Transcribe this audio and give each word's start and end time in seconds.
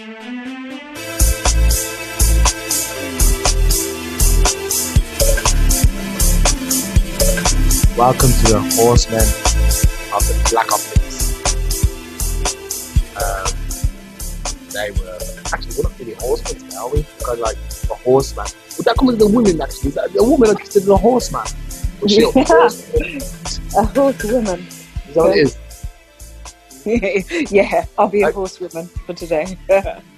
Welcome 0.00 0.16
to 8.32 8.46
the 8.48 8.60
Horsemen 8.76 9.20
of 10.14 10.24
the 10.24 10.32
Black 10.50 10.72
Ops. 10.72 11.36
Um, 13.14 13.52
they 14.70 14.90
were 14.92 15.18
actually 15.52 15.76
we're 15.76 15.82
not 15.82 15.98
really 15.98 16.14
horsemen, 16.14 16.72
are 16.78 16.88
we? 16.88 17.02
Because 17.18 17.38
like 17.40 17.58
a 17.90 17.94
horseman. 17.94 18.46
Would 18.78 18.86
that 18.86 18.96
come 18.96 19.08
with 19.08 19.18
the 19.18 19.28
women 19.28 19.60
actually? 19.60 19.92
A 20.18 20.24
woman 20.24 20.48
are 20.48 20.54
considered 20.54 20.92
a 20.92 20.96
horseman? 20.96 21.44
Was 22.00 22.10
she 22.10 22.22
a 22.22 22.30
Yeah. 22.34 23.82
A 23.82 23.84
horsewoman. 23.84 24.60
Is 24.60 25.14
that 25.14 25.16
what 25.16 25.36
it 25.36 25.40
is? 25.42 25.59
yeah, 27.50 27.84
I'll 27.98 28.08
be 28.08 28.22
a 28.22 28.28
I- 28.28 28.32
horsewoman 28.32 28.86
for 29.06 29.14
today. 29.14 29.56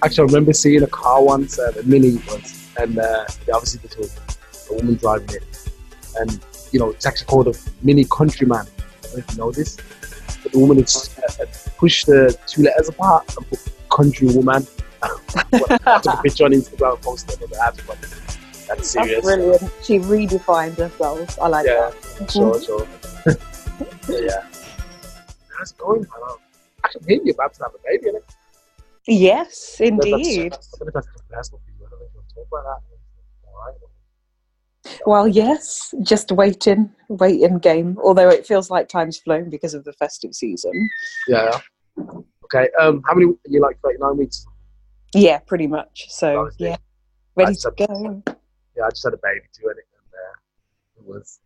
Actually, 0.03 0.23
I 0.23 0.27
remember 0.27 0.53
seeing 0.53 0.83
a 0.83 0.87
car 0.87 1.23
once, 1.23 1.59
uh, 1.59 1.71
the 1.71 1.83
Mini 1.83 2.21
once, 2.27 2.69
and 2.77 2.97
uh, 2.99 3.25
obviously 3.53 3.79
there 3.87 3.99
was 3.99 4.17
a 4.69 4.73
woman 4.75 4.95
driving 4.95 5.29
it, 5.35 5.69
and 6.19 6.39
you 6.71 6.79
know 6.79 6.89
it's 6.89 7.05
actually 7.05 7.27
called 7.27 7.47
a 7.47 7.53
Mini 7.81 8.05
Countryman. 8.05 8.65
I 8.67 9.07
don't 9.07 9.13
know 9.13 9.19
if 9.19 9.31
you 9.31 9.37
know 9.37 9.51
this, 9.51 9.77
but 10.43 10.51
the 10.51 10.59
woman 10.59 10.79
is 10.79 11.09
uh, 11.39 11.45
pushed 11.77 12.05
the 12.07 12.37
two 12.47 12.63
letters 12.63 12.89
apart 12.89 13.35
and 13.37 13.47
put 13.49 13.59
Country 13.89 14.27
Woman. 14.29 14.65
I 15.03 15.99
took 16.01 16.13
a 16.13 16.21
picture 16.23 16.45
on 16.45 16.51
Instagram 16.53 16.93
and 16.95 17.01
posted 17.03 17.41
it 17.41 17.43
on 17.43 17.49
the 17.49 17.61
ads, 17.63 17.79
but 17.85 17.99
that's 18.01 18.67
That's 18.67 18.89
serious. 18.91 19.21
brilliant. 19.21 19.61
She 19.83 19.99
redefined 19.99 20.77
herself. 20.77 21.37
I 21.39 21.47
like 21.49 21.67
Yeah, 21.67 21.91
that. 22.19 22.31
sure, 22.31 22.61
sure. 22.61 22.87
yeah. 24.07 24.45
How's 25.57 25.71
it 25.71 25.77
going? 25.77 26.05
I 26.15 26.19
don't 26.19 26.39
maybe 27.05 27.25
you're 27.25 27.33
about 27.33 27.53
to 27.55 27.63
have 27.63 27.73
a 27.73 27.79
baby, 27.85 28.11
innit? 28.11 28.35
Yes, 29.07 29.77
indeed. 29.79 30.53
I 30.53 30.57
don't 30.79 30.81
know 30.81 30.87
if 30.87 30.93
that's 30.93 31.07
personal 31.29 31.61
for 31.65 31.71
you. 31.77 31.85
I 31.85 31.89
don't 31.89 31.99
know 31.99 32.05
if 32.05 32.13
you 32.13 32.19
want 32.19 32.29
to 32.29 32.35
talk 32.35 32.47
about 32.51 32.63
that. 32.63 32.81
All 33.47 33.65
right. 33.65 33.75
Well, 35.05 35.27
yes, 35.27 35.93
just 36.03 36.31
waiting, 36.31 36.89
waiting 37.09 37.59
game. 37.59 37.97
Although 38.03 38.29
it 38.29 38.45
feels 38.45 38.69
like 38.69 38.87
time's 38.87 39.17
flown 39.17 39.49
because 39.49 39.73
of 39.73 39.83
the 39.83 39.93
festive 39.93 40.33
season. 40.33 40.89
Yeah. 41.27 41.59
Okay. 42.45 42.69
Um, 42.79 43.01
how 43.05 43.13
many? 43.13 43.33
You 43.47 43.61
like 43.61 43.79
thirty-nine 43.83 44.17
weeks? 44.17 44.45
Yeah, 45.13 45.39
pretty 45.39 45.67
much. 45.67 46.07
So 46.09 46.39
Honestly, 46.41 46.69
yeah, 46.69 46.77
ready 47.35 47.55
to 47.55 47.71
go. 47.71 48.23
Yeah, 48.75 48.85
I 48.85 48.89
just 48.89 49.03
had 49.03 49.13
a 49.13 49.17
baby 49.17 49.47
too, 49.53 49.69
and 49.69 49.77
it, 49.77 49.85
and, 49.95 50.13
uh, 50.13 50.35
it 50.97 51.05
was. 51.05 51.39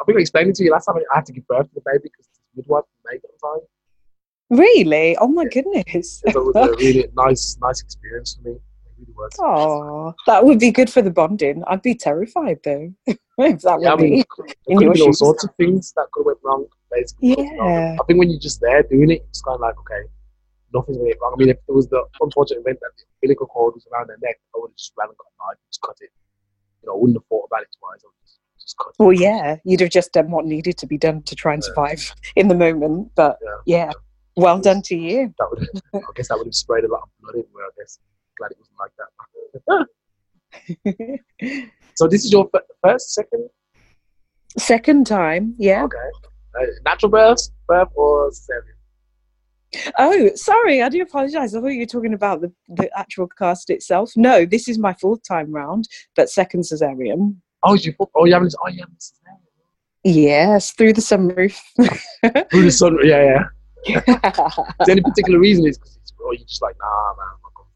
I 0.00 0.04
think 0.04 0.18
I 0.18 0.20
explained 0.20 0.50
it 0.50 0.56
to 0.56 0.64
you 0.64 0.72
last 0.72 0.86
time. 0.86 0.96
I 0.96 1.16
had 1.16 1.26
to 1.26 1.32
give 1.32 1.46
birth 1.46 1.68
to 1.68 1.74
the 1.74 1.82
baby 1.84 2.04
because 2.04 2.28
the 2.54 2.62
midwife 2.62 2.84
didn't 3.10 3.24
it 3.24 3.30
on 3.42 3.58
time. 3.58 3.66
Really? 4.50 5.16
Oh 5.18 5.28
my 5.28 5.44
goodness. 5.46 6.22
It 6.26 6.34
was 6.34 6.56
a 6.56 6.70
really 6.78 7.06
nice, 7.14 7.56
nice 7.60 7.80
experience 7.82 8.34
for 8.42 8.48
me. 8.48 8.56
Really. 8.98 9.30
Oh, 9.40 10.14
that 10.26 10.44
would 10.44 10.58
be 10.58 10.70
good 10.72 10.90
for 10.90 11.02
the 11.02 11.10
bonding. 11.10 11.62
I'd 11.66 11.82
be 11.82 11.94
terrified 11.94 12.58
though 12.64 12.92
if 13.06 13.60
that 13.62 13.80
Yeah, 13.80 13.92
I 13.92 13.96
mean, 13.96 14.10
be. 14.10 14.16
there 14.16 14.24
could 14.28 14.54
in 14.66 14.74
have 14.76 14.82
your 14.82 14.92
been 14.94 15.02
all 15.02 15.12
sorts 15.12 15.44
of 15.44 15.50
things 15.56 15.92
that 15.96 16.06
could 16.12 16.22
have 16.22 16.26
went 16.26 16.38
wrong. 16.42 16.66
Basically. 16.90 17.36
Yeah. 17.38 17.96
I 18.00 18.04
think 18.06 18.18
when 18.18 18.30
you're 18.30 18.40
just 18.40 18.60
there 18.60 18.82
doing 18.82 19.10
it, 19.10 19.22
it's 19.28 19.42
kind 19.42 19.54
of 19.56 19.60
like 19.60 19.78
okay, 19.80 20.08
nothing's 20.72 20.96
going 20.96 21.10
to 21.10 21.14
get 21.14 21.20
wrong. 21.20 21.34
I 21.36 21.38
mean, 21.38 21.50
if 21.50 21.58
it 21.68 21.72
was 21.72 21.86
the 21.88 22.02
unfortunate 22.20 22.60
event 22.60 22.78
that 22.80 22.90
the 22.96 23.04
umbilical 23.22 23.46
cord 23.46 23.74
was 23.74 23.86
around 23.92 24.08
their 24.08 24.16
neck, 24.22 24.36
I 24.56 24.58
would 24.58 24.70
have 24.70 24.76
just 24.76 24.92
ran 24.98 25.08
and 25.08 25.16
got 25.18 25.26
knife 25.38 25.58
and 25.60 25.68
just 25.70 25.82
cut 25.82 25.96
it. 26.00 26.10
You 26.82 26.86
know, 26.88 26.94
I 26.94 26.96
wouldn't 26.98 27.16
have 27.18 27.26
thought 27.28 27.44
about 27.50 27.62
it 27.62 27.68
twice. 27.78 28.00
I 28.02 28.06
would 28.08 28.24
just, 28.24 28.38
just 28.58 28.76
cut 28.78 28.88
it. 28.88 28.94
Well, 28.98 29.12
yeah, 29.12 29.56
you'd 29.64 29.80
have 29.80 29.90
just 29.90 30.12
done 30.12 30.30
what 30.30 30.46
needed 30.46 30.78
to 30.78 30.86
be 30.86 30.96
done 30.98 31.22
to 31.24 31.36
try 31.36 31.52
and 31.54 31.62
Yeah. 31.62 31.66
survive 31.68 32.14
in 32.36 32.48
the 32.48 32.54
moment. 32.56 33.12
But 33.14 33.38
Yeah. 33.66 33.86
yeah, 33.86 33.92
well 34.38 34.58
done 34.58 34.82
to 34.82 34.96
you. 34.96 35.34
That 35.38 35.48
would, 35.50 35.68
I 35.94 36.00
guess, 36.14 36.28
that 36.28 36.38
would 36.38 36.46
have 36.46 36.54
sprayed 36.54 36.84
a 36.84 36.88
lot 36.88 37.02
of 37.02 37.08
blood 37.20 37.36
everywhere. 37.38 37.64
I 37.66 37.70
guess. 37.78 37.98
Glad 38.38 38.52
it 38.52 38.58
wasn't 38.58 38.78
like 38.78 38.92
that. 38.98 39.10
so 41.94 42.08
this 42.08 42.24
is 42.24 42.32
your 42.32 42.48
first, 42.82 43.14
second, 43.14 43.48
Second 44.56 45.06
time, 45.06 45.54
yeah. 45.58 45.84
okay, 45.84 45.98
uh, 46.58 46.66
natural 46.84 47.10
birth, 47.10 47.50
birth 47.66 47.88
or 47.94 48.30
cesarean? 48.30 49.92
Oh, 49.98 50.30
sorry, 50.34 50.82
I 50.82 50.88
do 50.88 51.02
apologise. 51.02 51.54
I 51.54 51.60
thought 51.60 51.68
you 51.68 51.80
were 51.80 51.86
talking 51.86 52.14
about 52.14 52.40
the, 52.40 52.50
the 52.68 52.90
actual 52.98 53.28
cast 53.28 53.68
itself. 53.68 54.12
No, 54.16 54.46
this 54.46 54.66
is 54.66 54.78
my 54.78 54.94
fourth 54.94 55.20
time 55.28 55.52
round, 55.52 55.86
but 56.16 56.30
second 56.30 56.62
cesarean. 56.62 57.36
Oh, 57.62 57.74
you, 57.74 57.94
oh, 58.14 58.24
you 58.24 58.32
haven't, 58.32 58.54
oh, 58.64 58.68
you 58.68 58.80
haven't 58.80 59.00
cesarean. 59.00 59.38
Yes, 60.04 60.72
through 60.72 60.94
the 60.94 61.02
sunroof. 61.02 61.58
Through 62.50 62.62
the 62.62 62.70
sun, 62.70 62.96
yeah, 63.02 63.22
yeah. 63.22 63.44
Is 63.86 64.02
there 64.04 64.90
any 64.90 65.02
particular 65.02 65.38
reason? 65.38 65.66
Is 65.66 65.78
because 65.78 65.96
it's, 65.96 66.12
or 66.18 66.34
you 66.34 66.44
just 66.44 66.62
like, 66.62 66.76
nah, 66.80 67.14
man, 67.16 67.26
I'm 67.32 67.40
not 67.42 67.54
going. 67.54 67.68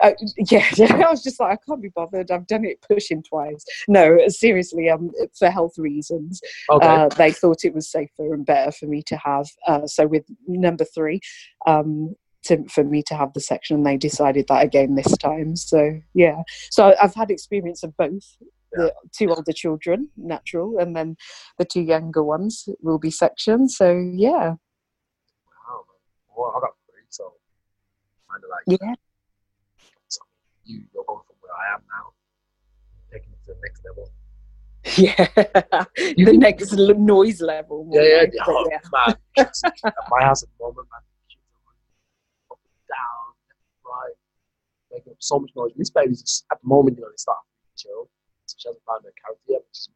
Uh, 0.00 0.12
yeah, 0.50 0.66
yeah, 0.76 1.06
I 1.06 1.10
was 1.10 1.22
just 1.22 1.38
like, 1.40 1.52
I 1.52 1.58
can't 1.68 1.82
be 1.82 1.90
bothered. 1.94 2.30
I've 2.30 2.46
done 2.46 2.64
it 2.64 2.84
pushing 2.88 3.22
twice. 3.22 3.64
No, 3.88 4.18
seriously, 4.28 4.90
um, 4.90 5.10
for 5.38 5.50
health 5.50 5.74
reasons, 5.78 6.40
Okay. 6.70 6.86
uh, 6.86 7.08
they 7.08 7.32
thought 7.32 7.64
it 7.64 7.74
was 7.74 7.90
safer 7.90 8.34
and 8.34 8.44
better 8.44 8.72
for 8.72 8.86
me 8.86 9.02
to 9.06 9.16
have. 9.16 9.46
Uh, 9.66 9.86
so 9.86 10.06
with 10.06 10.24
number 10.46 10.84
three, 10.84 11.20
um, 11.66 12.14
to, 12.44 12.64
for 12.68 12.84
me 12.84 13.02
to 13.04 13.14
have 13.14 13.32
the 13.32 13.40
section, 13.40 13.82
they 13.82 13.96
decided 13.96 14.46
that 14.48 14.64
again 14.64 14.94
this 14.94 15.16
time. 15.18 15.56
So 15.56 16.00
yeah, 16.14 16.42
so 16.70 16.94
I've 17.00 17.14
had 17.14 17.30
experience 17.30 17.82
of 17.82 17.96
both. 17.96 18.36
The 18.72 18.92
two 19.16 19.30
older 19.30 19.52
children, 19.52 20.10
natural, 20.18 20.76
and 20.78 20.94
then 20.94 21.16
the 21.56 21.64
two 21.64 21.80
younger 21.80 22.22
ones 22.22 22.68
will 22.82 22.98
be 22.98 23.10
section. 23.10 23.68
So 23.68 24.10
yeah. 24.14 24.54
Well, 26.36 26.52
I 26.54 26.60
got 26.60 26.74
three, 26.84 27.02
so 27.08 27.32
kind 28.30 28.44
of 28.44 28.50
like 28.50 28.80
yeah, 28.80 28.94
so 30.08 30.20
you, 30.64 30.82
you're 30.92 31.04
going 31.08 31.24
from 31.26 31.36
where 31.40 31.56
I 31.56 31.74
am 31.74 31.82
now, 31.88 32.12
taking 33.10 33.32
it 33.32 33.40
to 33.46 33.54
the 33.54 33.60
next 33.64 33.80
level. 33.88 34.12
yeah. 35.00 35.84
The 36.26 36.36
next 36.46 36.72
l- 36.74 36.94
noise 36.94 37.40
level. 37.40 37.88
Yeah, 37.90 38.02
yeah, 38.02 38.24
yeah. 38.32 38.42
Oh, 38.46 38.68
man. 38.92 39.16
At 39.38 39.94
my 40.10 40.22
house 40.24 40.42
at 40.42 40.48
the 40.58 40.64
moment, 40.64 40.86
man. 40.92 41.00
Up 42.50 42.60
and 42.60 42.84
down, 42.86 43.32
right, 43.84 44.14
making 44.92 45.12
up 45.12 45.16
so 45.20 45.38
much 45.38 45.50
noise. 45.56 45.72
This 45.74 45.90
baby's 45.90 46.20
just, 46.20 46.44
at 46.52 46.60
the 46.60 46.68
moment, 46.68 46.98
you 46.98 47.02
know, 47.02 47.08
they 47.08 47.16
start 47.16 47.38
to 47.76 47.82
chill. 47.82 48.10
So 48.44 48.56
she 48.58 48.68
hasn't 48.68 48.84
found 48.84 49.04
her 49.04 49.12
character 49.24 49.42
yet, 49.48 49.62
but 49.64 49.74
she's 49.74 49.88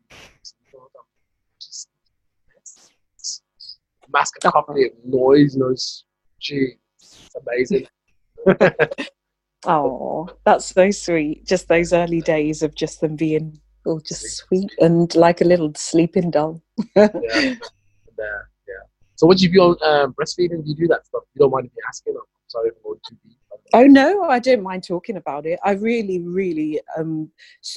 just, 1.60 1.86
mask 4.12 4.36
of 4.42 4.48
oh. 4.48 4.50
coffee 4.50 4.86
of 4.86 4.92
noise, 5.04 5.54
you 5.54 5.60
know, 5.60 5.68
it's, 5.68 6.04
gee, 6.40 6.74
it's 6.98 7.36
amazing. 7.46 7.86
Oh, 9.66 10.28
that's 10.44 10.66
so 10.66 10.90
sweet. 10.90 11.46
Just 11.46 11.68
those 11.68 11.92
early 11.92 12.20
days 12.22 12.62
of 12.62 12.74
just 12.74 13.00
them 13.00 13.16
being 13.16 13.60
all 13.84 14.00
just 14.00 14.36
sweet 14.36 14.70
and 14.80 15.14
like 15.14 15.40
a 15.40 15.44
little 15.44 15.72
sleeping 15.74 16.30
doll. 16.30 16.62
yeah. 16.96 17.10
Uh, 18.20 18.42
yeah. 18.68 18.84
So, 19.16 19.26
what 19.26 19.38
do 19.38 19.44
you 19.44 19.50
view 19.50 19.62
on 19.62 19.76
um, 19.82 20.14
breastfeeding? 20.14 20.64
Do 20.64 20.70
you 20.70 20.74
do 20.74 20.88
that 20.88 21.06
stuff? 21.06 21.24
You 21.34 21.40
don't 21.40 21.50
mind 21.50 21.66
if 21.66 21.72
you're 21.76 21.86
asking? 21.88 22.14
I'm 22.16 22.22
sorry 22.48 22.68
if 22.68 22.76
I'm 22.76 22.82
going 22.84 23.00
too 23.08 23.16
deep. 23.26 23.38
Oh 23.72 23.84
no, 23.84 24.24
I 24.24 24.38
don't 24.38 24.62
mind 24.62 24.84
talking 24.84 25.16
about 25.16 25.46
it. 25.46 25.58
I 25.64 25.72
really, 25.72 26.20
really, 26.20 26.80
um, 26.96 27.30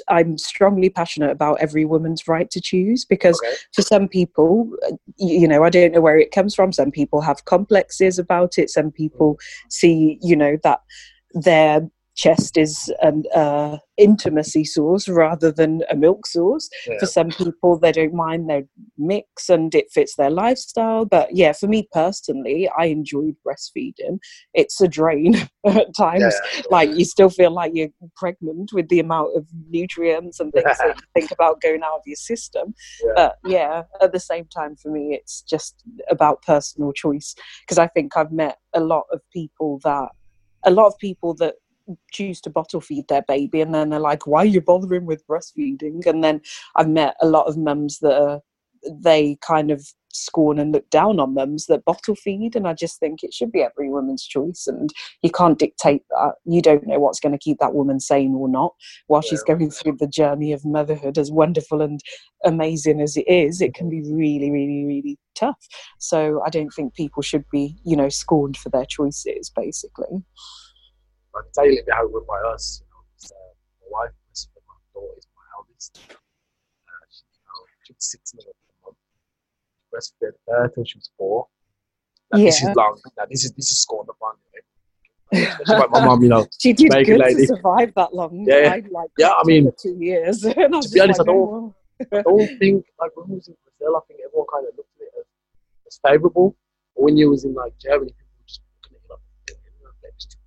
I'm 0.08 0.38
strongly 0.38 0.90
passionate 0.90 1.32
about 1.32 1.60
every 1.60 1.86
woman's 1.86 2.28
right 2.28 2.50
to 2.52 2.62
choose 2.62 3.06
because 3.06 3.40
Okay. 3.44 3.56
for 3.74 3.82
some 3.82 4.08
people, 4.08 4.72
uh, 4.88 4.96
you 5.18 5.48
know, 5.48 5.64
I 5.64 5.70
don't 5.70 5.94
know 5.94 6.02
where 6.02 6.18
it 6.18 6.32
comes 6.32 6.56
from. 6.56 6.72
Some 6.72 6.92
people 6.92 7.22
have 7.22 7.46
complexes 7.46 8.18
about 8.20 8.58
it. 8.58 8.70
Some 8.70 8.92
people 8.92 9.40
see, 9.70 10.18
you 10.22 10.36
know, 10.36 10.58
that 10.64 10.82
their 11.34 11.88
chest 12.16 12.58
is 12.58 12.94
an 13.02 13.24
uh, 13.36 13.78
intimacy 13.98 14.64
source 14.64 15.08
rather 15.08 15.52
than 15.52 15.84
a 15.90 15.96
milk 15.96 16.26
source. 16.28 16.70
Yeah. 16.88 17.00
For 17.00 17.06
some 17.06 17.30
people, 17.30 17.78
they 17.78 17.92
don't 17.92 18.14
mind 18.14 18.50
their 18.50 18.64
mix 18.98 19.50
and 19.50 19.74
it 19.74 19.92
fits 19.92 20.16
their 20.16 20.30
lifestyle. 20.30 21.06
But 21.06 21.36
yeah, 21.36 21.54
for 21.54 21.68
me 21.68 21.88
personally, 21.92 22.70
I 22.78 22.86
enjoyed 22.86 23.36
breastfeeding. 23.46 24.20
It's 24.54 24.80
a 24.82 24.88
drain 24.88 25.36
at 25.66 25.96
times. 25.96 26.34
Yeah. 26.56 26.62
Like 26.70 26.90
you 26.92 27.06
still 27.06 27.30
feel 27.30 27.52
like 27.52 27.72
you're 27.74 27.90
pregnant 28.16 28.72
with 28.74 28.90
the 28.90 29.00
amount 29.00 29.36
of 29.36 29.48
nutrients 29.70 30.40
and 30.40 30.52
things 30.52 30.78
that 30.78 30.96
you 30.96 31.04
think 31.14 31.32
about 31.32 31.62
going 31.62 31.84
out 31.84 31.98
of 31.98 32.04
your 32.06 32.16
system. 32.16 32.74
Yeah. 33.04 33.12
But 33.16 33.36
yeah, 33.46 33.84
at 34.02 34.12
the 34.12 34.20
same 34.20 34.46
time, 34.46 34.76
for 34.76 34.92
me, 34.92 35.16
it's 35.20 35.42
just 35.42 35.76
about 36.10 36.42
personal 36.44 36.94
choice 36.94 37.36
because 37.62 37.78
I 37.78 37.88
think 37.88 38.16
I've 38.16 38.32
met 38.32 38.58
a 38.74 38.80
lot 38.80 39.06
of 39.12 39.22
people 39.32 39.80
that 39.84 40.10
a 40.66 40.72
lot 40.72 40.88
of 40.88 40.98
people 40.98 41.34
that 41.36 41.56
choose 42.12 42.40
to 42.42 42.50
bottle 42.50 42.82
feed 42.82 43.08
their 43.08 43.24
baby 43.28 43.62
and 43.62 43.74
then 43.74 43.90
they're 43.90 44.00
like 44.00 44.26
why 44.26 44.40
are 44.40 44.46
you 44.46 44.62
bothering 44.62 45.06
with 45.06 45.26
breastfeeding? 45.28 46.06
And 46.06 46.24
then 46.24 46.42
i've 46.76 46.90
met 46.90 47.16
a 47.22 47.28
lot 47.28 47.48
of 47.48 47.58
mums 47.58 48.00
that 48.00 48.20
are 48.20 48.42
they 49.02 49.38
kind 49.42 49.72
of 49.72 49.86
scorn 50.12 50.60
and 50.60 50.72
look 50.72 50.88
down 50.92 51.20
on 51.20 51.34
mums 51.34 51.66
that 51.66 51.84
bottle 51.86 52.16
feed 52.16 52.56
and 52.56 52.68
i 52.68 52.74
just 52.74 53.00
think 53.00 53.24
it 53.24 53.34
should 53.34 53.52
be 53.52 53.64
every 53.64 53.90
woman's 53.90 54.24
choice 54.24 54.68
and 54.68 54.92
you 55.24 55.32
can't 55.32 55.58
dictate 55.58 56.04
that. 56.10 56.34
You 56.46 56.62
don't 56.62 56.86
know 56.86 57.00
what's 57.00 57.20
going 57.20 57.32
to 57.32 57.38
keep 57.38 57.58
that 57.60 57.74
woman 57.74 58.00
sane 58.00 58.36
or 58.36 58.48
not 58.48 58.74
while 59.08 59.22
she's 59.22 59.42
going 59.44 59.72
through 59.72 59.98
the 60.00 60.08
journey 60.08 60.52
of 60.54 60.66
motherhood 60.66 61.18
as 61.18 61.32
wonderful 61.32 61.82
and 61.82 62.00
amazing 62.46 63.02
as 63.02 63.18
it 63.18 63.28
is 63.28 63.62
it 63.62 63.74
can 63.74 63.90
mm-hmm. 63.90 64.04
be 64.04 64.14
really 64.14 64.52
really 64.52 64.86
really 64.86 65.18
tough. 65.36 65.68
So 66.00 66.42
i 66.46 66.50
don't 66.50 66.72
think 66.72 66.94
people 66.94 67.24
should 67.24 67.46
be 67.52 67.78
you 67.84 67.96
know 67.96 68.10
scorned 68.10 68.58
for 68.58 68.70
their 68.70 68.86
choices 68.86 69.50
basically 69.56 70.24
I 71.36 71.42
can 71.42 71.52
tell 71.54 71.66
you 71.66 71.72
with 71.72 71.86
little 71.86 71.86
bit 71.86 71.96
how 71.96 72.06
it 72.06 72.14
went 72.14 72.28
by 72.28 72.42
us. 72.54 72.82
You 72.82 72.88
know, 72.92 73.02
it's, 73.16 73.32
uh, 73.32 73.36
my 73.82 73.88
wife, 73.92 74.12
my 74.68 74.78
daughter 74.94 75.18
is 75.18 75.28
my 75.36 75.46
eldest. 75.58 76.00
Uh, 76.10 77.06
she, 77.10 77.24
you 77.34 77.42
know, 77.46 77.66
she 77.84 77.94
was 77.94 78.06
six 78.06 78.34
months 78.36 78.50
a 78.50 78.86
month. 78.86 78.98
Breastfed 79.94 80.38
her 80.48 80.68
till 80.70 80.86
she 80.86 80.98
was 80.98 81.10
four. 81.18 81.48
Now, 82.32 82.40
yeah. 82.40 82.46
This 82.46 82.64
is 82.64 82.76
long. 82.76 83.00
Now, 83.18 83.26
this 83.30 83.46
is 83.46 83.52
this 83.54 83.72
is 83.72 83.82
scored 83.82 84.08
upon. 84.10 84.36
Especially 85.34 85.76
like 85.76 85.90
my 85.90 86.06
mom, 86.06 86.22
you 86.22 86.30
know. 86.30 86.46
she 86.60 86.74
did 86.74 86.92
good 86.92 87.18
lady. 87.18 87.48
to 87.48 87.48
survive 87.48 87.92
that 87.96 88.14
long. 88.14 88.46
Yeah, 88.48 88.72
I, 88.72 88.84
like, 88.92 89.10
yeah, 89.18 89.32
I 89.32 89.42
mean, 89.46 89.72
two 89.80 89.98
years. 90.00 90.42
To 90.54 90.90
be 90.94 91.00
honest, 91.00 91.22
I 91.22 91.24
don't-. 91.24 91.74
I 92.12 92.22
don't 92.22 92.60
think 92.60 92.86
like 93.00 93.16
when 93.16 93.30
we 93.30 93.36
was 93.36 93.48
in 93.48 93.56
Brazil, 93.64 93.96
I 93.96 94.00
think 94.08 94.20
everyone 94.26 94.48
kind 94.54 94.68
of 94.68 94.76
looked 94.78 94.90
at 94.98 95.04
it 95.04 95.14
as, 95.20 95.26
as 95.88 96.00
favourable. 96.06 96.56
But 96.96 97.04
when 97.04 97.18
you 97.18 97.30
was 97.30 97.46
in 97.46 97.54
like 97.54 97.74
Germany, 97.80 98.12
people 98.12 98.34
were 98.38 98.46
just 98.46 98.62
looking 98.84 98.98
at 98.98 99.02
you 99.02 99.10
like, 99.10 99.20
you 99.48 99.84
know, 99.84 100.10
it's 100.10 100.26
too 100.26 100.38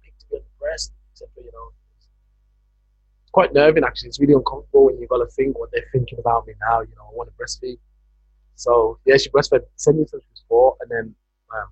big 0.71 0.79
to 0.79 0.87
be 0.87 0.89
on 0.89 0.91
the 0.91 0.93
breast, 0.93 0.93
etc. 1.13 1.29
You 1.45 1.53
know, 1.53 1.73
it's 3.23 3.31
quite 3.33 3.53
nerving 3.55 3.85
actually. 3.85 4.09
It's 4.09 4.21
really 4.21 4.35
uncomfortable 4.35 4.87
when 4.87 4.99
you've 5.01 5.11
got 5.11 5.19
to 5.19 5.27
think 5.27 5.59
what 5.59 5.71
they're 5.73 5.89
thinking 5.93 6.19
about 6.19 6.47
me 6.47 6.55
now. 6.69 6.81
You 6.81 6.95
know, 6.97 7.05
I 7.11 7.15
want 7.15 7.31
to 7.31 7.35
breastfeed. 7.43 7.79
So 8.55 8.99
yeah, 9.05 9.17
she 9.17 9.31
breastfed 9.31 9.63
seven 9.77 10.01
years 10.01 10.11
till 10.11 10.21
she 10.21 10.27
was 10.31 10.45
four, 10.49 10.77
and 10.81 10.91
then 10.91 11.15
um, 11.55 11.69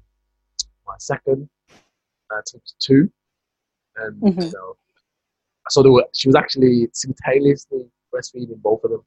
my 0.87 0.94
second 0.99 1.49
uh, 2.31 2.41
two, 2.79 3.11
and 3.96 4.20
Mhm. 4.23 4.44
you 4.44 4.52
know, 4.52 4.76
so 5.70 5.82
there 5.82 5.93
were, 5.93 6.06
she 6.14 6.29
was 6.29 6.35
actually 6.37 6.88
simultaneously 6.93 7.91
breastfeeding 8.14 8.61
both 8.62 8.85
of 8.85 8.91
them. 8.91 9.05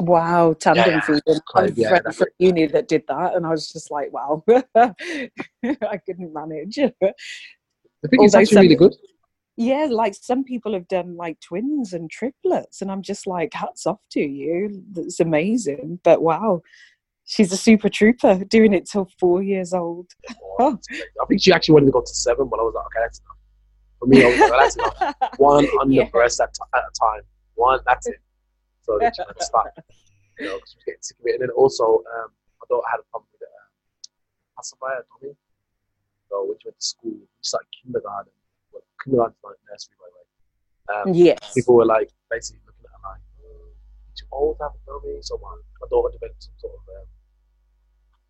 Wow, 0.00 0.54
tandem 0.54 0.86
yeah. 0.94 1.00
feeding. 1.00 1.40
Kind 1.54 1.70
of, 1.70 1.78
yeah, 1.78 1.88
friend 1.88 2.14
from 2.14 2.26
uni 2.38 2.66
that 2.66 2.88
did 2.88 3.04
that, 3.08 3.34
and 3.34 3.46
I 3.46 3.50
was 3.50 3.70
just 3.72 3.90
like, 3.90 4.12
wow, 4.12 4.42
I 4.74 5.98
couldn't 6.06 6.32
manage. 6.32 6.78
Thing 8.08 8.22
is 8.22 8.34
Although 8.34 8.42
actually 8.42 8.62
really 8.62 8.76
good. 8.76 8.94
yeah, 9.56 9.86
like 9.90 10.14
some 10.14 10.44
people 10.44 10.72
have 10.74 10.88
done 10.88 11.16
like 11.16 11.40
twins 11.40 11.92
and 11.92 12.10
triplets, 12.10 12.82
and 12.82 12.90
I'm 12.90 13.02
just 13.02 13.26
like, 13.26 13.54
hats 13.54 13.86
off 13.86 14.00
to 14.12 14.20
you. 14.20 14.82
That's 14.92 15.20
amazing. 15.20 16.00
But 16.04 16.22
wow, 16.22 16.62
she's 17.24 17.52
a 17.52 17.56
super 17.56 17.88
trooper 17.88 18.44
doing 18.44 18.72
it 18.74 18.86
till 18.90 19.08
four 19.18 19.42
years 19.42 19.72
old. 19.72 20.08
Oh. 20.60 20.78
I 20.92 21.26
think 21.28 21.42
she 21.42 21.52
actually 21.52 21.74
wanted 21.74 21.86
to 21.86 21.92
go 21.92 22.00
to 22.02 22.06
seven, 22.14 22.48
but 22.48 22.60
I 22.60 22.62
was 22.62 22.74
like, 22.74 22.84
okay, 22.86 23.00
that's 23.04 23.20
enough. 23.20 23.38
For 24.00 24.06
me, 24.06 24.22
I 24.22 24.26
was 24.28 24.38
like, 24.38 24.50
that's 24.60 24.76
enough. 24.76 25.14
One 25.38 25.66
under 25.80 25.94
Yeah. 25.94 26.08
breast 26.10 26.40
at, 26.40 26.50
at 26.74 26.82
a 26.82 26.92
time. 27.00 27.22
One, 27.54 27.80
that's 27.86 28.06
it. 28.06 28.16
So 28.82 28.98
then 29.00 29.12
she 29.16 29.22
had 29.26 29.32
to 29.38 29.44
start, 29.44 29.70
you 30.38 30.46
know, 30.46 30.58
'cause 30.58 30.70
she 30.70 30.76
was 30.76 30.84
getting 30.84 31.00
sick 31.02 31.16
of 31.20 31.26
it. 31.26 31.32
And 31.40 31.42
then 31.42 31.50
also, 31.56 31.84
um, 31.84 32.28
my 32.60 32.66
daughter 32.68 32.86
had 32.90 33.00
a 33.00 33.04
problem 33.10 33.28
with 33.32 33.42
um, 33.48 33.70
pacifier, 34.58 35.06
tummy. 35.20 35.32
So 36.30 36.44
when 36.48 36.56
she 36.60 36.68
went 36.68 36.78
to 36.80 36.86
school, 36.86 37.18
she 37.40 37.42
started 37.44 37.68
kindergarten. 37.82 38.32
Well, 38.72 38.82
kindergarten's 39.02 39.40
not 39.44 39.56
nursery, 39.70 39.96
by 40.00 40.06
the 40.08 40.14
way. 40.16 40.26
Um, 40.92 41.06
yes. 41.14 41.40
people 41.54 41.74
were 41.76 41.86
like 41.88 42.10
basically 42.30 42.60
looking 42.66 42.84
at 42.84 42.92
her 42.92 43.02
like, 43.16 43.24
oh, 43.44 43.72
too 44.16 44.28
old 44.32 44.58
to 44.58 44.64
have 44.68 44.76
a 44.76 44.80
dummy. 44.84 45.16
So 45.22 45.38
my, 45.40 45.54
my 45.80 45.86
daughter 45.88 46.12
developed 46.12 46.42
some 46.44 46.56
sort 46.60 46.74
of 46.76 46.82
um, 47.00 47.08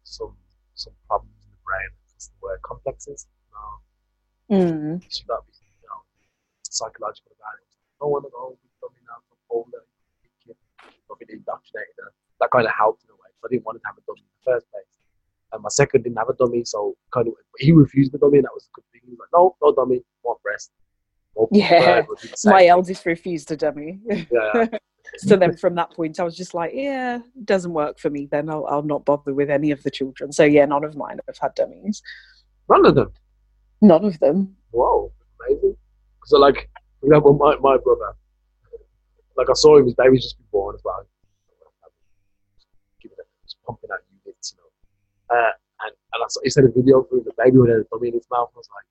some 0.04 0.34
some 0.74 0.94
problems 1.08 1.34
in 1.46 1.50
the 1.54 1.62
brain. 1.66 1.90
That's 2.12 2.28
the 2.28 2.38
word 2.42 2.60
complexes. 2.62 3.26
Um, 3.54 3.78
Mm. 4.52 5.00
she 5.08 5.24
got 5.24 5.40
you 5.48 5.88
know 5.88 6.04
psychological 6.68 7.32
about 7.40 7.56
it. 7.64 7.70
I 7.96 8.04
want 8.04 8.28
to 8.28 8.30
go 8.30 8.52
with 8.60 8.76
dummy 8.76 9.00
now. 9.08 9.16
I'm 9.24 9.40
older. 9.48 9.80
big 10.20 10.30
kid. 10.44 10.56
I've 11.08 11.16
been 11.18 11.32
indoctrinated. 11.40 11.96
her. 12.04 12.12
That 12.44 12.50
kind 12.52 12.66
of 12.68 12.74
helped 12.76 13.04
in 13.04 13.10
a 13.10 13.16
way. 13.16 13.32
So 13.40 13.48
I 13.48 13.48
didn't 13.48 13.64
want 13.64 13.80
to 13.80 13.84
have 13.88 13.96
a 13.96 14.04
dummy 14.04 14.20
in 14.20 14.28
the 14.36 14.44
first 14.44 14.68
place. 14.68 14.92
And 15.54 15.62
my 15.62 15.70
second 15.70 16.02
didn't 16.02 16.18
have 16.18 16.28
a 16.28 16.34
dummy, 16.34 16.64
so 16.64 16.96
kind 17.12 17.28
of 17.28 17.34
he 17.58 17.72
refused 17.72 18.12
the 18.12 18.18
dummy, 18.18 18.38
and 18.38 18.44
that 18.44 18.54
was 18.54 18.68
a 18.68 18.74
good 18.74 18.84
thing. 18.92 19.02
He 19.04 19.10
was 19.10 19.20
like, 19.20 19.28
"No, 19.32 19.56
no 19.62 19.72
dummy, 19.72 20.02
want 20.22 20.42
breast." 20.42 20.72
Yeah. 21.50 21.68
third 21.68 22.08
would 22.08 22.20
be 22.20 22.28
the 22.28 22.36
same. 22.36 22.52
My 22.52 22.66
eldest 22.66 23.06
refused 23.06 23.50
a 23.50 23.56
dummy. 23.56 24.00
yeah, 24.06 24.66
so 25.18 25.36
then 25.36 25.56
from 25.56 25.74
that 25.76 25.90
point, 25.90 26.20
I 26.20 26.24
was 26.24 26.36
just 26.36 26.54
like, 26.54 26.72
yeah, 26.74 27.16
it 27.16 27.46
doesn't 27.46 27.72
work 27.72 27.98
for 27.98 28.10
me. 28.10 28.26
Then 28.30 28.48
I'll, 28.48 28.66
I'll 28.66 28.82
not 28.82 29.04
bother 29.04 29.34
with 29.34 29.50
any 29.50 29.70
of 29.70 29.82
the 29.82 29.90
children. 29.90 30.32
So 30.32 30.44
yeah, 30.44 30.64
none 30.64 30.84
of 30.84 30.96
mine 30.96 31.18
have 31.26 31.38
had 31.38 31.54
dummies. 31.54 32.02
none 32.68 32.86
of 32.86 32.94
them. 32.94 33.12
None 33.80 34.04
of 34.04 34.18
them. 34.20 34.56
Whoa, 34.70 35.12
amazing. 35.46 35.76
So 36.26 36.38
like, 36.38 36.70
for 37.00 37.06
example, 37.06 37.34
my, 37.34 37.56
my 37.56 37.76
brother, 37.76 38.14
like 39.36 39.50
I 39.50 39.54
saw 39.54 39.76
him, 39.76 39.84
his 39.84 39.94
baby's 39.94 40.22
just 40.22 40.38
been 40.38 40.46
born 40.52 40.74
as 40.74 40.82
well. 40.84 41.06
Just 43.02 43.56
pumping 43.66 43.90
out 43.92 43.98
units, 43.98 44.02
you 44.02 44.03
know. 44.03 44.03
Uh, 45.34 45.50
and, 45.82 45.92
and 46.12 46.22
I 46.22 46.26
saw, 46.28 46.40
he 46.42 46.50
sent 46.50 46.66
a 46.66 46.70
video 46.70 47.02
through 47.02 47.24
the 47.24 47.32
baby 47.42 47.58
with 47.58 47.70
a 47.70 47.84
dummy 47.90 48.08
in 48.08 48.14
his 48.14 48.26
mouth. 48.30 48.50
I 48.54 48.58
was 48.58 48.68
like, 48.74 48.84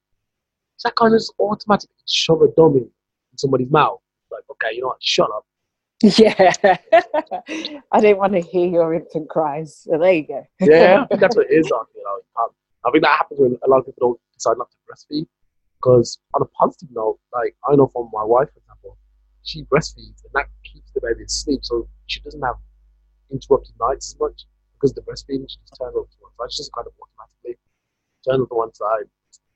is 0.77 0.83
that 0.83 0.95
kind 0.95 1.13
of 1.13 1.19
just 1.19 1.33
automatically 1.39 1.95
shove 2.07 2.41
a 2.41 2.47
dummy 2.57 2.81
in 2.81 3.37
somebody's 3.37 3.71
mouth? 3.71 3.99
Like, 4.31 4.43
okay, 4.51 4.75
you 4.75 4.81
know 4.81 4.87
what, 4.87 4.97
shut 5.01 5.29
up. 5.31 5.45
Yeah. 6.01 6.51
I 7.93 8.01
didn't 8.01 8.17
want 8.17 8.33
to 8.33 8.41
hear 8.41 8.67
your 8.67 8.93
infant 8.93 9.29
cries. 9.29 9.77
So 9.77 9.97
there 9.97 10.13
you 10.13 10.27
go. 10.27 10.45
Yeah, 10.59 11.03
I 11.03 11.07
think 11.07 11.21
that's 11.21 11.35
what 11.37 11.49
it 11.49 11.53
is. 11.53 11.69
Like, 11.69 11.87
you 11.95 12.03
know, 12.03 12.47
I 12.85 12.91
think 12.91 13.03
that 13.03 13.17
happens 13.17 13.39
when 13.39 13.57
a 13.63 13.69
lot 13.69 13.79
of 13.79 13.85
people 13.85 14.09
don't 14.09 14.19
decide 14.33 14.57
not 14.57 14.69
to 14.71 14.77
breastfeed. 14.89 15.27
Because 15.77 16.19
on 16.33 16.41
a 16.41 16.45
positive 16.45 16.89
note, 16.91 17.19
like 17.33 17.55
I 17.69 17.75
know 17.75 17.87
from 17.87 18.09
my 18.11 18.23
wife, 18.23 18.49
for 18.53 18.59
example, 18.59 18.97
she 19.43 19.63
breastfeeds 19.63 20.23
and 20.23 20.31
that 20.33 20.47
keeps 20.63 20.91
the 20.91 21.01
baby 21.01 21.23
asleep, 21.25 21.59
so 21.63 21.87
she 22.07 22.21
doesn't 22.21 22.41
have 22.41 22.55
interrupted 23.31 23.75
nights 23.79 24.13
as 24.13 24.19
much 24.19 24.45
because 24.73 24.93
the 24.93 25.01
breastfeeding 25.01 25.45
she 25.49 25.57
just 25.59 25.75
turns 25.79 25.95
over 25.95 26.07
to 26.33 26.43
side. 26.43 26.51
She 26.51 26.57
just 26.57 26.73
kind 26.73 26.87
of 26.87 26.93
automatically 26.99 27.57
turns 28.25 28.41
on 28.41 28.47
to 28.47 28.55
one 28.55 28.73
side, 28.73 29.05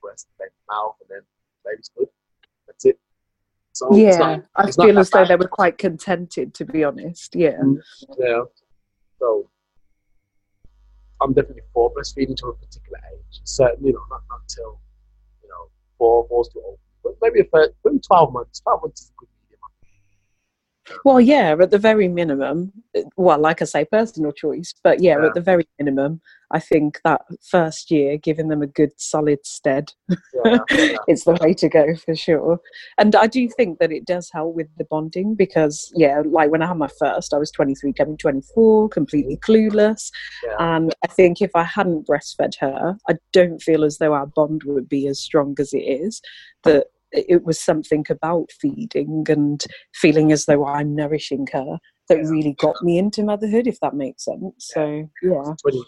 breast, 0.01 0.27
then 0.39 0.49
mouth, 0.69 0.95
and 1.01 1.09
then 1.09 1.21
baby's 1.65 1.91
good. 1.97 2.07
That's 2.67 2.85
it. 2.85 2.99
So 3.73 3.87
it's 3.89 3.97
yeah. 3.97 4.17
not, 4.17 4.45
I 4.55 4.67
it's 4.67 4.75
feel 4.75 4.97
as 4.97 5.09
though 5.09 5.19
bad. 5.19 5.27
they 5.27 5.35
were 5.35 5.47
quite 5.47 5.77
contented, 5.77 6.53
to 6.55 6.65
be 6.65 6.83
honest. 6.83 7.35
Yeah. 7.35 7.57
Mm, 7.61 7.77
yeah. 8.17 8.41
So 9.19 9.49
I'm 11.21 11.33
definitely 11.33 11.63
for 11.73 11.93
breastfeeding 11.93 12.35
to 12.37 12.47
a 12.47 12.53
particular 12.55 12.99
age. 13.13 13.41
Certainly, 13.43 13.89
you 13.89 13.93
know, 13.93 14.01
not, 14.09 14.21
until 14.41 14.79
you 15.43 15.49
know 15.49 15.69
four, 15.97 16.27
four's 16.27 16.49
too 16.49 16.61
old. 16.65 16.79
But 17.03 17.13
maybe 17.21 17.41
a 17.41 17.43
third, 17.45 17.69
maybe 17.85 17.99
twelve 17.99 18.33
months. 18.33 18.59
Twelve 18.61 18.81
months 18.81 19.01
is 19.01 19.09
a 19.09 19.13
good. 19.19 19.29
Well, 21.05 21.19
yeah, 21.21 21.55
at 21.59 21.71
the 21.71 21.77
very 21.77 22.07
minimum, 22.07 22.71
uh, 22.97 23.01
well, 23.17 23.39
like 23.39 23.61
I 23.61 23.65
say, 23.65 23.85
personal 23.85 24.31
choice, 24.31 24.73
but 24.83 25.01
yeah, 25.01 25.17
Yeah. 25.19 25.27
at 25.27 25.33
the 25.33 25.41
very 25.41 25.67
minimum, 25.79 26.21
I 26.51 26.59
think 26.59 27.01
that 27.03 27.21
first 27.43 27.91
year, 27.91 28.17
giving 28.17 28.47
them 28.47 28.61
a 28.61 28.67
good 28.67 28.91
solid 28.97 29.45
stead, 29.45 29.91
Yeah, 30.09 30.17
yeah. 30.71 30.95
it's 31.07 31.25
the 31.25 31.37
way 31.41 31.53
to 31.55 31.67
go 31.67 31.93
for 31.95 32.15
sure. 32.15 32.59
And 32.97 33.15
I 33.15 33.27
do 33.27 33.49
think 33.49 33.79
that 33.79 33.91
it 33.91 34.05
does 34.05 34.29
help 34.31 34.55
with 34.55 34.67
the 34.77 34.85
bonding 34.85 35.35
because, 35.35 35.91
yeah, 35.95 36.21
like 36.25 36.49
when 36.51 36.61
I 36.61 36.67
had 36.67 36.77
my 36.77 36.87
first, 36.99 37.33
I 37.33 37.37
was 37.37 37.51
23, 37.51 37.91
coming 37.93 38.17
24, 38.17 38.89
completely 38.89 39.37
clueless. 39.37 40.09
yeah. 40.45 40.55
And 40.59 40.95
I 41.03 41.07
think 41.07 41.41
if 41.41 41.51
I 41.53 41.63
hadn't 41.63 42.07
breastfed 42.07 42.55
her, 42.61 42.97
I 43.09 43.15
don't 43.33 43.61
feel 43.61 43.83
as 43.83 43.97
though 43.97 44.13
our 44.13 44.27
bond 44.27 44.61
would 44.65 44.87
be 44.87 45.07
as 45.07 45.19
strong 45.19 45.55
as 45.59 45.73
it 45.73 45.79
is. 45.79 46.21
That 46.63 46.87
it 47.11 47.43
was 47.43 47.59
something 47.59 48.05
about 48.09 48.51
feeding 48.51 49.25
and 49.29 49.63
feeling 49.93 50.31
as 50.31 50.45
though 50.45 50.65
I'm 50.65 50.95
nourishing 50.95 51.47
her 51.53 51.77
that 52.09 52.17
Yeah. 52.17 52.29
really 52.29 52.53
got 52.53 52.75
me 52.83 52.97
into 52.97 53.23
motherhood, 53.23 53.67
if 53.67 53.79
that 53.81 53.93
makes 53.93 54.25
sense. 54.25 54.53
So, 54.73 55.09
yeah. 55.21 55.31
20, 55.31 55.55
20, 55.61 55.83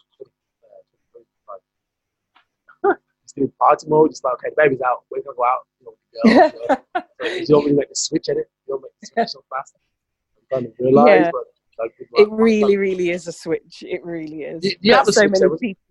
25. 2.84 2.98
Party 3.60 3.88
mode. 3.88 4.10
It's 4.12 4.24
like, 4.24 4.34
okay, 4.34 4.50
the 4.50 4.56
baby's 4.62 4.82
out. 4.82 5.04
We're 5.12 5.22
gonna 5.22 5.36
go 5.38 5.46
out. 5.46 5.68
You 5.80 5.86
know, 5.86 5.96
you 6.26 6.36
know. 6.70 7.04
So 7.22 7.28
you 7.36 7.46
don't 7.46 7.64
really 7.66 7.76
make 7.78 7.90
the 7.90 7.96
switch 7.96 8.28
in 8.28 8.38
it. 8.38 8.50
You 8.68 8.74
don't 8.74 8.82
make 8.82 8.92
the 9.02 9.08
switch 9.08 9.30
so 9.30 9.44
fast. 9.50 9.76
You 10.36 10.42
kind 10.58 10.66
of 10.66 10.74
realize, 10.80 11.08
Yeah. 11.08 11.32
but 11.32 11.44
like, 11.78 11.94
It 12.18 12.30
really, 12.32 12.76
really 12.78 13.12
is 13.12 13.28
a 13.28 13.32
switch. 13.32 13.84
It 13.84 14.04
really 14.04 14.42
is. 14.44 14.62
Do- 14.62 14.70
do 14.70 14.76
you 14.82 14.94
have 14.94 15.06
But 15.06 15.10
a 15.12 15.14
so 15.14 15.28
many 15.28 15.58
people. 15.60 15.84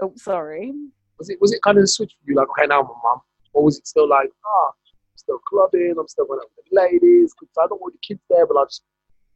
Oh, 0.00 0.12
sorry. 0.16 0.72
was 1.18 1.28
it 1.30 1.40
was 1.40 1.52
it 1.52 1.62
kind 1.62 1.78
of 1.78 1.84
a 1.84 1.86
switch 1.86 2.12
for 2.24 2.30
you? 2.30 2.36
Like, 2.36 2.48
okay, 2.50 2.66
now 2.66 2.80
I'm 2.80 2.86
a 2.86 2.88
mum, 3.04 3.20
or 3.52 3.62
was 3.64 3.78
it 3.78 3.86
still 3.86 4.08
like, 4.08 4.30
ah, 4.46 4.68
I'm 4.68 5.16
still 5.16 5.38
clubbing, 5.46 5.94
I'm 5.98 6.08
still 6.08 6.26
going 6.26 6.40
out 6.40 6.50
with 6.56 6.66
the 6.70 6.76
ladies, 6.76 7.32
'cause 7.34 7.48
I 7.58 7.66
don't 7.66 7.80
want 7.80 7.94
the 7.94 8.00
kids 8.00 8.20
there, 8.30 8.46
but 8.46 8.56
I'll 8.56 8.66
just 8.66 8.82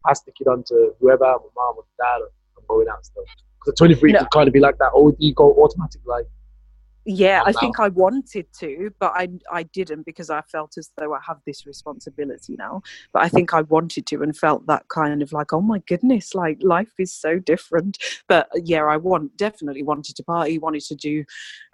pass 0.06 0.20
the 0.23 0.32
kid 0.32 0.49
on 0.49 0.62
to 0.64 0.94
whoever, 1.00 1.25
my 1.25 1.38
mom 1.56 1.76
or 1.78 1.85
dad, 1.99 2.23
or 2.23 2.30
I'm 2.58 2.64
going 2.68 2.88
out 2.88 3.04
still. 3.04 3.25
Because 3.61 3.73
at 3.73 3.78
23, 3.78 4.12
No. 4.12 4.18
it 4.18 4.23
could 4.23 4.30
kind 4.30 4.49
of 4.49 4.52
be 4.54 4.61
like 4.61 4.78
that, 4.78 4.90
or 4.94 5.11
do 5.12 5.16
you 5.20 5.35
go 5.35 5.52
automatically 5.62 6.06
like, 6.06 6.26
Yeah, 7.08 7.42
I 7.46 7.52
think 7.52 7.78
I 7.78 7.88
wanted 7.88 8.46
to, 8.58 8.90
but 8.98 9.12
I 9.14 9.28
I 9.52 9.62
didn't 9.62 10.04
because 10.04 10.28
I 10.28 10.40
felt 10.40 10.76
as 10.76 10.90
though 10.96 11.14
I 11.14 11.20
have 11.25 11.38
this 11.46 11.64
responsibility 11.64 12.56
now. 12.58 12.82
But 13.12 13.22
I 13.22 13.28
think 13.28 13.54
I 13.54 13.62
wanted 13.62 14.06
to 14.06 14.22
and 14.25 14.36
felt 14.36 14.66
that 14.66 14.88
kind 14.88 15.22
of 15.22 15.32
like, 15.32 15.52
oh 15.52 15.60
my 15.60 15.78
goodness, 15.86 16.34
like 16.34 16.58
life 16.62 16.92
is 16.98 17.14
so 17.14 17.38
different. 17.38 17.98
But 18.26 18.48
uh, 18.56 18.60
yeah, 18.64 18.84
I 18.84 18.96
want 18.96 19.36
definitely 19.36 19.84
wanted 19.84 20.16
to 20.16 20.25
party, 20.25 20.58
wanted 20.58 20.82
to 20.82 20.96
do 20.96 21.25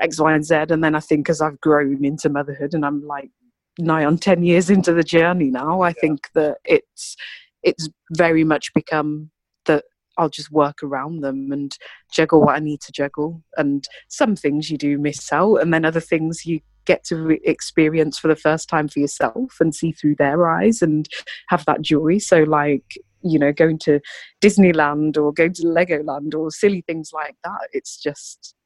X, 0.00 0.20
Y, 0.20 0.34
and 0.34 0.44
Z. 0.44 0.54
And 0.68 0.84
then 0.84 0.94
I 0.94 1.00
think 1.00 1.30
as 1.30 1.40
I've 1.40 1.60
grown 1.62 2.04
into 2.04 2.28
motherhood 2.28 2.74
and 2.74 2.84
I'm 2.84 3.06
like 3.06 3.30
nigh 3.78 4.04
on 4.04 4.18
ten 4.18 4.42
years 4.42 4.68
into 4.68 4.92
the 4.92 5.02
journey 5.02 5.50
now, 5.50 5.80
I 5.80 5.94
think 5.94 6.28
that 6.34 6.58
it's 6.66 7.16
it's 7.62 7.88
very 8.10 8.44
much 8.44 8.74
become 8.74 9.30
that 9.64 9.84
I'll 10.18 10.28
just 10.28 10.50
work 10.50 10.82
around 10.82 11.20
them 11.20 11.52
and 11.52 11.76
juggle 12.10 12.40
what 12.40 12.56
I 12.56 12.60
need 12.60 12.80
to 12.82 12.92
juggle. 12.92 13.42
And 13.56 13.86
some 14.08 14.36
things 14.36 14.70
you 14.70 14.78
do 14.78 14.98
miss 14.98 15.32
out, 15.32 15.56
and 15.56 15.72
then 15.72 15.84
other 15.84 16.00
things 16.00 16.46
you 16.46 16.60
get 16.84 17.04
to 17.04 17.16
re- 17.16 17.40
experience 17.44 18.18
for 18.18 18.28
the 18.28 18.36
first 18.36 18.68
time 18.68 18.88
for 18.88 18.98
yourself 18.98 19.56
and 19.60 19.74
see 19.74 19.92
through 19.92 20.16
their 20.16 20.48
eyes 20.48 20.82
and 20.82 21.08
have 21.48 21.64
that 21.66 21.82
joy. 21.82 22.18
So, 22.18 22.42
like, 22.42 22.98
you 23.22 23.38
know, 23.38 23.52
going 23.52 23.78
to 23.78 24.00
Disneyland 24.42 25.16
or 25.16 25.32
going 25.32 25.52
to 25.54 25.62
Legoland 25.62 26.34
or 26.34 26.50
silly 26.50 26.82
things 26.86 27.10
like 27.12 27.36
that, 27.44 27.68
it's 27.72 27.96
just 27.96 28.56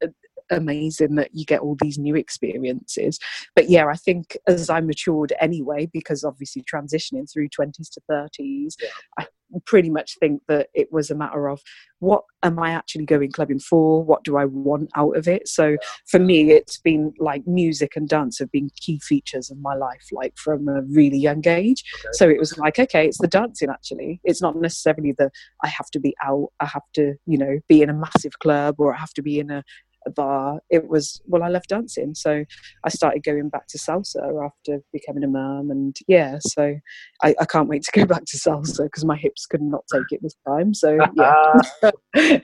amazing 0.51 1.17
that 1.17 1.31
you 1.33 1.45
get 1.45 1.61
all 1.61 1.77
these 1.81 1.99
new 1.99 2.15
experiences. 2.15 3.19
But 3.55 3.69
yeah, 3.69 3.87
I 3.87 3.95
think 3.95 4.37
as 4.47 4.71
I 4.71 4.81
matured 4.81 5.33
anyway, 5.41 5.89
because 5.93 6.25
obviously 6.25 6.63
transitioning 6.63 7.31
through 7.31 7.49
20s 7.49 7.91
to 7.91 8.01
30s, 8.11 8.75
yeah. 8.81 8.89
I 9.19 9.27
pretty 9.67 9.91
much 9.91 10.17
think 10.19 10.43
that 10.49 10.69
it 10.75 10.89
was 10.93 11.11
a 11.11 11.15
matter 11.15 11.49
of 11.49 11.61
what 11.99 12.25
am 12.43 12.59
I 12.59 12.71
actually 12.71 13.07
going 13.07 13.33
clubbing 13.33 13.59
for? 13.59 14.05
What 14.05 14.23
do 14.23 14.37
I 14.37 14.45
want 14.45 14.91
out 14.95 15.17
of 15.17 15.27
it? 15.27 15.49
So 15.49 15.77
for 16.07 16.19
me, 16.19 16.53
it's 16.53 16.79
been 16.79 17.13
like 17.19 17.47
music 17.47 17.97
and 17.97 18.09
dance 18.09 18.39
have 18.39 18.53
been 18.53 18.71
key 18.77 19.01
features 19.03 19.51
of 19.51 19.59
my 19.59 19.75
life, 19.75 20.07
like 20.13 20.37
from 20.37 20.69
a 20.69 20.83
really 20.83 21.19
young 21.19 21.47
age. 21.47 21.85
Okay. 22.01 22.09
So 22.13 22.29
it 22.29 22.39
was 22.39 22.59
like, 22.59 22.79
okay, 22.79 23.07
it's 23.07 23.19
the 23.19 23.29
dancing 23.29 23.71
actually. 23.71 24.21
It's 24.25 24.43
not 24.43 24.57
necessarily 24.57 25.15
that 25.19 25.33
I 25.65 25.69
have 25.69 25.91
to 25.93 26.01
be 26.01 26.15
out, 26.23 26.49
I 26.61 26.67
have 26.67 26.83
to, 26.95 27.15
you 27.27 27.39
know, 27.39 27.59
be 27.69 27.83
in 27.83 27.91
a 27.91 27.95
massive 27.95 28.39
club 28.41 28.77
or 28.79 28.95
I 28.95 28.99
have 28.99 29.15
to 29.15 29.23
be 29.23 29.39
in 29.39 29.51
a, 29.51 29.63
bar, 30.11 30.61
it 30.71 30.89
was 30.89 31.21
well, 31.27 31.43
I 31.43 31.49
love 31.49 31.67
dancing, 31.67 32.15
so 32.15 32.45
I 32.85 32.89
started 32.89 33.23
going 33.23 33.49
back 33.49 33.67
to 33.69 33.79
salsa 33.79 34.45
after 34.45 34.81
becoming 34.93 35.25
a 35.25 35.29
mum, 35.29 35.71
and 35.71 35.97
yeah, 36.09 36.39
so 36.41 36.77
I, 37.23 37.35
I 37.41 37.45
can't 37.45 37.69
wait 37.69 37.83
to 37.85 37.93
go 37.93 38.07
back 38.15 38.25
to 38.27 38.37
salsa 38.37 38.85
because 38.85 39.05
my 39.05 39.17
hips 39.17 39.47
could 39.47 39.63
not 39.63 39.85
take 39.93 40.05
it 40.11 40.23
this 40.23 40.37
time. 40.47 40.75
So 40.75 40.99
yeah. 41.15 42.41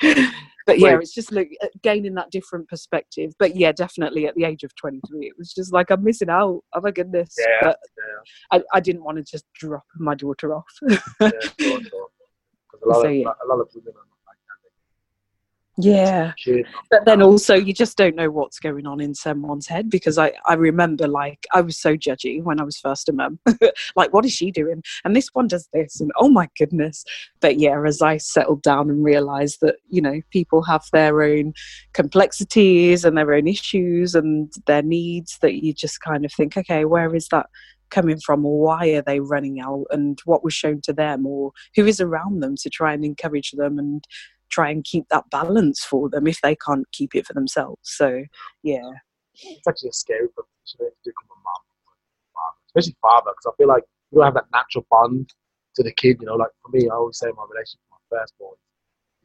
but 0.66 0.78
yeah, 0.78 0.98
it's 0.98 1.14
just 1.14 1.32
like 1.32 1.50
uh, 1.62 1.68
gaining 1.82 2.14
that 2.14 2.30
different 2.30 2.68
perspective. 2.68 3.32
But 3.38 3.56
yeah, 3.56 3.72
definitely 3.72 4.26
at 4.26 4.34
the 4.34 4.44
age 4.44 4.62
of 4.62 4.74
23, 4.76 5.26
it 5.26 5.34
was 5.38 5.52
just 5.52 5.72
like 5.72 5.90
I'm 5.90 6.04
missing 6.04 6.30
out. 6.30 6.62
Oh 6.74 6.80
my 6.80 6.90
goodness! 6.90 7.34
Yeah, 7.38 7.58
but 7.62 7.78
yeah. 7.98 8.58
I, 8.58 8.76
I 8.76 8.80
didn't 8.80 9.04
want 9.04 9.18
to 9.18 9.24
just 9.24 9.44
drop 9.54 9.84
my 9.96 10.14
daughter 10.14 10.54
off. 10.54 10.64
yeah, 10.82 10.98
sure, 11.60 11.82
sure. 11.82 12.08
A 12.84 12.88
lot, 12.88 12.94
so, 13.02 13.06
of, 13.06 13.14
yeah. 13.14 13.28
a 13.44 13.46
lot 13.46 13.60
of 13.60 13.68
women 13.74 13.94
are 13.96 14.11
yeah. 15.78 16.32
But 16.90 17.06
then 17.06 17.22
also 17.22 17.54
you 17.54 17.72
just 17.72 17.96
don't 17.96 18.14
know 18.14 18.30
what's 18.30 18.58
going 18.58 18.86
on 18.86 19.00
in 19.00 19.14
someone's 19.14 19.66
head 19.66 19.88
because 19.88 20.18
i 20.18 20.32
i 20.46 20.54
remember 20.54 21.08
like 21.08 21.46
i 21.54 21.62
was 21.62 21.78
so 21.78 21.96
judgy 21.96 22.42
when 22.42 22.60
i 22.60 22.64
was 22.64 22.78
first 22.78 23.08
a 23.08 23.12
mum. 23.12 23.38
Like 23.96 24.12
what 24.12 24.24
is 24.24 24.32
she 24.32 24.50
doing? 24.50 24.82
And 25.04 25.16
this 25.16 25.28
one 25.32 25.46
does 25.46 25.68
this 25.72 26.00
and 26.00 26.10
oh 26.16 26.28
my 26.28 26.48
goodness. 26.58 27.04
But 27.40 27.58
yeah 27.58 27.82
as 27.86 28.02
i 28.02 28.16
settled 28.18 28.62
down 28.62 28.90
and 28.90 29.04
realized 29.04 29.58
that 29.62 29.76
you 29.88 30.02
know 30.02 30.20
people 30.30 30.62
have 30.62 30.84
their 30.92 31.22
own 31.22 31.54
complexities 31.94 33.04
and 33.04 33.16
their 33.16 33.32
own 33.32 33.48
issues 33.48 34.14
and 34.14 34.52
their 34.66 34.82
needs 34.82 35.38
that 35.40 35.62
you 35.62 35.72
just 35.72 36.00
kind 36.00 36.24
of 36.24 36.32
think 36.32 36.56
okay 36.56 36.84
where 36.84 37.14
is 37.14 37.28
that 37.28 37.46
coming 37.92 38.18
from? 38.18 38.44
Or 38.44 38.58
why 38.58 38.88
are 38.88 39.02
they 39.02 39.20
running 39.20 39.60
out? 39.60 39.84
And 39.90 40.18
what 40.24 40.42
was 40.42 40.54
shown 40.54 40.80
to 40.82 40.92
them 40.92 41.26
or 41.26 41.52
who 41.76 41.86
is 41.86 42.00
around 42.00 42.40
them 42.40 42.56
to 42.56 42.70
try 42.70 42.92
and 42.92 43.04
encourage 43.04 43.52
them 43.52 43.78
and 43.78 44.04
try 44.52 44.70
and 44.70 44.84
keep 44.84 45.08
that 45.08 45.28
balance 45.30 45.82
for 45.82 46.08
them 46.08 46.26
if 46.26 46.40
they 46.42 46.54
can't 46.54 46.86
keep 46.92 47.14
it 47.14 47.26
for 47.26 47.32
themselves. 47.32 47.80
So, 47.82 48.22
yeah. 48.62 48.90
It's 49.34 49.66
actually 49.66 49.88
a 49.88 49.94
scary 49.94 50.28
proposition 50.28 50.78
to 50.78 51.10
become 51.10 51.26
a 51.30 51.40
mom, 51.42 52.52
especially 52.68 52.96
father, 53.00 53.32
because 53.32 53.52
I 53.52 53.56
feel 53.56 53.68
like 53.68 53.84
you 54.10 54.18
don't 54.18 54.26
have 54.26 54.34
that 54.34 54.52
natural 54.52 54.86
bond 54.90 55.32
to 55.76 55.82
the 55.82 55.92
kid. 55.92 56.18
You 56.20 56.26
know, 56.26 56.34
like 56.36 56.50
for 56.62 56.70
me, 56.70 56.88
I 56.88 56.94
always 56.94 57.18
say 57.18 57.28
my 57.34 57.44
relationship 57.50 57.80
with 57.90 57.98
my 58.10 58.18
firstborn 58.18 58.56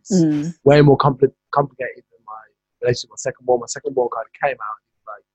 is 0.01 0.24
mm. 0.24 0.55
way 0.63 0.81
more 0.81 0.98
compli- 0.98 1.34
complicated 1.51 2.03
than 2.10 2.24
my 2.25 2.41
relationship 2.81 3.10
with 3.12 3.19
my 3.19 3.29
second 3.29 3.46
born. 3.46 3.60
My 3.60 3.67
second 3.67 3.93
born 3.93 4.10
kind 4.15 4.25
of 4.25 4.50
came 4.50 4.57
out 4.57 4.79
like, 5.12 5.25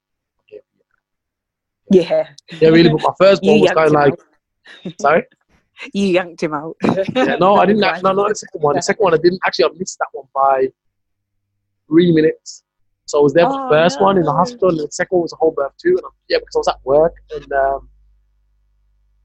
okay, 0.40 0.62
yeah. 1.90 2.28
Yeah, 2.60 2.68
really. 2.68 2.88
But 2.88 3.02
my 3.02 3.14
firstborn 3.18 3.60
was 3.60 3.70
kind 3.72 3.88
of 3.88 3.92
like, 3.92 4.14
sorry? 5.00 5.24
you 5.92 6.06
yanked 6.08 6.42
him 6.42 6.54
out. 6.54 6.76
yeah, 6.82 7.36
no, 7.36 7.56
I 7.56 7.66
didn't. 7.66 7.80
no, 8.02 8.12
not 8.12 8.28
the 8.28 8.34
second 8.34 8.60
one. 8.60 8.76
The 8.76 8.82
second 8.82 9.02
one, 9.02 9.14
I 9.14 9.18
didn't 9.18 9.40
actually. 9.44 9.66
I 9.66 9.68
missed 9.76 9.98
that 9.98 10.08
one 10.12 10.26
by 10.34 10.68
three 11.88 12.12
minutes. 12.12 12.64
So 13.06 13.18
I 13.18 13.22
was 13.22 13.34
there 13.34 13.46
for 13.46 13.52
oh, 13.52 13.64
the 13.64 13.70
first 13.70 13.98
no. 13.98 14.06
one 14.06 14.16
in 14.16 14.24
the 14.24 14.32
hospital, 14.32 14.70
and 14.70 14.78
the 14.78 14.88
second 14.90 15.16
one 15.16 15.22
was 15.22 15.32
a 15.32 15.36
home 15.36 15.54
birth 15.54 15.72
too. 15.80 15.90
And 15.90 16.04
I'm, 16.04 16.12
yeah, 16.28 16.38
because 16.38 16.56
I 16.56 16.58
was 16.58 16.68
at 16.68 16.84
work, 16.84 17.14
and 17.34 17.52
um, 17.52 17.88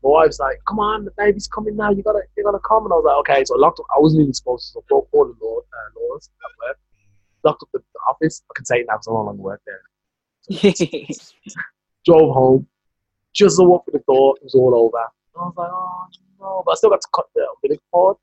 my 0.04 0.10
wife's 0.10 0.40
like, 0.40 0.58
"Come 0.68 0.80
on, 0.80 1.06
the 1.06 1.12
baby's 1.18 1.48
coming 1.48 1.76
now. 1.76 1.92
You 1.92 2.04
gotta, 2.04 2.22
you 2.36 2.44
gotta 2.44 2.60
come." 2.60 2.86
And 2.86 2.94
I 2.94 2.96
was 2.98 3.06
like, 3.06 3.18
"Okay." 3.20 3.46
So 3.46 3.56
I 3.56 3.60
locked 3.60 3.80
up. 3.80 3.86
I 3.96 4.00
wasn't 4.00 4.24
even 4.24 4.34
supposed 4.34 4.68
to. 4.68 4.74
So 4.74 4.80
I 4.80 4.84
broke 4.90 5.08
all 5.12 5.26
the 5.26 5.36
law, 5.42 5.60
uh, 5.60 6.00
laws 6.00 6.30
at 6.44 6.68
work. 6.68 6.78
Locked 7.44 7.64
up 7.64 7.70
the, 7.74 7.80
the 7.80 8.00
office. 8.10 8.44
I 8.50 8.54
can 8.56 8.66
say 8.66 8.80
it 8.80 8.88
now 8.90 8.96
because 8.96 9.08
I 9.08 9.12
no 9.12 9.24
longer 9.24 9.42
work 9.42 9.62
there. 9.66 9.82
Drove 12.06 12.34
home. 12.34 12.68
Just 13.34 13.64
walked 13.64 13.90
through 13.90 14.00
the 14.00 14.04
door, 14.12 14.36
it 14.38 14.44
was 14.44 14.56
all 14.56 14.74
over. 14.74 14.98
And 14.98 15.42
I 15.42 15.46
was 15.46 15.54
like, 15.56 15.70
"Oh 15.72 16.08
no, 16.40 16.64
but 16.66 16.72
I 16.72 16.76
still 16.76 16.90
got 16.90 17.02
to 17.02 17.08
cut 17.14 17.26
the 17.36 17.46
umbilical 17.56 17.84
cord. 17.92 18.18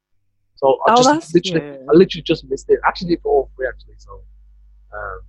So 0.57 0.79
I 0.87 0.95
oh, 0.95 1.03
just 1.03 1.35
literally, 1.35 1.79
I 1.89 1.93
literally 1.93 2.23
just 2.23 2.45
missed 2.49 2.71
it. 2.71 2.79
Actually, 2.87 3.17
for 3.17 3.29
all 3.29 3.51
three 3.57 3.67
actually. 3.67 3.95
So, 3.99 4.13
um, 4.13 5.21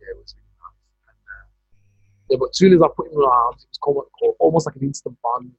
yeah, 0.00 0.10
it 0.10 0.16
was 0.16 0.34
really 0.34 0.56
nice. 0.58 0.80
And, 1.08 1.18
uh, 1.28 1.44
yeah, 2.30 2.36
but 2.40 2.48
as 2.50 2.56
soon 2.56 2.72
as 2.72 2.82
I 2.82 2.88
put 2.96 3.06
him 3.08 3.12
in 3.14 3.20
my 3.20 3.30
arms, 3.30 3.66
it 3.68 3.78
was 3.86 4.36
almost 4.40 4.66
like 4.66 4.76
an 4.76 4.82
instant 4.82 5.16
bond. 5.22 5.52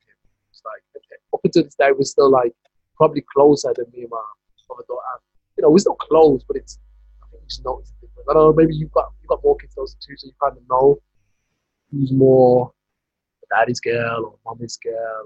It's 0.50 0.62
like 0.66 0.82
okay. 0.98 1.22
up 1.34 1.42
until 1.44 1.64
this 1.64 1.76
day, 1.76 1.92
we're 1.92 2.04
still 2.04 2.30
like 2.30 2.54
probably 2.98 3.24
closer 3.34 3.74
than 3.76 3.86
me 3.94 4.02
and 4.02 4.10
my 4.10 4.24
other 4.72 4.84
daughter. 4.88 5.22
You 5.58 5.62
know, 5.64 5.70
we're 5.70 5.80
still 5.80 5.96
close, 5.96 6.44
but 6.48 6.58
it's 6.58 6.80
I 7.24 7.28
think 7.30 7.44
you 7.44 7.48
just 7.48 7.64
notice 7.64 7.94
the 8.02 8.08
difference. 8.08 8.28
I 8.30 8.34
don't 8.34 8.44
know. 8.44 8.54
Maybe 8.54 8.76
you've 8.76 8.92
got 8.92 9.14
you've 9.22 9.30
got 9.30 9.44
more 9.44 9.56
kids 9.58 9.76
those 9.76 9.96
too, 9.96 10.18
so 10.18 10.28
you 10.28 10.34
kind 10.42 10.58
of 10.58 10.64
know 10.68 10.98
who's 11.92 12.12
more 12.12 12.74
daddy's 13.56 13.80
girl 13.80 14.26
or 14.26 14.36
mommy's 14.46 14.78
girl 14.78 15.26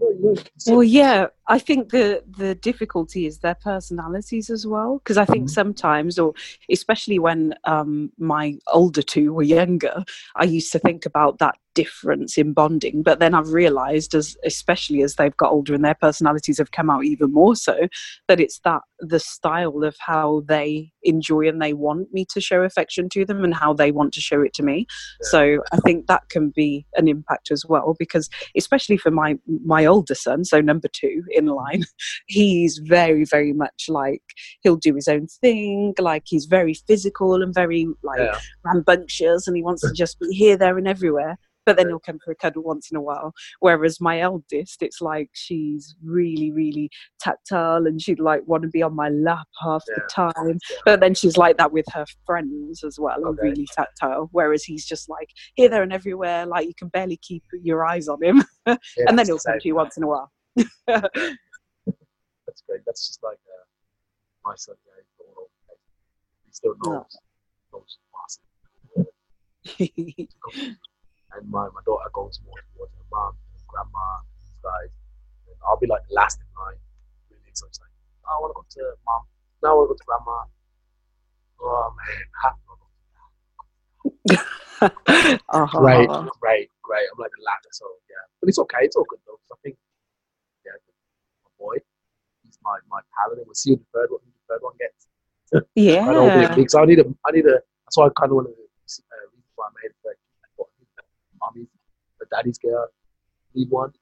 or 0.00 0.12
you 0.12 0.34
know, 0.66 0.74
well 0.74 0.82
yeah 0.82 1.26
i 1.48 1.58
think 1.58 1.90
the 1.90 2.22
the 2.36 2.54
difficulty 2.56 3.26
is 3.26 3.38
their 3.38 3.54
personalities 3.54 4.50
as 4.50 4.66
well 4.66 4.98
because 4.98 5.16
i 5.16 5.24
think 5.24 5.44
mm-hmm. 5.44 5.60
sometimes 5.60 6.18
or 6.18 6.32
especially 6.70 7.18
when 7.18 7.54
um, 7.64 8.10
my 8.18 8.56
older 8.72 9.02
two 9.02 9.32
were 9.32 9.42
younger 9.42 10.04
i 10.36 10.44
used 10.44 10.72
to 10.72 10.78
think 10.78 11.06
about 11.06 11.38
that 11.38 11.56
difference 11.74 12.36
in 12.36 12.52
bonding 12.52 13.02
but 13.02 13.20
then 13.20 13.34
i've 13.34 13.52
realized 13.52 14.14
as 14.14 14.36
especially 14.44 15.02
as 15.02 15.14
they've 15.14 15.36
got 15.36 15.52
older 15.52 15.74
and 15.74 15.84
their 15.84 15.94
personalities 15.94 16.58
have 16.58 16.72
come 16.72 16.90
out 16.90 17.04
even 17.04 17.32
more 17.32 17.54
so 17.54 17.88
that 18.28 18.40
it's 18.40 18.60
that 18.64 18.82
the 18.98 19.20
style 19.20 19.84
of 19.84 19.96
how 20.00 20.42
they 20.46 20.90
enjoy 21.04 21.48
and 21.48 21.62
they 21.62 21.72
want 21.72 22.12
me 22.12 22.26
to 22.28 22.40
show 22.40 22.62
affection 22.62 23.08
to 23.08 23.24
them 23.24 23.44
and 23.44 23.54
how 23.54 23.72
they 23.72 23.92
want 23.92 24.12
to 24.12 24.20
show 24.20 24.42
it 24.42 24.52
to 24.52 24.62
me 24.62 24.86
yeah. 25.20 25.28
so 25.28 25.58
i 25.72 25.76
think 25.78 26.06
that 26.06 26.28
can 26.28 26.50
be 26.50 26.84
an 26.96 27.08
impact 27.08 27.50
as 27.50 27.64
well 27.64 27.94
because 27.98 28.28
especially 28.56 28.96
for 28.96 29.10
my 29.10 29.36
my 29.64 29.86
older 29.86 30.14
son 30.14 30.44
so 30.44 30.60
number 30.60 30.88
2 30.88 31.22
in 31.30 31.46
line 31.46 31.84
he's 32.26 32.78
very 32.78 33.24
very 33.24 33.52
much 33.52 33.86
like 33.88 34.22
he'll 34.62 34.76
do 34.76 34.94
his 34.94 35.08
own 35.08 35.26
thing 35.26 35.94
like 35.98 36.24
he's 36.26 36.46
very 36.46 36.74
physical 36.74 37.42
and 37.42 37.54
very 37.54 37.86
like 38.02 38.20
yeah. 38.20 38.38
rambunctious 38.64 39.46
and 39.46 39.56
he 39.56 39.62
wants 39.62 39.82
to 39.82 39.92
just 39.92 40.18
be 40.18 40.26
here 40.34 40.56
there 40.56 40.76
and 40.76 40.88
everywhere 40.88 41.38
but 41.70 41.76
then 41.76 41.86
he'll 41.86 42.00
come 42.00 42.18
for 42.18 42.32
a 42.32 42.34
cuddle 42.34 42.64
once 42.64 42.90
in 42.90 42.96
a 42.96 43.00
while. 43.00 43.32
Whereas 43.60 44.00
my 44.00 44.18
eldest, 44.18 44.82
it's 44.82 45.00
like 45.00 45.30
she's 45.34 45.94
really, 46.02 46.50
really 46.50 46.90
tactile 47.20 47.86
and 47.86 48.02
she'd 48.02 48.18
like 48.18 48.42
want 48.44 48.64
to 48.64 48.68
be 48.68 48.82
on 48.82 48.96
my 48.96 49.08
lap 49.08 49.46
half 49.62 49.84
yeah. 49.88 49.94
the 49.98 50.02
time. 50.12 50.58
But 50.84 50.98
then 50.98 51.14
she's 51.14 51.36
like 51.36 51.58
that 51.58 51.70
with 51.70 51.86
her 51.92 52.06
friends 52.26 52.82
as 52.82 52.98
well, 52.98 53.24
okay. 53.24 53.50
really 53.50 53.68
tactile. 53.72 54.30
Whereas 54.32 54.64
he's 54.64 54.84
just 54.84 55.08
like 55.08 55.28
here, 55.54 55.68
there, 55.68 55.84
and 55.84 55.92
everywhere. 55.92 56.44
Like 56.44 56.66
you 56.66 56.74
can 56.76 56.88
barely 56.88 57.18
keep 57.18 57.44
your 57.62 57.86
eyes 57.86 58.08
on 58.08 58.20
him, 58.20 58.42
yeah, 58.66 58.76
and 59.06 59.16
then 59.16 59.26
he'll 59.26 59.38
come 59.38 59.60
to 59.60 59.68
you 59.68 59.76
once 59.76 59.96
in 59.96 60.02
a 60.02 60.08
while. 60.08 60.32
that's 60.56 61.06
great. 62.66 62.80
That's 62.84 63.06
just 63.06 63.22
like 63.22 63.38
uh, 63.46 63.64
my 64.44 64.56
son. 64.56 64.74
Yeah, 64.84 65.04
he 66.46 66.52
still 66.52 66.74
knows. 66.82 67.16
No. 67.72 67.78
knows 67.78 67.98
and 71.36 71.48
my, 71.50 71.66
my 71.74 71.80
daughter 71.84 72.10
goes 72.12 72.40
more 72.44 72.58
towards 72.74 72.92
her 72.94 73.06
mom 73.10 73.34
and 73.54 73.62
grandma 73.68 74.18
and 74.18 74.30
these 74.38 74.58
guys. 74.62 74.90
And 75.46 75.56
I'll 75.66 75.78
be 75.78 75.86
like 75.86 76.02
the 76.08 76.14
last 76.14 76.40
in 76.40 76.46
line. 76.58 76.80
Really, 77.30 77.52
so 77.54 77.66
it's 77.66 77.80
like, 77.80 77.90
oh, 78.26 78.34
I 78.34 78.40
want 78.40 78.50
to 78.50 78.58
go 78.58 78.64
to 78.66 78.96
mom. 79.06 79.22
Now 79.62 79.70
I 79.70 79.74
want 79.74 79.86
to 79.86 79.94
go 79.94 79.98
to 79.98 80.06
grandma. 80.08 80.36
Oh 81.60 81.92
man, 81.92 82.24
uh-huh. 84.80 85.78
Great, 85.78 86.08
great, 86.40 86.68
great. 86.80 87.06
I'm 87.12 87.20
like 87.20 87.30
the 87.36 87.44
latter, 87.44 87.68
so 87.70 87.84
yeah. 88.08 88.24
But 88.40 88.48
it's 88.48 88.58
okay. 88.58 88.88
It's 88.88 88.96
all 88.96 89.04
good 89.04 89.20
though. 89.26 89.36
I 89.52 89.56
think, 89.62 89.76
yeah, 90.64 90.72
my 91.44 91.50
boy, 91.58 91.76
he's 92.44 92.56
my 92.64 92.78
my 92.88 93.00
pal, 93.12 93.36
and 93.36 93.44
we'll 93.44 93.54
see 93.54 93.72
who 93.72 93.76
the 93.76 93.84
third 93.92 94.08
one, 94.10 94.20
the 94.24 94.54
third 94.54 94.62
one 94.62 94.72
gets. 94.80 95.06
Yeah. 95.74 96.08
I 96.08 96.12
don't 96.14 96.58
a 96.58 96.68
So 96.70 96.80
I 96.80 96.86
need 96.86 96.98
a, 97.00 97.04
I 97.26 97.30
need 97.30 97.44
a. 97.44 97.60
That's 97.84 97.96
why 97.98 98.06
I 98.06 98.10
kind 98.16 98.32
of 98.32 98.36
want 98.36 98.48
to. 98.48 98.54
Uh, 98.56 99.28
reason 99.30 99.52
why 99.54 99.66
I 99.68 99.72
made 99.84 99.92
it 99.92 100.16
mommy's 101.40 101.68
the 102.19 102.19
daddy's 102.30 102.58
girl. 102.58 102.86
Need 103.54 103.70
one. 103.70 103.92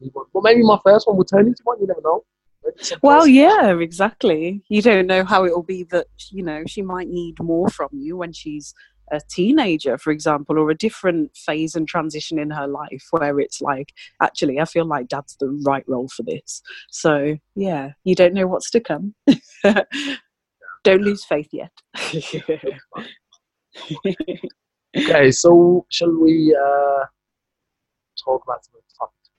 Need 0.00 0.10
one. 0.12 0.26
Well, 0.32 0.42
maybe 0.42 0.62
my 0.62 0.78
first 0.84 1.06
one 1.06 1.16
will 1.16 1.24
turn 1.24 1.46
into 1.46 1.62
one. 1.64 1.80
You 1.80 1.86
never 1.86 2.02
know. 2.02 2.24
Well, 3.02 3.26
yeah, 3.26 3.78
exactly. 3.78 4.62
You 4.68 4.82
don't 4.82 5.06
know 5.06 5.24
how 5.24 5.44
it 5.44 5.54
will 5.54 5.62
be 5.62 5.84
that 5.84 6.08
you 6.30 6.42
know 6.42 6.64
she 6.66 6.82
might 6.82 7.08
need 7.08 7.40
more 7.40 7.68
from 7.68 7.88
you 7.92 8.18
when 8.18 8.32
she's 8.32 8.74
a 9.10 9.20
teenager, 9.28 9.98
for 9.98 10.10
example, 10.10 10.58
or 10.58 10.70
a 10.70 10.76
different 10.76 11.36
phase 11.36 11.74
and 11.74 11.88
transition 11.88 12.38
in 12.38 12.50
her 12.50 12.66
life 12.66 13.06
where 13.10 13.40
it's 13.40 13.60
like, 13.60 13.92
actually, 14.22 14.60
I 14.60 14.64
feel 14.64 14.84
like 14.84 15.08
dad's 15.08 15.36
the 15.38 15.48
right 15.64 15.84
role 15.88 16.08
for 16.08 16.22
this. 16.22 16.62
So, 16.90 17.36
yeah, 17.56 17.90
you 18.04 18.14
don't 18.14 18.34
know 18.34 18.46
what's 18.46 18.70
to 18.70 18.80
come. 18.80 19.14
don't 20.84 21.02
lose 21.02 21.24
faith 21.24 21.48
yet. 21.52 21.72
okay, 24.96 25.30
so 25.30 25.86
shall 25.90 26.16
we 26.16 26.56
uh, 26.56 27.04
talk 28.24 28.42
about 28.44 28.64
some 28.64 28.74
of 28.76 28.82
the 28.88 28.94
topics? 28.98 29.30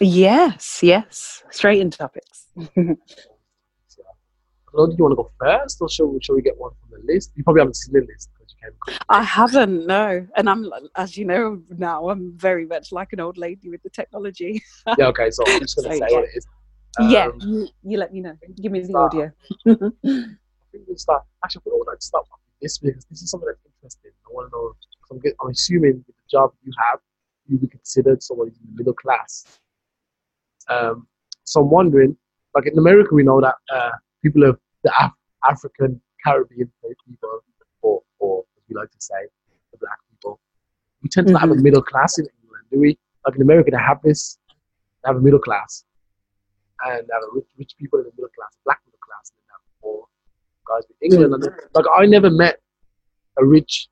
Yes, 0.00 0.80
yes. 0.82 1.42
Straight 1.50 1.80
into 1.80 1.98
topics. 1.98 2.46
do 4.86 4.94
you 4.96 5.04
want 5.04 5.12
to 5.12 5.16
go 5.16 5.30
first, 5.40 5.78
or 5.80 5.88
shall 5.88 6.16
shall 6.20 6.36
we 6.36 6.42
get 6.42 6.56
one 6.58 6.70
from 6.80 7.00
the 7.00 7.12
list? 7.12 7.32
You 7.34 7.44
probably 7.44 7.60
haven't 7.60 7.74
seen 7.74 7.94
the 7.94 8.00
list 8.00 8.30
because 8.34 8.54
you 8.54 8.70
came. 8.70 8.98
I 9.08 9.22
haven't, 9.22 9.86
no. 9.86 10.26
And 10.36 10.48
I'm, 10.48 10.70
as 10.96 11.16
you 11.16 11.24
know 11.24 11.62
now, 11.70 12.08
I'm 12.10 12.36
very 12.36 12.66
much 12.66 12.92
like 12.92 13.12
an 13.12 13.20
old 13.20 13.38
lady 13.38 13.68
with 13.70 13.82
the 13.82 13.90
technology. 13.90 14.62
yeah. 14.98 15.06
Okay. 15.06 15.30
So 15.30 15.42
I'm 15.46 15.60
just 15.60 15.76
going 15.76 15.90
to 15.90 15.96
say 15.96 16.14
what 16.14 16.24
it 16.24 16.30
is. 16.34 16.46
Um, 16.98 17.10
yeah. 17.10 17.28
You, 17.40 17.68
you, 17.82 17.98
let 17.98 18.12
me 18.12 18.20
know. 18.20 18.36
Give 18.60 18.72
me 18.72 18.80
the 18.80 18.88
start. 18.88 19.14
audio. 19.14 19.32
I 19.66 19.74
think 20.72 20.84
we 20.88 20.96
start. 20.96 21.22
Actually, 21.44 21.62
I 21.66 21.70
would 21.72 21.86
like 21.86 21.98
to 21.98 22.06
start 22.06 22.26
with 22.30 22.40
this 22.60 22.78
because 22.78 23.04
this 23.06 23.22
is 23.22 23.30
something 23.30 23.48
that's 23.48 23.60
interesting. 23.76 24.12
I 24.26 24.32
want 24.32 24.50
to 24.50 24.56
know. 24.56 24.72
I'm, 25.10 25.20
I'm 25.42 25.50
assuming 25.50 26.04
the 26.06 26.12
job 26.30 26.52
you 26.62 26.72
have, 26.90 27.00
you 27.48 27.58
be 27.58 27.66
considered 27.66 28.22
someone 28.22 28.48
in 28.48 28.54
the 28.54 28.76
middle 28.76 28.94
class. 28.94 29.44
Um, 30.68 31.06
so 31.44 31.62
I'm 31.62 31.70
wondering, 31.70 32.16
like 32.54 32.66
in 32.66 32.78
America, 32.78 33.14
we 33.14 33.22
know 33.22 33.40
that 33.40 33.54
uh, 33.72 33.90
people 34.22 34.44
of 34.44 34.58
the 34.84 34.92
Af- 35.00 35.12
African 35.48 36.00
Caribbean 36.24 36.70
people, 37.06 37.40
or, 37.82 38.02
or 38.18 38.44
as 38.56 38.62
we 38.68 38.76
like 38.76 38.90
to 38.90 39.00
say, 39.00 39.14
the 39.72 39.78
black 39.78 39.98
people, 40.10 40.40
we 41.02 41.08
tend 41.08 41.26
to 41.28 41.32
mm-hmm. 41.32 41.40
have 41.40 41.50
a 41.50 41.54
mm-hmm. 41.54 41.62
middle 41.62 41.82
class 41.82 42.18
in 42.18 42.26
England, 42.42 42.64
do 42.70 42.80
we? 42.80 42.98
Like 43.26 43.36
in 43.36 43.42
America, 43.42 43.70
they 43.70 43.78
have 43.78 44.00
this, 44.02 44.38
they 45.02 45.08
have 45.08 45.16
a 45.16 45.20
middle 45.20 45.38
class, 45.38 45.84
and 46.86 47.06
they 47.06 47.12
have 47.12 47.22
rich, 47.32 47.46
rich 47.58 47.72
people 47.78 47.98
in 48.00 48.04
the 48.04 48.12
middle 48.16 48.30
class, 48.36 48.56
black 48.64 48.80
middle 48.86 49.00
class, 49.00 49.30
and 49.30 49.38
they 49.38 49.50
have 49.50 49.62
poor 49.82 50.04
guys 50.68 50.84
in 50.90 51.12
England. 51.12 51.42
Mm-hmm. 51.42 51.52
And 51.52 51.74
like 51.74 51.86
I 51.96 52.06
never 52.06 52.30
met 52.30 52.60
a 53.38 53.44
rich 53.44 53.88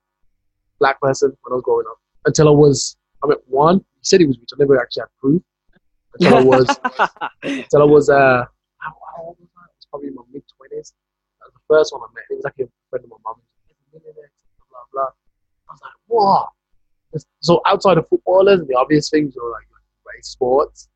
black 0.78 1.00
person 1.00 1.36
when 1.42 1.52
I 1.52 1.56
was 1.56 1.62
growing 1.62 1.86
up 1.90 1.98
until 2.26 2.48
I 2.48 2.52
was, 2.52 2.96
I 3.26 3.28
met 3.30 3.38
one. 3.46 3.78
He 3.78 4.04
said 4.04 4.20
he 4.20 4.26
was 4.26 4.38
rich. 4.38 4.50
I 4.52 4.56
never 4.58 4.80
actually 4.80 5.02
had 5.02 5.20
proof 5.20 5.42
until 6.14 6.36
I 6.36 6.42
was, 6.42 6.66
until 7.42 7.82
I 7.82 7.84
was, 7.84 8.08
uh, 8.08 8.44
how, 8.78 8.94
how 9.16 9.22
old 9.22 9.36
was 9.40 9.48
I? 9.56 9.66
probably 9.90 10.08
in 10.08 10.14
my 10.14 10.22
mid 10.32 10.42
twenties. 10.56 10.92
That 11.40 11.46
was 11.46 11.54
the 11.54 11.74
first 11.74 11.92
one 11.92 12.02
I 12.02 12.12
met. 12.14 12.24
It 12.30 12.34
was 12.36 12.44
like 12.44 12.54
a 12.60 12.68
friend 12.90 13.04
of 13.04 13.10
my 13.10 13.16
mum. 13.24 13.36
Blah 13.92 14.80
blah. 14.92 15.02
I 15.02 15.72
was 15.72 15.80
like, 15.82 15.92
what? 16.06 16.48
So 17.40 17.60
outside 17.66 17.98
of 17.98 18.08
footballers 18.08 18.60
the 18.66 18.74
obvious 18.74 19.08
things, 19.08 19.34
know, 19.36 19.44
like, 19.44 19.66
like 20.04 20.24
sports 20.24 20.88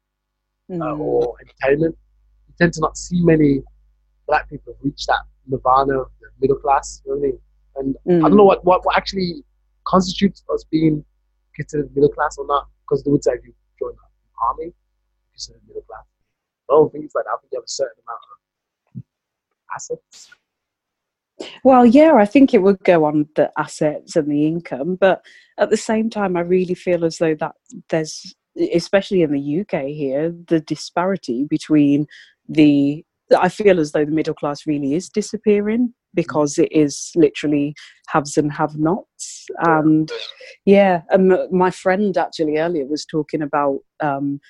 mm. 0.71 0.83
uh, 0.83 0.97
or 0.97 1.35
entertainment, 1.41 1.97
you 2.49 2.55
tend 2.59 2.73
to 2.75 2.81
not 2.81 2.97
see 2.97 3.21
many 3.23 3.63
black 4.27 4.49
people 4.51 4.77
reach 4.83 5.07
that 5.07 5.21
nirvana 5.47 6.01
of 6.01 6.09
the 6.21 6.29
middle 6.41 6.57
class. 6.57 7.03
You 7.05 7.13
know 7.13 7.19
what 7.19 7.27
I 7.27 7.31
mean? 7.31 7.39
And 7.77 7.97
mm. 8.07 8.25
I 8.25 8.29
don't 8.29 8.37
know 8.37 8.45
what, 8.45 8.65
what, 8.65 8.85
what 8.85 8.97
actually 8.97 9.43
constitutes 9.85 10.45
us 10.53 10.65
being 10.71 11.05
considered 11.63 11.95
middle 11.95 12.11
class 12.11 12.37
or 12.39 12.47
not, 12.47 12.69
because 12.83 13.03
they 13.05 13.11
would 13.11 13.25
say 13.25 13.33
if 13.33 13.45
you 13.45 13.55
join 13.79 13.93
the 13.93 14.47
army, 14.47 14.65
you're 14.65 15.33
considered 15.33 15.63
middle 15.67 15.83
class. 15.83 16.05
I 16.71 16.75
don't 16.75 16.93
think 16.93 17.05
it's 17.05 17.15
like 17.15 17.25
that. 17.25 17.35
I 17.35 17.41
think 17.41 17.53
you 17.53 17.59
have 17.59 17.65
a 17.65 17.69
certain 17.69 18.03
amount 18.07 18.21
of 18.29 18.41
assets? 19.75 20.31
Well, 21.65 21.87
yeah, 21.87 22.15
I 22.15 22.27
think 22.27 22.53
it 22.53 22.63
would 22.63 22.83
go 22.85 23.05
on 23.05 23.29
the 23.35 23.51
assets 23.57 24.17
and 24.17 24.31
the 24.31 24.47
income, 24.47 24.97
but 24.97 25.25
at 25.59 25.71
the 25.71 25.77
same 25.77 26.11
time, 26.11 26.37
I 26.37 26.41
really 26.41 26.75
feel 26.75 27.05
as 27.05 27.19
though 27.19 27.35
that 27.37 27.55
there's, 27.89 28.35
especially 28.75 29.23
in 29.23 29.33
the 29.33 29.61
UK 29.61 29.87
here, 29.87 30.35
the 30.49 30.61
disparity 30.61 31.45
between 31.45 32.07
the. 32.49 33.05
I 33.39 33.49
feel 33.49 33.79
as 33.79 33.93
though 33.93 34.05
the 34.05 34.11
middle 34.11 34.35
class 34.35 34.67
really 34.67 34.95
is 34.95 35.09
disappearing 35.09 35.95
because 36.15 36.59
it 36.59 36.71
is 36.73 37.13
literally 37.15 37.75
haves 38.09 38.37
and 38.37 38.53
have 38.53 38.77
nots. 38.77 39.47
And 39.59 40.11
yeah, 40.65 41.03
and 41.11 41.37
my 41.51 41.71
friend 41.71 42.17
actually 42.17 42.59
earlier 42.59 42.87
was 42.87 43.05
talking 43.05 43.43
about 43.43 43.81
um, 44.01 44.41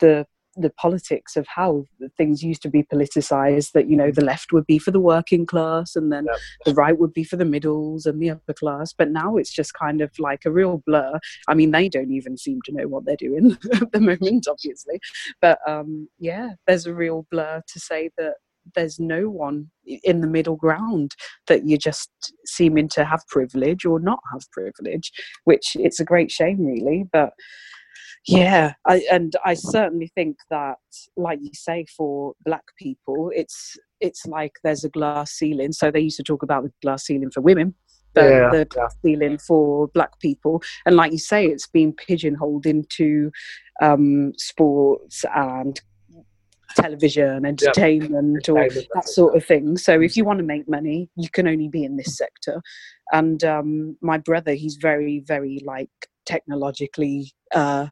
the 0.00 0.26
the 0.56 0.70
politics 0.70 1.36
of 1.36 1.46
how 1.46 1.84
things 2.16 2.42
used 2.42 2.62
to 2.62 2.70
be 2.70 2.82
politicized 2.82 3.72
that 3.72 3.88
you 3.88 3.96
know 3.96 4.10
the 4.10 4.24
left 4.24 4.52
would 4.52 4.66
be 4.66 4.78
for 4.78 4.90
the 4.90 5.00
working 5.00 5.44
class 5.44 5.96
and 5.96 6.12
then 6.12 6.26
yep. 6.26 6.38
the 6.64 6.74
right 6.74 6.98
would 6.98 7.12
be 7.12 7.24
for 7.24 7.36
the 7.36 7.44
middles 7.44 8.06
and 8.06 8.20
the 8.20 8.30
upper 8.30 8.54
class. 8.54 8.92
But 8.92 9.10
now 9.10 9.36
it's 9.36 9.52
just 9.52 9.74
kind 9.74 10.00
of 10.00 10.10
like 10.18 10.44
a 10.44 10.50
real 10.50 10.82
blur. 10.86 11.18
I 11.48 11.54
mean 11.54 11.70
they 11.70 11.88
don't 11.88 12.10
even 12.10 12.36
seem 12.36 12.60
to 12.62 12.72
know 12.72 12.88
what 12.88 13.04
they're 13.04 13.16
doing 13.16 13.56
at 13.72 13.92
the 13.92 14.00
moment 14.00 14.46
obviously. 14.48 15.00
But 15.40 15.58
um, 15.68 16.08
yeah 16.18 16.52
there's 16.66 16.86
a 16.86 16.94
real 16.94 17.26
blur 17.30 17.62
to 17.66 17.80
say 17.80 18.10
that 18.16 18.34
there's 18.74 18.98
no 18.98 19.30
one 19.30 19.70
in 19.84 20.20
the 20.20 20.26
middle 20.26 20.56
ground 20.56 21.14
that 21.46 21.68
you're 21.68 21.78
just 21.78 22.10
seeming 22.44 22.88
to 22.88 23.04
have 23.04 23.22
privilege 23.28 23.84
or 23.84 24.00
not 24.00 24.18
have 24.32 24.42
privilege 24.50 25.12
which 25.44 25.76
it's 25.76 26.00
a 26.00 26.04
great 26.04 26.30
shame 26.30 26.64
really. 26.64 27.04
But 27.12 27.32
yeah 28.26 28.74
I, 28.86 29.02
and 29.10 29.34
i 29.44 29.54
certainly 29.54 30.10
think 30.14 30.36
that 30.50 30.78
like 31.16 31.38
you 31.40 31.50
say 31.54 31.86
for 31.96 32.34
black 32.44 32.64
people 32.78 33.30
it's 33.34 33.76
it's 34.00 34.26
like 34.26 34.52
there's 34.62 34.84
a 34.84 34.88
glass 34.88 35.32
ceiling. 35.32 35.72
So 35.72 35.90
they 35.90 36.00
used 36.00 36.16
to 36.18 36.22
talk 36.22 36.42
about 36.42 36.64
the 36.64 36.72
glass 36.82 37.04
ceiling 37.04 37.30
for 37.30 37.40
women 37.40 37.74
but 38.14 38.30
yeah, 38.30 38.48
the 38.50 38.64
glass 38.64 38.96
yeah. 39.04 39.10
ceiling 39.10 39.36
for 39.36 39.88
black 39.88 40.18
people. 40.20 40.62
And 40.86 40.96
like 40.96 41.12
you 41.12 41.18
say 41.18 41.44
it's 41.44 41.66
been 41.66 41.92
pigeonholed 41.92 42.64
into 42.64 43.30
um, 43.82 44.32
sports 44.38 45.22
and 45.34 45.78
television 46.76 47.44
entertainment 47.44 48.48
or 48.48 48.68
that 48.94 49.06
sort 49.06 49.36
of 49.36 49.44
thing. 49.44 49.76
So 49.76 50.00
if 50.00 50.16
you 50.16 50.24
want 50.24 50.38
to 50.38 50.44
make 50.44 50.66
money 50.66 51.10
you 51.16 51.28
can 51.28 51.46
only 51.46 51.68
be 51.68 51.84
in 51.84 51.96
this 51.96 52.16
sector. 52.16 52.62
And 53.12 53.44
um, 53.44 53.98
my 54.00 54.16
brother 54.16 54.54
he's 54.54 54.76
very 54.76 55.22
very 55.26 55.60
like 55.64 55.90
technologically 56.24 57.32
uh, 57.54 57.88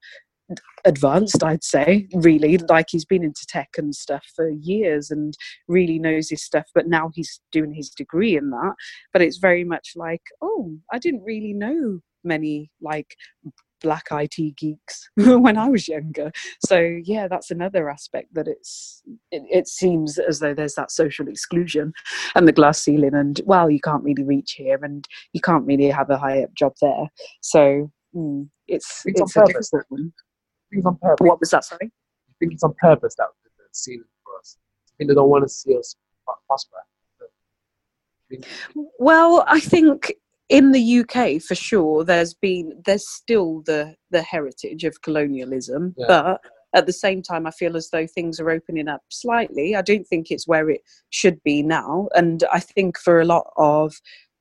advanced 0.84 1.42
i'd 1.42 1.64
say 1.64 2.06
really 2.12 2.58
like 2.68 2.86
he's 2.90 3.06
been 3.06 3.24
into 3.24 3.46
tech 3.46 3.70
and 3.78 3.94
stuff 3.94 4.24
for 4.36 4.50
years 4.50 5.10
and 5.10 5.34
really 5.68 5.98
knows 5.98 6.28
his 6.28 6.44
stuff 6.44 6.66
but 6.74 6.86
now 6.86 7.10
he's 7.14 7.40
doing 7.50 7.72
his 7.72 7.88
degree 7.88 8.36
in 8.36 8.50
that 8.50 8.74
but 9.12 9.22
it's 9.22 9.38
very 9.38 9.64
much 9.64 9.92
like 9.96 10.22
oh 10.42 10.76
i 10.92 10.98
didn't 10.98 11.24
really 11.24 11.54
know 11.54 11.98
many 12.24 12.70
like 12.80 13.16
black 13.84 14.06
IT 14.10 14.56
geeks 14.56 15.10
when 15.14 15.58
I 15.58 15.68
was 15.68 15.86
younger. 15.86 16.32
So 16.66 16.78
yeah, 17.04 17.28
that's 17.28 17.50
another 17.50 17.88
aspect 17.90 18.34
that 18.34 18.48
it's 18.48 19.02
it, 19.30 19.42
it, 19.50 19.68
seems 19.68 20.18
as 20.18 20.40
though 20.40 20.54
there's 20.54 20.74
that 20.74 20.90
social 20.90 21.28
exclusion 21.28 21.92
and 22.34 22.48
the 22.48 22.52
glass 22.52 22.80
ceiling 22.80 23.14
and 23.14 23.40
well 23.44 23.70
you 23.70 23.80
can't 23.80 24.02
really 24.02 24.24
reach 24.24 24.52
here 24.52 24.82
and 24.82 25.06
you 25.34 25.40
can't 25.40 25.66
really 25.66 25.88
have 25.88 26.10
a 26.10 26.18
high 26.18 26.42
up 26.42 26.54
job 26.54 26.72
there. 26.80 27.08
So 27.42 27.92
mm, 28.16 28.48
it's 28.66 29.02
it's, 29.04 29.20
it's 29.20 29.36
a 29.36 29.44
difficult 29.44 29.84
one 29.90 30.12
on 30.86 30.96
purpose. 30.96 31.24
What 31.26 31.40
was 31.40 31.50
that? 31.50 31.64
Sorry. 31.64 31.86
I 31.86 32.32
think 32.38 32.52
it's 32.52 32.64
on 32.64 32.74
purpose 32.80 33.14
that 33.16 33.28
the 33.44 33.64
ceiling 33.72 34.04
for 34.24 34.38
us. 34.38 34.56
I 34.88 34.92
think 34.98 35.08
they 35.08 35.14
don't 35.14 35.30
want 35.30 35.44
to 35.44 35.48
see 35.48 35.76
us 35.76 35.94
prosper. 36.46 36.76
Well, 38.98 39.44
I 39.46 39.60
think 39.60 40.12
in 40.48 40.72
the 40.72 41.00
UK 41.00 41.40
for 41.40 41.54
sure 41.54 42.04
there's 42.04 42.34
been 42.34 42.82
there's 42.84 43.08
still 43.08 43.62
the 43.64 43.94
the 44.10 44.22
heritage 44.22 44.84
of 44.84 45.02
colonialism, 45.02 45.94
yeah. 45.96 46.06
but 46.08 46.40
at 46.74 46.86
the 46.86 46.92
same 46.92 47.22
time 47.22 47.46
I 47.46 47.50
feel 47.50 47.76
as 47.76 47.90
though 47.90 48.06
things 48.06 48.40
are 48.40 48.50
opening 48.50 48.88
up 48.88 49.02
slightly. 49.10 49.76
I 49.76 49.82
don't 49.82 50.06
think 50.06 50.30
it's 50.30 50.48
where 50.48 50.68
it 50.70 50.80
should 51.10 51.42
be 51.44 51.62
now, 51.62 52.08
and 52.14 52.44
I 52.52 52.60
think 52.60 52.98
for 52.98 53.20
a 53.20 53.24
lot 53.24 53.46
of 53.56 53.94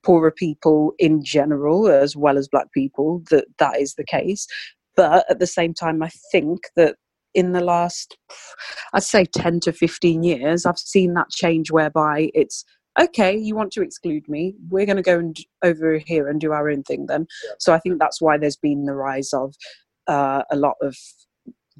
poorer 0.04 0.32
people 0.32 0.94
in 1.00 1.24
general 1.24 1.88
as 1.88 2.16
well 2.16 2.38
as 2.38 2.50
black 2.50 2.72
people 2.74 3.24
that 3.30 3.46
that 3.58 3.80
is 3.80 3.96
the 3.96 4.04
case 4.04 4.48
but 4.96 5.26
at 5.30 5.40
the 5.40 5.48
same 5.48 5.74
time, 5.74 6.02
I 6.04 6.10
think 6.32 6.62
that 6.76 6.96
in 7.34 7.52
the 7.52 7.64
last, 7.64 8.18
I'd 8.94 9.04
say 9.04 9.26
10 9.26 9.62
to 9.62 9.74
15 9.74 10.24
years, 10.24 10.66
I've 10.66 10.78
seen 10.78 11.14
that 11.16 11.30
change 11.30 11.72
whereby 11.72 12.30
it's 12.34 12.64
okay, 13.02 13.36
you 13.36 13.56
want 13.56 13.72
to 13.74 13.82
exclude 13.82 14.28
me, 14.30 14.56
we're 14.70 14.86
going 14.86 14.98
to 14.98 15.02
go 15.02 15.18
and 15.18 15.36
over 15.64 15.98
here 15.98 16.28
and 16.28 16.40
do 16.40 16.52
our 16.52 16.70
own 16.70 16.84
thing 16.84 17.08
then. 17.08 17.26
Yeah. 17.44 17.52
So 17.60 17.74
I 17.74 17.80
think 17.80 18.00
that's 18.00 18.22
why 18.22 18.38
there's 18.38 18.56
been 18.56 18.86
the 18.86 18.94
rise 18.94 19.34
of 19.34 19.56
uh, 20.08 20.44
a 20.52 20.56
lot 20.56 20.76
of 20.82 20.96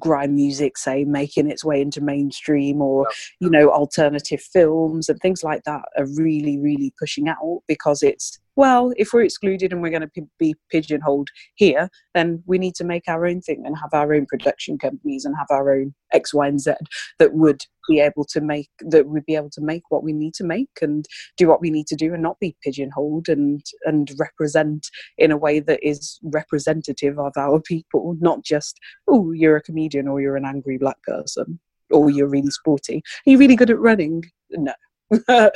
grime 0.00 0.34
music 0.34 0.76
say 0.76 1.04
making 1.04 1.48
its 1.48 1.64
way 1.64 1.80
into 1.80 2.00
mainstream 2.00 2.82
or 2.82 3.06
yeah. 3.08 3.46
you 3.46 3.48
know 3.48 3.70
alternative 3.70 4.40
films 4.40 5.08
and 5.08 5.20
things 5.20 5.44
like 5.44 5.62
that 5.62 5.82
are 5.96 6.06
really 6.16 6.58
really 6.58 6.92
pushing 6.98 7.28
out 7.28 7.60
because 7.68 8.02
it's 8.02 8.40
well, 8.56 8.92
if 8.96 9.12
we're 9.12 9.24
excluded 9.24 9.72
and 9.72 9.82
we're 9.82 9.90
going 9.90 10.08
to 10.08 10.28
be 10.38 10.54
pigeonholed 10.70 11.28
here, 11.54 11.88
then 12.14 12.42
we 12.46 12.58
need 12.58 12.74
to 12.76 12.84
make 12.84 13.04
our 13.08 13.26
own 13.26 13.40
thing 13.40 13.62
and 13.64 13.76
have 13.78 13.92
our 13.92 14.14
own 14.14 14.26
production 14.26 14.78
companies 14.78 15.24
and 15.24 15.34
have 15.36 15.48
our 15.50 15.74
own 15.74 15.94
X, 16.12 16.32
Y, 16.32 16.46
and 16.46 16.60
Z 16.60 16.74
that 17.18 17.34
would 17.34 17.62
be 17.88 18.00
able 18.00 18.24
to 18.24 18.40
make 18.40 18.70
that 18.80 19.06
would 19.06 19.26
be 19.26 19.36
able 19.36 19.50
to 19.50 19.60
make 19.60 19.82
what 19.90 20.02
we 20.02 20.12
need 20.12 20.34
to 20.34 20.44
make 20.44 20.70
and 20.80 21.06
do 21.36 21.48
what 21.48 21.60
we 21.60 21.70
need 21.70 21.86
to 21.86 21.96
do 21.96 22.14
and 22.14 22.22
not 22.22 22.38
be 22.40 22.56
pigeonholed 22.62 23.28
and 23.28 23.62
and 23.84 24.12
represent 24.18 24.88
in 25.18 25.30
a 25.30 25.36
way 25.36 25.60
that 25.60 25.86
is 25.86 26.18
representative 26.22 27.18
of 27.18 27.32
our 27.36 27.60
people, 27.60 28.16
not 28.20 28.44
just 28.44 28.78
oh 29.08 29.32
you're 29.32 29.56
a 29.56 29.62
comedian 29.62 30.08
or 30.08 30.20
you're 30.20 30.36
an 30.36 30.46
angry 30.46 30.78
black 30.78 31.00
person 31.02 31.58
or 31.90 32.10
you're 32.10 32.28
really 32.28 32.50
sporty. 32.50 33.02
Are 33.26 33.30
you 33.30 33.38
really 33.38 33.56
good 33.56 33.70
at 33.70 33.78
running? 33.78 34.24
No. 34.50 34.72
so, 35.28 35.50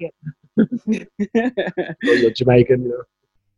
yeah. 0.00 0.08
You're 2.02 2.30
Jamaican, 2.30 2.84
you 2.84 2.88
know. 2.90 3.02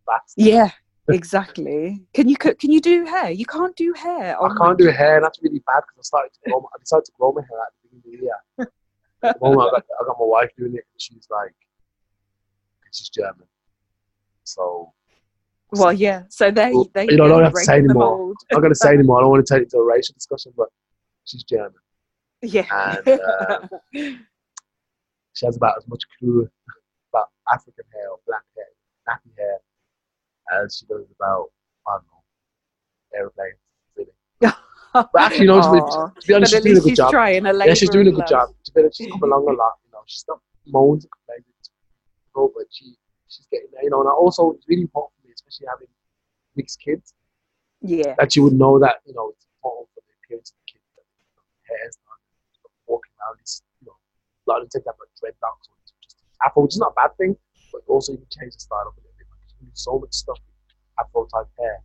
That's 0.06 0.34
yeah, 0.36 0.70
exactly. 1.08 2.02
Can 2.14 2.28
you 2.28 2.36
can 2.36 2.70
you 2.70 2.80
do 2.80 3.04
hair? 3.04 3.30
You 3.30 3.46
can't 3.46 3.76
do 3.76 3.92
hair. 3.92 4.40
I 4.42 4.54
can't 4.56 4.78
do 4.78 4.88
hair. 4.88 5.20
That's 5.20 5.38
really 5.42 5.60
bad 5.60 5.82
because 5.86 5.98
I 5.98 6.02
started 6.02 6.32
to 6.34 6.50
grow. 6.50 6.60
My, 6.60 6.68
I 6.74 6.78
decided 6.80 7.04
to 7.06 7.12
grow 7.18 7.32
my 7.32 7.42
hair 7.42 7.60
at 7.60 7.72
the 7.72 7.88
beginning 7.88 8.02
of 8.04 8.58
the 8.58 8.64
year. 8.64 8.70
at 9.30 9.40
the 9.40 9.46
moment, 9.46 9.68
I 9.68 9.70
got, 9.70 9.84
I 10.00 10.04
got 10.06 10.16
my 10.18 10.26
wife 10.26 10.50
doing 10.56 10.74
it, 10.74 10.84
and 10.92 11.00
she's 11.00 11.28
like, 11.30 11.54
she's 12.92 13.08
German, 13.08 13.46
so. 14.44 14.92
Well, 15.74 15.92
yeah. 15.92 16.24
So 16.28 16.50
they, 16.50 16.70
well, 16.72 16.90
they 16.92 17.06
you 17.06 17.16
know, 17.16 17.24
I 17.24 17.28
don't 17.28 17.44
have 17.44 17.54
to 17.54 17.60
say 17.60 17.78
anymore. 17.78 18.28
I'm 18.28 18.34
not 18.52 18.60
going 18.60 18.72
to 18.72 18.78
say 18.78 18.90
anymore. 18.90 19.16
I 19.16 19.20
don't 19.22 19.30
want 19.30 19.46
to 19.46 19.54
take 19.54 19.62
it 19.62 19.70
to 19.70 19.78
a 19.78 19.84
racial 19.86 20.12
discussion, 20.12 20.52
but 20.54 20.68
she's 21.24 21.44
German. 21.44 21.72
Yeah. 22.42 22.98
And 23.06 23.08
uh, 23.08 23.68
she 25.32 25.46
has 25.46 25.56
about 25.56 25.78
as 25.78 25.88
much 25.88 26.02
clue 26.18 26.50
African 27.50 27.84
hair 27.92 28.10
or 28.10 28.18
black 28.26 28.44
hair, 28.56 28.66
nappy 29.08 29.32
hair, 29.38 29.58
as 30.52 30.76
she 30.76 30.86
does 30.86 31.06
about, 31.16 31.50
I 31.86 31.96
don't 31.96 32.06
know, 32.06 32.22
aeroplanes. 33.18 33.58
Really. 33.96 34.12
but 34.92 35.08
actually, 35.18 35.46
know, 35.46 35.60
to 35.60 36.26
be, 36.26 36.34
honest, 36.34 36.52
she's 36.52 36.62
doing 36.62 36.76
a 36.76 36.80
good 36.80 36.96
job. 36.96 37.12
yeah, 37.12 37.74
she's 37.74 37.90
doing 37.90 38.08
a 38.08 38.12
good 38.12 38.26
job. 38.26 38.48
She's 38.92 39.08
come 39.10 39.22
along 39.22 39.48
a 39.48 39.52
lot. 39.52 39.74
You 39.84 39.92
know, 39.92 40.02
she's 40.06 40.24
not 40.28 40.40
moans 40.66 41.04
and 41.04 41.10
complaining, 41.10 41.44
but 42.34 42.66
she 42.70 42.96
she's 43.28 43.46
getting 43.50 43.68
there. 43.72 43.82
You 43.82 43.90
know, 43.90 44.00
and 44.00 44.10
also 44.10 44.52
it's 44.52 44.68
really 44.68 44.82
important 44.82 45.12
for 45.16 45.26
me, 45.26 45.32
especially 45.34 45.66
having 45.68 45.88
mixed 46.56 46.80
kids. 46.80 47.14
Yeah. 47.80 48.14
That 48.18 48.36
you 48.36 48.44
would 48.44 48.54
know 48.54 48.78
that 48.78 49.00
you 49.06 49.14
know 49.14 49.32
it's 49.34 49.46
important 49.58 49.88
for 49.94 50.02
the 50.06 50.12
appearance 50.22 50.52
of 50.52 50.56
the 50.62 50.72
kids. 50.76 50.86
That 50.94 51.08
you 51.18 51.32
know, 51.34 51.44
hair's 51.66 51.98
not 52.06 52.20
walking 52.86 53.12
around. 53.18 53.40
It's 53.40 53.62
you 53.80 53.88
know, 53.88 53.96
a 53.96 54.44
lot 54.46 54.62
of 54.62 54.68
them 54.68 54.70
take 54.70 54.84
that 54.84 54.94
for 54.94 55.08
dreadlocks 55.18 55.66
or 55.66 55.81
afro, 56.44 56.62
which 56.62 56.74
is 56.74 56.78
not 56.78 56.92
a 56.92 56.94
bad 56.94 57.16
thing, 57.16 57.36
but 57.72 57.82
also 57.88 58.12
you 58.12 58.18
can 58.18 58.26
change 58.30 58.54
the 58.54 58.60
style 58.60 58.86
up 58.86 58.96
a 58.96 59.00
little 59.00 59.14
bit. 59.18 59.26
Like, 59.30 59.40
you 59.48 59.54
can 59.58 59.66
do 59.66 59.72
so 59.74 59.98
much 59.98 60.12
stuff 60.12 60.38
with 60.46 60.54
afro 61.00 61.26
type 61.26 61.48
hair. 61.58 61.82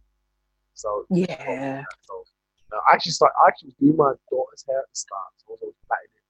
So 0.74 1.06
yeah. 1.10 1.84
So 2.02 2.24
no, 2.72 2.78
I 2.90 2.94
actually 2.94 3.14
start. 3.14 3.34
I 3.44 3.48
actually 3.48 3.76
do 3.80 3.94
my 3.94 4.14
daughter's 4.30 4.64
hair 4.68 4.80
at 4.80 4.90
the 4.90 4.96
start, 4.96 5.32
so 5.38 5.46
I 5.48 5.52
was 5.52 5.60
always 5.62 5.76
plaiting 5.88 6.14
it. 6.16 6.26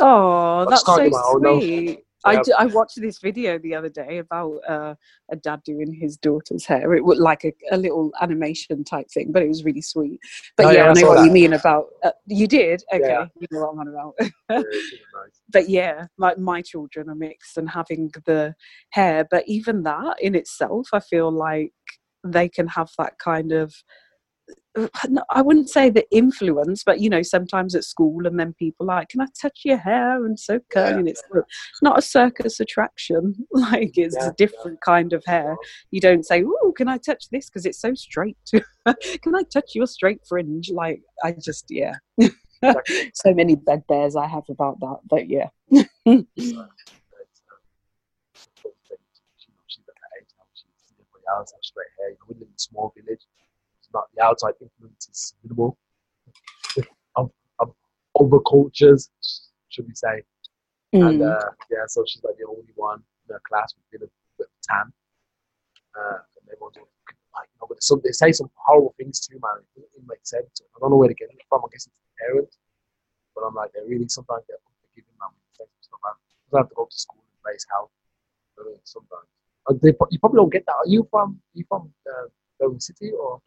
Oh, 0.00 0.66
that's 0.68 0.84
so 0.84 0.96
sweet. 0.96 2.04
I, 2.24 2.42
I 2.58 2.66
watched 2.66 3.00
this 3.00 3.18
video 3.18 3.58
the 3.58 3.74
other 3.74 3.88
day 3.88 4.18
about 4.18 4.58
uh, 4.68 4.94
a 5.30 5.36
dad 5.36 5.62
doing 5.64 5.92
his 5.92 6.16
daughter's 6.16 6.64
hair. 6.64 6.94
It 6.94 7.04
was 7.04 7.18
like 7.18 7.44
a, 7.44 7.52
a, 7.70 7.76
little 7.76 8.12
animation 8.20 8.84
type 8.84 9.10
thing, 9.10 9.30
but 9.30 9.42
it 9.42 9.48
was 9.48 9.64
really 9.64 9.82
sweet. 9.82 10.20
But 10.56 10.66
oh, 10.66 10.70
yeah, 10.70 10.84
yeah, 10.84 10.90
I 10.90 10.92
know 10.94 11.08
what 11.08 11.18
that. 11.18 11.26
you 11.26 11.32
mean 11.32 11.52
about 11.52 11.86
uh, 12.02 12.12
you 12.26 12.46
did. 12.46 12.82
Okay, 12.92 13.06
yeah. 13.06 13.26
you 13.38 13.46
know 13.50 13.60
what 13.60 13.72
I'm 13.72 13.78
on 13.80 13.88
about. 13.88 14.14
yeah, 14.50 14.56
nice. 14.56 15.40
But 15.50 15.68
yeah, 15.68 16.06
like 16.18 16.38
my 16.38 16.62
children 16.62 17.10
are 17.10 17.14
mixed 17.14 17.58
and 17.58 17.68
having 17.68 18.10
the 18.24 18.54
hair, 18.90 19.26
but 19.30 19.44
even 19.46 19.82
that 19.82 20.16
in 20.20 20.34
itself, 20.34 20.88
I 20.92 21.00
feel 21.00 21.30
like 21.30 21.72
they 22.24 22.48
can 22.48 22.66
have 22.68 22.90
that 22.98 23.18
kind 23.18 23.52
of 23.52 23.74
I 25.30 25.40
wouldn't 25.40 25.70
say 25.70 25.88
the 25.88 26.04
influence, 26.10 26.82
but 26.84 27.00
you 27.00 27.08
know, 27.08 27.22
sometimes 27.22 27.76
at 27.76 27.84
school, 27.84 28.26
and 28.26 28.38
then 28.40 28.54
people 28.54 28.86
like, 28.86 29.08
"Can 29.08 29.20
I 29.20 29.26
touch 29.40 29.60
your 29.64 29.76
hair?" 29.76 30.24
and 30.24 30.38
so 30.38 30.58
curly. 30.70 31.04
Yeah. 31.04 31.10
It's 31.10 31.22
not 31.80 31.98
a 31.98 32.02
circus 32.02 32.58
attraction; 32.58 33.46
like 33.52 33.96
it's 33.96 34.16
yeah, 34.18 34.30
a 34.30 34.32
different 34.32 34.80
kind 34.80 35.12
of 35.12 35.22
hair. 35.26 35.56
You 35.92 36.00
don't 36.00 36.26
say, 36.26 36.42
"Oh, 36.44 36.72
can 36.76 36.88
I 36.88 36.98
touch 36.98 37.28
this?" 37.30 37.48
because 37.48 37.66
it's 37.66 37.80
so 37.80 37.94
straight. 37.94 38.36
can 38.52 39.34
I 39.36 39.42
touch 39.52 39.74
your 39.76 39.86
straight 39.86 40.26
fringe? 40.26 40.70
Like 40.70 41.02
I 41.22 41.32
just, 41.32 41.66
yeah. 41.70 41.94
so 43.14 43.32
many 43.32 43.54
bugbears 43.54 44.16
I 44.16 44.26
have 44.26 44.44
about 44.48 44.80
that, 44.80 44.98
but 45.08 45.28
yeah. 45.28 45.50
straight 51.62 51.86
hair. 51.98 52.10
You 52.10 52.16
know, 52.18 52.26
we 52.28 52.34
live 52.34 52.48
in 52.48 52.54
a 52.54 52.58
small 52.58 52.92
village 52.96 53.22
not 53.94 54.04
the 54.14 54.22
outside 54.22 54.54
influences 54.60 55.34
minimal 55.42 55.78
of, 57.16 57.30
of 57.60 57.72
other 58.20 58.40
cultures, 58.40 59.10
should 59.68 59.86
we 59.86 59.94
say. 59.94 60.22
Mm. 60.94 61.08
And 61.08 61.22
uh, 61.22 61.50
yeah, 61.70 61.86
so 61.86 62.04
she's 62.06 62.22
like 62.22 62.36
the 62.38 62.46
only 62.46 62.74
one 62.74 63.02
in 63.28 63.34
her 63.34 63.40
class 63.48 63.74
with 63.74 64.02
a 64.02 64.06
bit 64.06 64.10
of 64.40 64.46
tan. 64.62 64.92
Uh, 65.94 66.18
and 66.38 66.50
everyone's 66.52 66.76
like, 66.76 67.48
you 67.50 67.58
know, 67.60 67.66
but 67.68 67.82
some, 67.82 68.00
they 68.04 68.10
say 68.10 68.32
some 68.32 68.50
horrible 68.54 68.94
things 68.98 69.20
too, 69.20 69.38
man. 69.42 69.62
It 69.76 69.86
doesn't 69.90 70.08
make 70.08 70.22
sense. 70.22 70.60
I 70.62 70.78
don't 70.80 70.90
know 70.90 70.96
where 70.96 71.08
to 71.08 71.14
get 71.14 71.30
it 71.30 71.42
from. 71.48 71.62
I 71.64 71.68
guess 71.72 71.86
it's 71.86 71.94
the 71.94 72.14
parents. 72.26 72.58
But 73.34 73.42
I'm 73.46 73.54
like, 73.54 73.72
they 73.72 73.82
really 73.86 74.06
sometimes 74.08 74.46
they're 74.46 74.62
unforgiving, 74.62 75.18
man. 75.18 75.34
When 75.34 75.42
you 75.42 75.54
say 75.58 75.66
stuff, 75.82 75.98
man. 76.02 76.14
You 76.50 76.58
have 76.58 76.68
to 76.70 76.74
go 76.74 76.86
to 76.86 76.96
school 76.96 77.22
and 77.22 77.42
raise 77.42 77.66
hell. 77.70 77.90
sometimes. 78.84 79.26
Uh, 79.66 79.74
they, 79.82 79.94
you 80.10 80.18
probably 80.18 80.38
don't 80.38 80.52
get 80.52 80.66
that. 80.66 80.78
Are 80.78 80.86
you 80.86 81.08
from? 81.10 81.40
Are 81.42 81.58
you 81.58 81.64
from 81.66 81.90
uh, 82.06 82.78
City 82.78 83.10
or? 83.10 83.40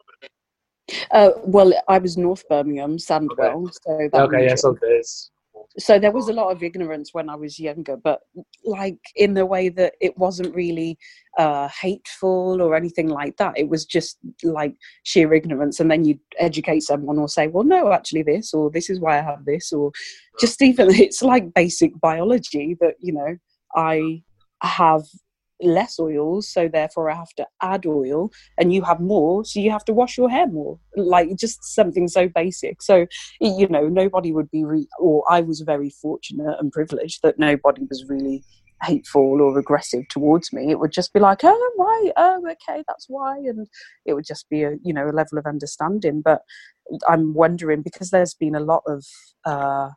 Uh, 1.10 1.30
well, 1.44 1.72
I 1.88 1.98
was 1.98 2.16
North 2.16 2.48
Birmingham, 2.48 2.96
Sandwell. 2.96 3.68
Okay. 3.86 4.08
So 4.12 4.22
okay, 4.22 4.46
yeah, 4.46 4.54
so 4.54 4.76
there's. 4.80 5.30
So 5.78 5.98
there 5.98 6.10
was 6.10 6.28
a 6.28 6.32
lot 6.32 6.50
of 6.50 6.62
ignorance 6.62 7.10
when 7.12 7.28
I 7.28 7.36
was 7.36 7.60
younger, 7.60 7.96
but 7.96 8.20
like 8.64 8.98
in 9.14 9.34
the 9.34 9.46
way 9.46 9.68
that 9.68 9.94
it 10.00 10.16
wasn't 10.18 10.54
really 10.54 10.98
uh, 11.36 11.68
hateful 11.68 12.60
or 12.60 12.74
anything 12.74 13.08
like 13.08 13.36
that. 13.36 13.56
It 13.56 13.68
was 13.68 13.84
just 13.84 14.18
like 14.42 14.74
sheer 15.04 15.32
ignorance, 15.34 15.78
and 15.78 15.90
then 15.90 16.04
you 16.04 16.18
educate 16.38 16.80
someone 16.80 17.18
or 17.18 17.28
say, 17.28 17.46
"Well, 17.46 17.64
no, 17.64 17.92
actually, 17.92 18.22
this 18.22 18.54
or 18.54 18.70
this 18.70 18.90
is 18.90 18.98
why 18.98 19.18
I 19.18 19.22
have 19.22 19.44
this," 19.44 19.72
or 19.72 19.92
just 20.40 20.60
even 20.62 20.90
it's 20.94 21.22
like 21.22 21.54
basic 21.54 21.98
biology 22.00 22.76
that 22.80 22.94
you 22.98 23.12
know 23.12 23.36
I 23.76 24.22
have 24.62 25.02
less 25.60 25.98
oils, 25.98 26.48
so 26.48 26.68
therefore 26.68 27.10
I 27.10 27.14
have 27.14 27.34
to 27.36 27.46
add 27.62 27.86
oil, 27.86 28.30
and 28.58 28.72
you 28.72 28.82
have 28.82 29.00
more, 29.00 29.44
so 29.44 29.60
you 29.60 29.70
have 29.70 29.84
to 29.86 29.92
wash 29.92 30.16
your 30.16 30.30
hair 30.30 30.46
more. 30.46 30.78
Like 30.96 31.36
just 31.36 31.64
something 31.64 32.08
so 32.08 32.28
basic. 32.28 32.82
So, 32.82 33.06
you 33.40 33.68
know, 33.68 33.88
nobody 33.88 34.32
would 34.32 34.50
be, 34.50 34.64
re- 34.64 34.88
or 34.98 35.24
I 35.30 35.40
was 35.40 35.60
very 35.60 35.90
fortunate 35.90 36.56
and 36.60 36.72
privileged 36.72 37.20
that 37.22 37.38
nobody 37.38 37.82
was 37.88 38.04
really 38.08 38.44
hateful 38.82 39.40
or 39.40 39.58
aggressive 39.58 40.06
towards 40.08 40.52
me. 40.52 40.70
It 40.70 40.78
would 40.78 40.92
just 40.92 41.12
be 41.12 41.20
like, 41.20 41.40
oh, 41.42 41.72
why? 41.76 42.12
Oh, 42.16 42.42
okay, 42.52 42.84
that's 42.86 43.06
why. 43.08 43.38
And 43.38 43.66
it 44.06 44.14
would 44.14 44.26
just 44.26 44.48
be 44.48 44.62
a, 44.62 44.76
you 44.84 44.92
know, 44.92 45.08
a 45.08 45.10
level 45.10 45.38
of 45.38 45.46
understanding. 45.46 46.22
But 46.24 46.42
I'm 47.08 47.34
wondering 47.34 47.82
because 47.82 48.10
there's 48.10 48.34
been 48.34 48.54
a 48.54 48.60
lot 48.60 48.82
of, 48.86 49.04
uh, 49.44 49.90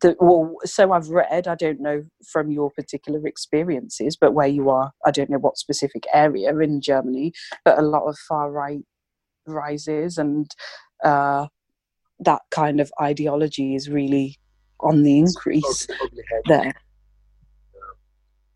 the, 0.00 0.16
well, 0.20 0.56
so 0.64 0.92
I've 0.92 1.08
read, 1.08 1.46
I 1.46 1.54
don't 1.54 1.80
know 1.80 2.04
from 2.26 2.50
your 2.50 2.70
particular 2.70 3.26
experiences, 3.26 4.16
but 4.16 4.32
where 4.32 4.46
you 4.46 4.70
are, 4.70 4.92
I 5.04 5.10
don't 5.10 5.30
know 5.30 5.38
what 5.38 5.58
specific 5.58 6.04
area 6.12 6.56
in 6.58 6.80
Germany, 6.80 7.32
but 7.64 7.78
a 7.78 7.82
lot 7.82 8.04
of 8.04 8.16
far 8.18 8.50
right 8.50 8.84
rises 9.46 10.18
and 10.18 10.50
uh, 11.04 11.46
that 12.20 12.42
kind 12.50 12.80
of 12.80 12.90
ideology 13.00 13.74
is 13.74 13.88
really 13.90 14.36
on 14.80 15.02
the 15.02 15.18
increase 15.18 15.86
there. 16.46 16.74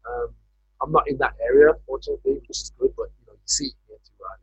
Um, 0.09 0.29
I'm 0.83 0.93
not 0.93 1.09
in 1.09 1.19
that 1.19 1.35
area, 1.43 1.73
unfortunately, 1.73 2.35
which 2.35 2.51
is 2.51 2.73
good, 2.79 2.93
but 2.97 3.09
you 3.21 3.27
know, 3.27 3.33
you 3.35 3.39
see 3.47 3.71
here 3.87 3.99
too, 4.05 4.13
right? 4.21 4.41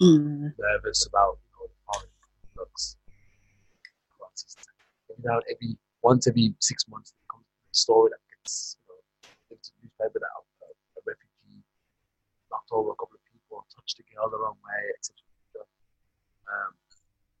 People 0.00 0.16
are 0.16 0.18
mm. 0.18 0.52
nervous 0.58 1.06
about 1.06 1.38
you 1.60 1.66
know, 1.66 1.70
foreign 1.86 2.08
looks 2.56 2.96
out 5.26 5.42
every 5.50 5.74
once 6.02 6.28
every 6.30 6.54
six 6.60 6.86
months. 6.86 7.10
There 7.10 7.26
comes 7.26 7.46
to 7.46 7.66
a 7.66 7.74
story 7.74 8.08
that 8.14 8.22
gets 8.30 8.78
you 8.78 8.86
know 8.86 9.00
the 9.50 9.56
newspaper 9.82 10.18
that 10.22 10.30
a, 10.30 10.40
a 10.70 11.00
refugee 11.02 11.64
knocked 12.50 12.70
over 12.70 12.94
a 12.94 12.98
couple 12.98 13.18
of 13.18 13.24
people, 13.26 13.66
touched 13.74 13.98
a 13.98 14.04
girl 14.14 14.30
the 14.30 14.38
wrong 14.38 14.58
way, 14.62 14.82
etc. 14.94 15.18
Um, 16.48 16.72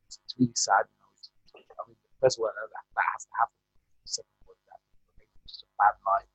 it's, 0.04 0.18
it's, 0.24 0.34
really 0.36 0.56
sad. 0.58 0.84
You 0.90 0.98
know, 1.00 1.10
it's, 1.16 1.30
I 1.54 1.82
mean, 1.88 1.96
first 2.20 2.36
of 2.36 2.44
all, 2.44 2.52
that, 2.52 2.68
that 2.68 3.06
has 3.14 3.24
to 3.24 3.32
happen. 3.38 3.56
Second 4.04 4.36
of 4.42 4.52
all, 4.52 4.58
that 4.68 4.80
it's 5.22 5.44
just 5.48 5.64
a 5.64 5.70
bad 5.80 5.96
life. 6.04 6.28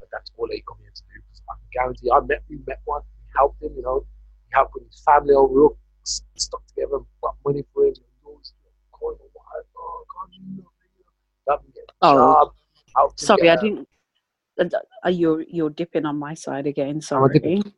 But 0.00 0.08
that's 0.14 0.30
all 0.38 0.48
they 0.48 0.64
come 0.64 0.80
here 0.80 0.94
to 0.94 1.04
do. 1.10 1.20
Because 1.20 1.42
I 1.50 1.54
can 1.58 1.68
guarantee, 1.74 2.08
I 2.08 2.20
met 2.24 2.46
we 2.48 2.62
met 2.64 2.80
one. 2.88 3.02
We 3.02 3.28
helped 3.34 3.60
him. 3.60 3.76
You 3.76 3.84
know, 3.84 4.06
we 4.06 4.50
helped 4.54 4.72
with 4.72 4.88
his 4.88 5.02
family 5.04 5.34
over. 5.34 5.74
stuck 6.04 6.64
together, 6.72 7.02
got 7.20 7.36
money 7.44 7.64
for 7.72 7.84
him. 7.84 7.92
And 7.92 8.08
he 8.08 8.24
was, 8.24 8.54
you 8.56 8.64
oh 11.48 11.62
know 12.02 12.52
oh, 12.96 13.12
Sorry, 13.16 13.50
I 13.50 13.56
didn't. 13.56 13.88
are 15.02 15.10
you 15.10 15.44
you're 15.48 15.70
dipping 15.70 16.06
on 16.06 16.16
my 16.18 16.34
side 16.34 16.66
again? 16.66 17.00
Sorry. 17.00 17.34
dipping. 17.38 17.72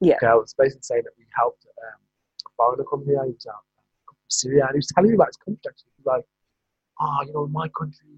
Yeah. 0.00 0.16
Okay, 0.16 0.26
I 0.26 0.34
was 0.34 0.54
basically 0.58 0.82
saying 0.82 1.02
that 1.04 1.12
we 1.18 1.24
helped 1.36 1.64
um, 1.66 2.00
a 2.46 2.50
foreigner 2.56 2.84
come 2.88 3.04
here. 3.04 3.22
He 3.24 3.32
was 3.32 3.46
out 3.46 3.62
from 4.06 4.16
Syria, 4.28 4.64
and 4.64 4.72
he 4.74 4.78
was 4.78 4.88
telling 4.94 5.10
me 5.10 5.14
about 5.14 5.28
his 5.28 5.36
country. 5.36 5.60
Actually, 5.68 5.92
he 5.96 6.02
was 6.02 6.06
like, 6.16 6.24
"Oh, 7.00 7.18
you 7.26 7.32
know, 7.32 7.44
in 7.44 7.52
my 7.52 7.68
country, 7.68 8.08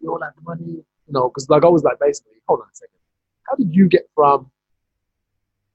we 0.00 0.08
all 0.08 0.20
have 0.22 0.34
the 0.36 0.42
money." 0.42 0.84
You 1.06 1.12
know, 1.12 1.28
because 1.28 1.48
like 1.50 1.64
I 1.64 1.68
was 1.68 1.82
like, 1.82 1.98
basically, 1.98 2.34
hold 2.46 2.60
on 2.60 2.66
a 2.70 2.74
second. 2.74 2.98
How 3.48 3.56
did 3.56 3.74
you 3.74 3.88
get 3.88 4.08
from 4.14 4.50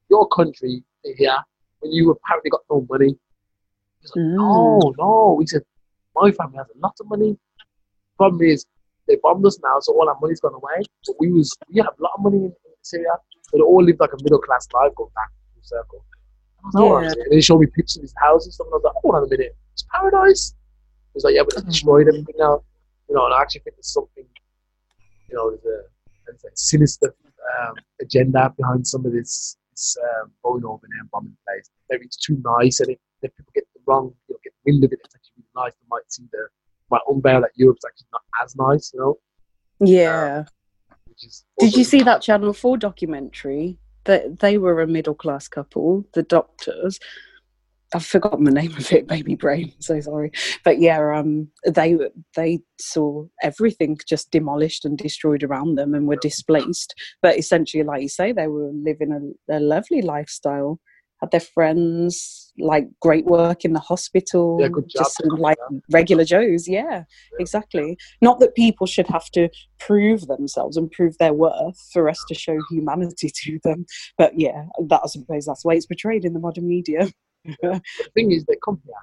your 0.09 0.27
country 0.29 0.83
to 1.03 1.13
here 1.15 1.35
when 1.79 1.91
you 1.91 2.11
apparently 2.11 2.49
got 2.49 2.61
no 2.71 2.85
money? 2.89 3.09
He 3.09 4.03
was 4.03 4.11
like, 4.15 4.23
Mm. 4.23 4.35
"No, 4.37 4.93
no." 4.97 5.39
He 5.39 5.47
said, 5.47 5.63
"My 6.15 6.31
family 6.31 6.57
has 6.57 6.67
a 6.73 6.77
lot 6.79 6.95
of 6.99 7.07
money. 7.07 7.37
Problem 8.17 8.41
is, 8.47 8.65
they 9.07 9.17
bombed 9.21 9.45
us 9.45 9.57
now, 9.63 9.79
so 9.79 9.93
all 9.93 10.09
our 10.09 10.17
money's 10.21 10.39
gone 10.39 10.53
away. 10.53 10.83
But 11.05 11.15
we 11.19 11.31
was 11.31 11.55
we 11.69 11.77
have 11.77 11.95
a 11.99 12.03
lot 12.03 12.11
of 12.17 12.23
money 12.23 12.37
in, 12.37 12.45
in 12.45 12.77
Syria, 12.81 13.13
but 13.51 13.57
they 13.57 13.63
all 13.63 13.83
lived 13.83 13.99
like 13.99 14.13
a 14.13 14.23
middle 14.23 14.39
class 14.39 14.67
life, 14.73 14.93
going 14.95 15.11
back 15.15 15.29
full 15.53 15.63
circle." 15.63 16.05
I 16.63 16.67
was 16.67 16.75
like, 16.75 16.83
"Hold 16.83 16.91
on 16.97 17.03
a 17.03 17.07
Yeah. 17.07 17.23
And 17.23 17.31
they 17.31 17.41
showed 17.41 17.59
me 17.59 17.67
pictures 17.67 17.97
of 17.97 18.01
these 18.03 18.15
houses 18.17 18.47
and 18.47 18.53
stuff, 18.53 18.67
and 18.67 18.73
I 18.73 18.77
was 18.77 18.83
like, 18.83 18.93
"Hold 19.01 19.15
on 19.15 19.23
a 19.23 19.29
minute, 19.29 19.55
it's 19.73 19.85
paradise." 19.91 20.53
He 21.13 21.15
was 21.15 21.23
like, 21.23 21.35
"Yeah, 21.35 21.43
but 21.43 21.55
they 21.55 21.61
destroyed 21.69 22.07
everything 22.07 22.35
now." 22.37 22.63
You 23.09 23.15
know, 23.15 23.25
and 23.25 23.33
I 23.33 23.41
actually 23.41 23.61
think 23.61 23.77
there's 23.77 23.93
something, 23.93 24.25
you 25.29 25.35
know, 25.35 25.49
there's 25.49 25.63
a, 25.63 26.47
a 26.47 26.51
sinister 26.55 27.15
um, 27.55 27.75
agenda 28.01 28.53
behind 28.57 28.85
some 28.85 29.05
of 29.05 29.13
this, 29.13 29.55
this 29.71 29.95
um, 30.03 30.31
going 30.43 30.65
over 30.65 30.85
there 30.89 30.99
and 30.99 31.09
bombing 31.11 31.31
the 31.31 31.51
place. 31.51 31.69
Maybe 31.89 32.05
it's 32.05 32.17
too 32.17 32.41
nice, 32.43 32.81
and 32.81 32.89
if 32.91 33.33
people 33.35 33.51
get 33.55 33.63
the 33.73 33.79
wrong, 33.87 34.13
you 34.27 34.35
know, 34.35 34.39
get 34.43 34.53
wind 34.65 34.83
of 34.83 34.91
it, 34.91 34.99
it's 35.03 35.15
actually 35.15 35.43
really 35.55 35.67
nice. 35.67 35.73
They 35.79 35.87
might 35.89 36.11
see 36.11 36.27
the 36.31 36.47
might 36.89 37.01
unveil 37.07 37.41
that 37.41 37.51
Europe's 37.55 37.85
actually 37.85 38.07
not 38.11 38.21
as 38.43 38.55
nice, 38.55 38.91
you 38.93 38.99
know. 38.99 39.17
Yeah. 39.79 40.45
Is 41.23 41.45
Did 41.59 41.75
you 41.75 41.83
see 41.83 42.01
that 42.03 42.21
Channel 42.21 42.53
Four 42.53 42.77
documentary? 42.77 43.79
That 44.05 44.39
they 44.39 44.57
were 44.57 44.81
a 44.81 44.87
middle 44.87 45.15
class 45.15 45.47
couple, 45.47 46.05
the 46.13 46.23
doctors. 46.23 46.99
I've 47.93 48.05
forgotten 48.05 48.43
the 48.43 48.51
name 48.51 48.75
of 48.75 48.91
it, 48.91 49.07
baby 49.07 49.35
brain. 49.35 49.73
So 49.79 49.99
sorry, 50.01 50.31
but 50.63 50.79
yeah, 50.79 51.17
um, 51.17 51.49
they 51.65 51.97
they 52.35 52.59
saw 52.79 53.25
everything 53.41 53.97
just 54.07 54.29
demolished 54.31 54.85
and 54.85 54.97
destroyed 54.97 55.43
around 55.43 55.75
them, 55.75 55.93
and 55.93 56.07
were 56.07 56.17
displaced. 56.17 56.93
But 57.21 57.37
essentially, 57.37 57.83
like 57.83 58.01
you 58.01 58.09
say, 58.09 58.31
they 58.31 58.47
were 58.47 58.71
living 58.73 59.35
a, 59.49 59.57
a 59.57 59.59
lovely 59.59 60.01
lifestyle. 60.01 60.79
Had 61.21 61.31
their 61.31 61.39
friends, 61.39 62.53
like 62.59 62.87
great 63.01 63.25
work 63.25 63.65
in 63.65 63.73
the 63.73 63.79
hospital, 63.79 64.57
Yeah, 64.61 64.67
good 64.67 64.87
job. 64.89 65.03
just 65.05 65.21
like 65.25 65.57
regular 65.91 66.23
Joes. 66.23 66.67
Yeah, 66.67 67.05
exactly. 67.39 67.97
Not 68.21 68.39
that 68.39 68.53
people 68.55 68.85
should 68.85 69.07
have 69.07 69.29
to 69.31 69.49
prove 69.79 70.27
themselves 70.27 70.77
and 70.77 70.91
prove 70.91 71.17
their 71.17 71.33
worth 71.33 71.79
for 71.91 72.07
us 72.07 72.23
to 72.27 72.35
show 72.35 72.57
humanity 72.69 73.31
to 73.43 73.59
them. 73.63 73.85
But 74.17 74.39
yeah, 74.39 74.65
that 74.89 75.01
I 75.03 75.07
suppose 75.07 75.45
that's 75.45 75.63
the 75.63 75.69
way 75.69 75.75
it's 75.77 75.87
portrayed 75.87 76.23
in 76.23 76.33
the 76.33 76.39
modern 76.39 76.67
media. 76.67 77.07
The 77.61 77.81
thing 78.13 78.31
is, 78.31 78.45
they 78.45 78.57
come 78.63 78.79
here 78.85 78.93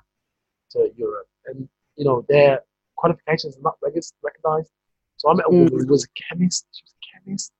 to 0.72 0.92
Europe, 0.96 1.28
and 1.46 1.68
you 1.96 2.04
know 2.04 2.24
their 2.28 2.60
qualifications 2.96 3.56
are 3.56 3.62
not 3.62 3.76
recognized. 3.82 4.70
So 5.16 5.30
I 5.30 5.34
met 5.34 5.46
a 5.46 5.48
Mm. 5.50 5.70
woman 5.70 5.84
who 5.86 5.86
was 5.90 6.04
a 6.04 6.08
chemist. 6.28 6.66
She 6.72 6.82
was 6.84 6.92
a 6.94 7.02
chemist. 7.24 7.52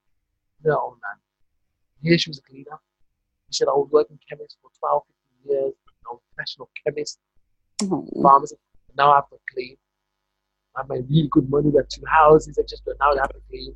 No, 0.63 0.77
old 0.79 0.97
man. 1.01 1.17
Here 2.03 2.17
she 2.17 2.29
was 2.29 2.37
a 2.39 2.41
cleaner. 2.43 2.79
Said, 3.51 3.67
"I 3.67 3.71
was 3.71 3.89
working 3.91 4.19
chemist 4.27 4.57
for 4.61 4.69
12, 4.79 5.03
15 5.45 5.51
years. 5.51 5.73
You 5.87 5.93
know, 6.05 6.21
professional 6.35 6.69
chemist, 6.83 7.19
Oh, 7.83 8.07
pharmacist. 8.21 8.59
Now 8.97 9.11
I 9.11 9.15
have 9.15 9.29
to 9.29 9.37
clean. 9.53 9.77
I 10.75 10.83
made 10.89 11.09
really 11.09 11.27
good 11.29 11.49
money. 11.49 11.69
We 11.69 11.79
two 11.89 12.03
houses. 12.07 12.57
I 12.57 12.63
just 12.63 12.83
now 12.99 13.11
I 13.11 13.17
have 13.17 13.29
to 13.29 13.41
clean 13.49 13.75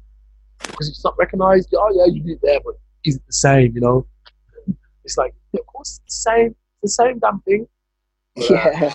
because 0.59 0.89
it's 0.89 1.03
not 1.03 1.17
recognized. 1.17 1.73
Oh 1.77 1.91
yeah, 1.93 2.11
you 2.11 2.23
did 2.23 2.33
it 2.33 2.39
there, 2.41 2.59
but 2.63 2.75
is 3.05 3.17
it 3.17 3.25
the 3.25 3.33
same? 3.33 3.73
You 3.73 3.81
know, 3.81 4.07
it's 5.03 5.17
like 5.17 5.33
yeah, 5.53 5.59
of 5.61 5.67
course 5.67 6.01
it's 6.05 6.23
the 6.23 6.31
same. 6.31 6.55
It's 6.81 6.97
the 6.97 7.03
same 7.05 7.19
damn 7.19 7.41
thing. 7.41 7.67
But, 8.35 8.49
yeah. 8.49 8.93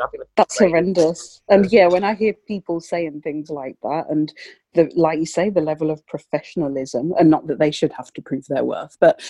Yeah, 0.00 0.06
I 0.06 0.08
think 0.08 0.22
That's 0.36 0.58
great. 0.58 0.70
horrendous. 0.70 1.42
And 1.48 1.70
yeah, 1.70 1.86
when 1.88 2.04
I 2.04 2.14
hear 2.14 2.34
people 2.46 2.80
saying 2.80 3.20
things 3.22 3.50
like 3.50 3.76
that, 3.82 4.06
and 4.08 4.32
the 4.74 4.90
like 4.94 5.18
you 5.18 5.26
say, 5.26 5.50
the 5.50 5.60
level 5.60 5.90
of 5.90 6.06
professionalism, 6.06 7.12
and 7.18 7.28
not 7.28 7.46
that 7.48 7.58
they 7.58 7.70
should 7.70 7.92
have 7.92 8.12
to 8.14 8.22
prove 8.22 8.46
their 8.48 8.64
worth, 8.64 8.96
but 9.00 9.20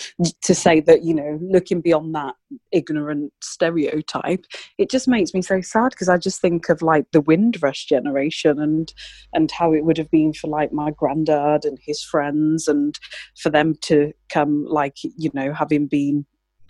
to 0.43 0.55
say 0.55 0.79
that 0.81 1.03
you 1.03 1.13
know, 1.13 1.39
looking 1.41 1.81
beyond 1.81 2.13
that 2.15 2.35
ignorant 2.71 3.33
stereotype, 3.41 4.45
it 4.77 4.89
just 4.89 5.07
makes 5.07 5.33
me 5.33 5.41
so 5.41 5.61
sad 5.61 5.89
because 5.89 6.09
I 6.09 6.17
just 6.17 6.41
think 6.41 6.69
of 6.69 6.81
like 6.81 7.05
the 7.11 7.21
Windrush 7.21 7.85
generation 7.85 8.59
and 8.59 8.93
and 9.33 9.51
how 9.51 9.73
it 9.73 9.83
would 9.83 9.97
have 9.97 10.11
been 10.11 10.33
for 10.33 10.47
like 10.47 10.71
my 10.71 10.91
granddad 10.91 11.65
and 11.65 11.77
his 11.81 12.03
friends, 12.03 12.67
and 12.67 12.97
for 13.35 13.49
them 13.49 13.75
to 13.83 14.13
come 14.29 14.65
like 14.67 14.97
you 15.03 15.31
know, 15.33 15.53
having 15.53 15.87
been 15.87 16.25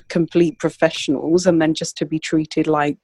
complete 0.07 0.59
professionals, 0.59 1.45
and 1.45 1.61
then 1.61 1.73
just 1.73 1.97
to 1.97 2.05
be 2.05 2.19
treated 2.19 2.67
like 2.67 2.97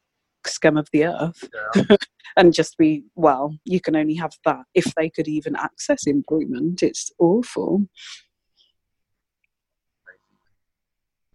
scum 0.46 0.78
of 0.78 0.88
the 0.94 1.06
earth 1.06 1.44
Yeah. 1.76 1.98
and 2.38 2.54
just 2.54 2.78
be 2.78 3.04
well 3.16 3.56
you 3.66 3.80
can 3.82 3.96
only 3.96 4.16
have 4.16 4.34
that 4.46 4.64
if 4.74 4.94
they 4.96 5.10
could 5.10 5.28
even 5.28 5.56
access 5.56 6.06
employment 6.06 6.84
it's 6.84 7.12
awful 7.20 7.88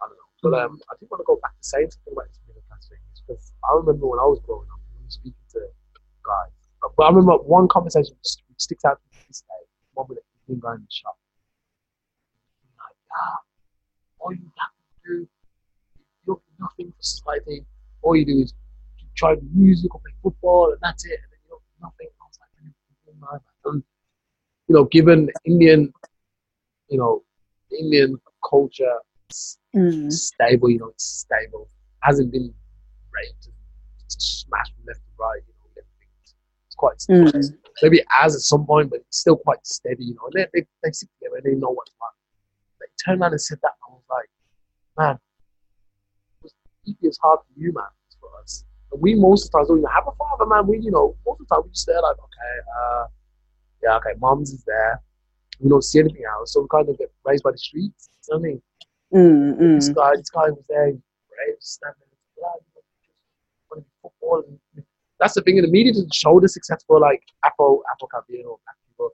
I 0.01 0.07
don't 0.07 0.17
know. 0.17 0.51
But 0.51 0.65
um, 0.65 0.79
I 0.91 0.95
do 0.99 1.07
want 1.11 1.21
to 1.21 1.25
go 1.27 1.39
back 1.43 1.53
to 1.53 1.69
saying 1.69 1.91
something 1.91 2.13
about 2.13 2.29
this 2.29 2.41
middle 2.47 2.63
class 2.69 2.89
thing 2.89 2.99
because 3.15 3.53
I 3.65 3.77
remember 3.77 4.07
when 4.07 4.19
I 4.19 4.25
was 4.27 4.41
growing 4.45 4.69
up, 4.73 4.81
we 4.99 5.05
were 5.05 5.11
speaking 5.11 5.47
to 5.53 5.61
guys. 6.25 6.51
But 6.97 7.05
I 7.05 7.09
remember 7.09 7.37
one 7.45 7.69
conversation 7.69 8.15
which 8.19 8.37
sticks 8.59 8.85
out 8.85 8.99
to 8.99 9.19
me 9.19 9.25
this 9.29 9.43
day. 9.43 9.63
One 9.95 10.07
with 10.09 10.19
a 10.19 10.55
guy 10.61 10.75
in 10.75 10.83
the 10.83 10.91
shop. 10.91 11.17
Like, 12.79 12.97
ah, 13.17 13.39
all 14.19 14.33
you 14.33 14.51
have 14.59 14.75
to 14.75 15.09
do, 15.09 15.15
you 15.21 16.07
don't 16.27 16.43
do 16.43 16.53
nothing 16.59 16.93
for 16.93 17.03
society. 17.03 17.65
All 18.03 18.17
you 18.17 18.27
do 18.27 18.41
is 18.41 18.53
try 19.17 19.37
music 19.53 19.95
or 19.95 20.01
play 20.01 20.13
football, 20.23 20.71
and 20.71 20.79
that's 20.83 21.05
it. 21.05 21.13
And 21.23 21.31
then 21.33 21.39
you 21.45 21.51
don't 21.51 21.63
nothing. 21.81 22.09
I 22.21 22.25
was 22.25 22.39
like, 22.41 22.49
and, 23.65 23.83
you 24.69 24.75
know, 24.75 24.85
given 24.85 25.31
Indian, 25.45 25.93
you 26.89 26.99
know, 26.99 27.23
Indian 27.79 28.21
culture 28.49 28.99
Mm. 29.75 30.13
stable, 30.13 30.69
you 30.71 30.79
know, 30.79 30.89
it's 30.89 31.05
stable. 31.05 31.69
Hasn't 32.03 32.31
been 32.31 32.53
raped 33.13 33.47
and 33.47 33.55
smashed 34.09 34.75
from 34.75 34.85
left 34.87 35.01
to 35.01 35.13
right, 35.19 35.41
you 35.47 35.55
know, 35.55 35.71
everything. 35.71 36.09
It's 36.67 36.75
quite 36.75 36.99
Mm. 37.09 37.59
maybe 37.83 38.03
as 38.23 38.35
at 38.35 38.43
some 38.43 38.67
point, 38.67 38.91
but 38.91 39.01
it's 39.01 39.19
still 39.19 39.37
quite 39.37 39.67
steady, 39.67 40.05
you 40.05 40.15
know. 40.15 40.27
And 40.27 40.35
they, 40.35 40.61
they, 40.61 40.67
they 40.83 40.93
sit 40.93 41.09
together 41.19 41.37
and 41.37 41.45
they 41.45 41.55
know 41.59 41.71
what's 41.71 41.93
what. 41.99 42.13
They 42.81 42.87
turned 43.03 43.23
around 43.23 43.33
and 43.33 43.41
said 43.41 43.59
that, 43.63 43.73
and 43.87 43.95
I 43.95 43.95
was 43.95 44.05
like, 44.11 44.31
man, 44.99 45.19
it 46.85 46.97
was 47.01 47.19
hard 47.23 47.41
for 47.41 47.61
you, 47.61 47.73
man, 47.73 47.85
for 48.21 48.29
us. 48.43 48.65
We 48.99 49.15
most 49.15 49.47
of 49.47 49.51
the 49.51 49.59
times 49.59 49.69
don't 49.69 49.79
even 49.79 49.91
have 49.91 50.07
a 50.07 50.13
father, 50.13 50.47
man. 50.47 50.67
We, 50.67 50.79
you 50.79 50.91
know, 50.91 51.17
most 51.27 51.41
of 51.41 51.49
the 51.49 51.55
time 51.55 51.63
we 51.65 51.71
just 51.71 51.87
there 51.87 52.01
like, 52.03 52.17
okay, 52.17 52.55
uh, 52.79 53.05
yeah, 53.83 53.97
okay, 53.97 54.11
mom's 54.19 54.53
is 54.53 54.65
there. 54.65 55.01
We 55.61 55.69
don't 55.71 55.83
see 55.85 56.01
anything 56.01 56.23
else, 56.31 56.53
so 56.53 56.61
we 56.63 56.69
kind 56.71 56.89
of 56.89 56.99
get 56.99 57.11
raised 57.25 57.43
by 57.45 57.53
the 57.53 57.59
streets. 57.59 58.11
You 58.29 58.35
know 58.35 58.39
what 58.41 58.45
I 58.45 58.49
mean? 58.49 58.63
Mm, 59.15 59.75
This 59.77 59.89
guy, 59.91 60.11
this 60.17 60.31
guy 60.31 60.51
was 60.51 60.65
there, 60.69 60.87
he 60.89 60.93
was 60.93 61.03
brave, 61.29 61.57
standing 61.61 62.01
there, 62.11 62.45
yeah, 62.45 62.55
you 62.59 62.67
know, 62.75 62.83
just 62.83 63.71
want 63.71 63.81
to 63.81 63.85
be 63.85 63.91
football. 64.03 64.43
And 64.77 64.85
that's 65.21 65.35
the 65.35 65.43
thing, 65.43 65.57
in 65.59 65.65
the 65.65 65.71
media 65.71 65.93
doesn't 65.93 66.15
show 66.15 66.41
the 66.41 66.49
successful 66.49 67.01
like 67.01 67.23
Afro 67.45 67.83
Afro 67.93 68.09
Caribbean 68.09 68.47
or 68.47 68.59
black 68.65 68.77
people 68.89 69.11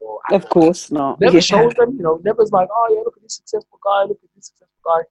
or 0.00 0.20
of 0.30 0.48
course 0.48 0.92
not 0.92 1.18
never 1.20 1.36
Yeah. 1.38 1.40
shows 1.40 1.74
them, 1.74 1.96
you 1.96 2.02
know, 2.02 2.20
never's 2.24 2.52
like, 2.52 2.68
oh 2.72 2.86
yeah, 2.94 3.00
look 3.00 3.16
at 3.16 3.22
this 3.22 3.34
successful 3.36 3.78
guy, 3.84 4.02
look 4.04 4.20
at 4.22 4.30
this 4.36 4.46
successful 4.46 4.82
guy. 4.84 5.02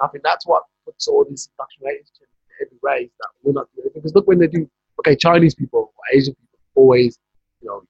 I 0.00 0.08
think 0.08 0.22
that's 0.22 0.46
what 0.46 0.62
puts 0.84 1.08
all 1.08 1.24
these 1.28 1.48
indoctrinated 1.52 2.06
in 2.20 2.26
every 2.62 2.78
race 2.82 3.10
that 3.20 3.28
we're 3.42 3.52
not 3.52 3.68
doing 3.74 3.86
anything. 3.86 4.02
Because 4.02 4.14
look 4.14 4.26
when 4.26 4.38
they 4.38 4.46
do 4.46 4.68
okay, 5.00 5.16
Chinese 5.16 5.54
people 5.54 5.92
or 5.96 6.16
Asian 6.16 6.34
people 6.34 6.58
always, 6.74 7.18
you 7.60 7.68
know, 7.68 7.82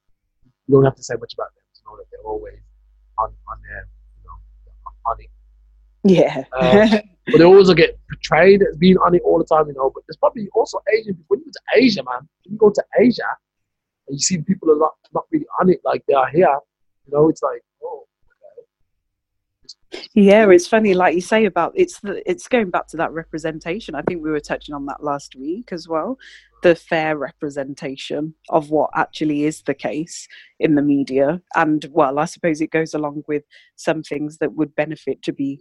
you 0.66 0.74
don't 0.74 0.84
have 0.84 0.96
to 0.96 1.02
say 1.02 1.14
much 1.20 1.34
about 1.34 1.48
them 1.54 1.64
to 1.74 1.80
know 1.86 1.96
that 1.96 2.04
they're 2.10 2.24
always 2.24 2.58
on 3.18 3.28
on 3.50 3.58
their, 3.68 3.88
you 4.18 4.24
know, 4.26 4.36
on 5.06 5.16
it. 5.20 5.30
yeah 6.04 6.44
Uh, 6.52 7.00
But 7.26 7.38
they 7.38 7.44
always 7.44 7.72
get 7.74 7.98
portrayed 8.10 8.62
as 8.62 8.76
being 8.76 8.98
on 8.98 9.14
it 9.14 9.22
all 9.24 9.38
the 9.38 9.44
time, 9.44 9.66
you 9.68 9.74
know. 9.74 9.90
But 9.94 10.04
there's 10.06 10.18
probably 10.18 10.48
also 10.54 10.78
Asian 10.94 11.14
people. 11.14 11.24
When 11.28 11.40
you 11.40 11.46
go 11.46 11.52
to 11.52 11.82
Asia, 11.82 12.02
man, 12.04 12.28
when 12.44 12.52
you 12.52 12.58
go 12.58 12.70
to 12.70 12.84
Asia 13.00 13.30
and 14.06 14.14
you 14.16 14.20
see 14.20 14.38
people 14.42 14.70
are 14.72 14.78
not, 14.78 14.92
not 15.14 15.24
really 15.30 15.46
on 15.58 15.70
it 15.70 15.80
like 15.84 16.04
they 16.06 16.14
are 16.14 16.28
here, 16.28 16.58
you 17.06 17.12
know, 17.12 17.28
it's 17.28 17.42
like. 17.42 17.62
Yeah, 20.14 20.48
it's 20.50 20.66
funny, 20.66 20.94
like 20.94 21.14
you 21.14 21.20
say 21.20 21.44
about 21.44 21.72
it's 21.74 22.00
the, 22.00 22.28
it's 22.28 22.48
going 22.48 22.70
back 22.70 22.86
to 22.88 22.96
that 22.98 23.12
representation. 23.12 23.94
I 23.94 24.02
think 24.02 24.22
we 24.22 24.30
were 24.30 24.40
touching 24.40 24.74
on 24.74 24.86
that 24.86 25.02
last 25.02 25.34
week 25.36 25.72
as 25.72 25.88
well. 25.88 26.18
The 26.62 26.74
fair 26.74 27.16
representation 27.16 28.34
of 28.48 28.70
what 28.70 28.90
actually 28.94 29.44
is 29.44 29.62
the 29.62 29.74
case 29.74 30.26
in 30.58 30.76
the 30.76 30.82
media, 30.82 31.42
and 31.54 31.84
well, 31.90 32.18
I 32.18 32.24
suppose 32.24 32.60
it 32.60 32.70
goes 32.70 32.94
along 32.94 33.24
with 33.28 33.44
some 33.76 34.02
things 34.02 34.38
that 34.38 34.54
would 34.54 34.74
benefit 34.74 35.22
to 35.22 35.32
be 35.32 35.60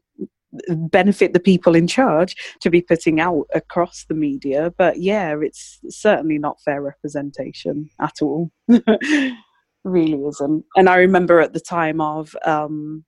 benefit 0.92 1.34
the 1.34 1.40
people 1.40 1.76
in 1.76 1.88
charge 1.88 2.36
to 2.62 2.70
be 2.70 2.82
putting 2.82 3.20
out 3.20 3.46
across 3.54 4.06
the 4.08 4.14
media. 4.14 4.74
But 4.78 5.00
yeah, 5.02 5.36
it's 5.42 5.80
certainly 5.90 6.38
not 6.38 6.62
fair 6.62 6.82
representation 6.82 7.90
at 8.00 8.22
all. 8.22 8.52
really 9.84 10.24
isn't. 10.26 10.66
And 10.76 10.90
I 10.90 10.98
remember 10.98 11.40
at 11.40 11.54
the 11.54 11.60
time 11.60 12.00
of 12.00 12.36
um, 12.46 13.04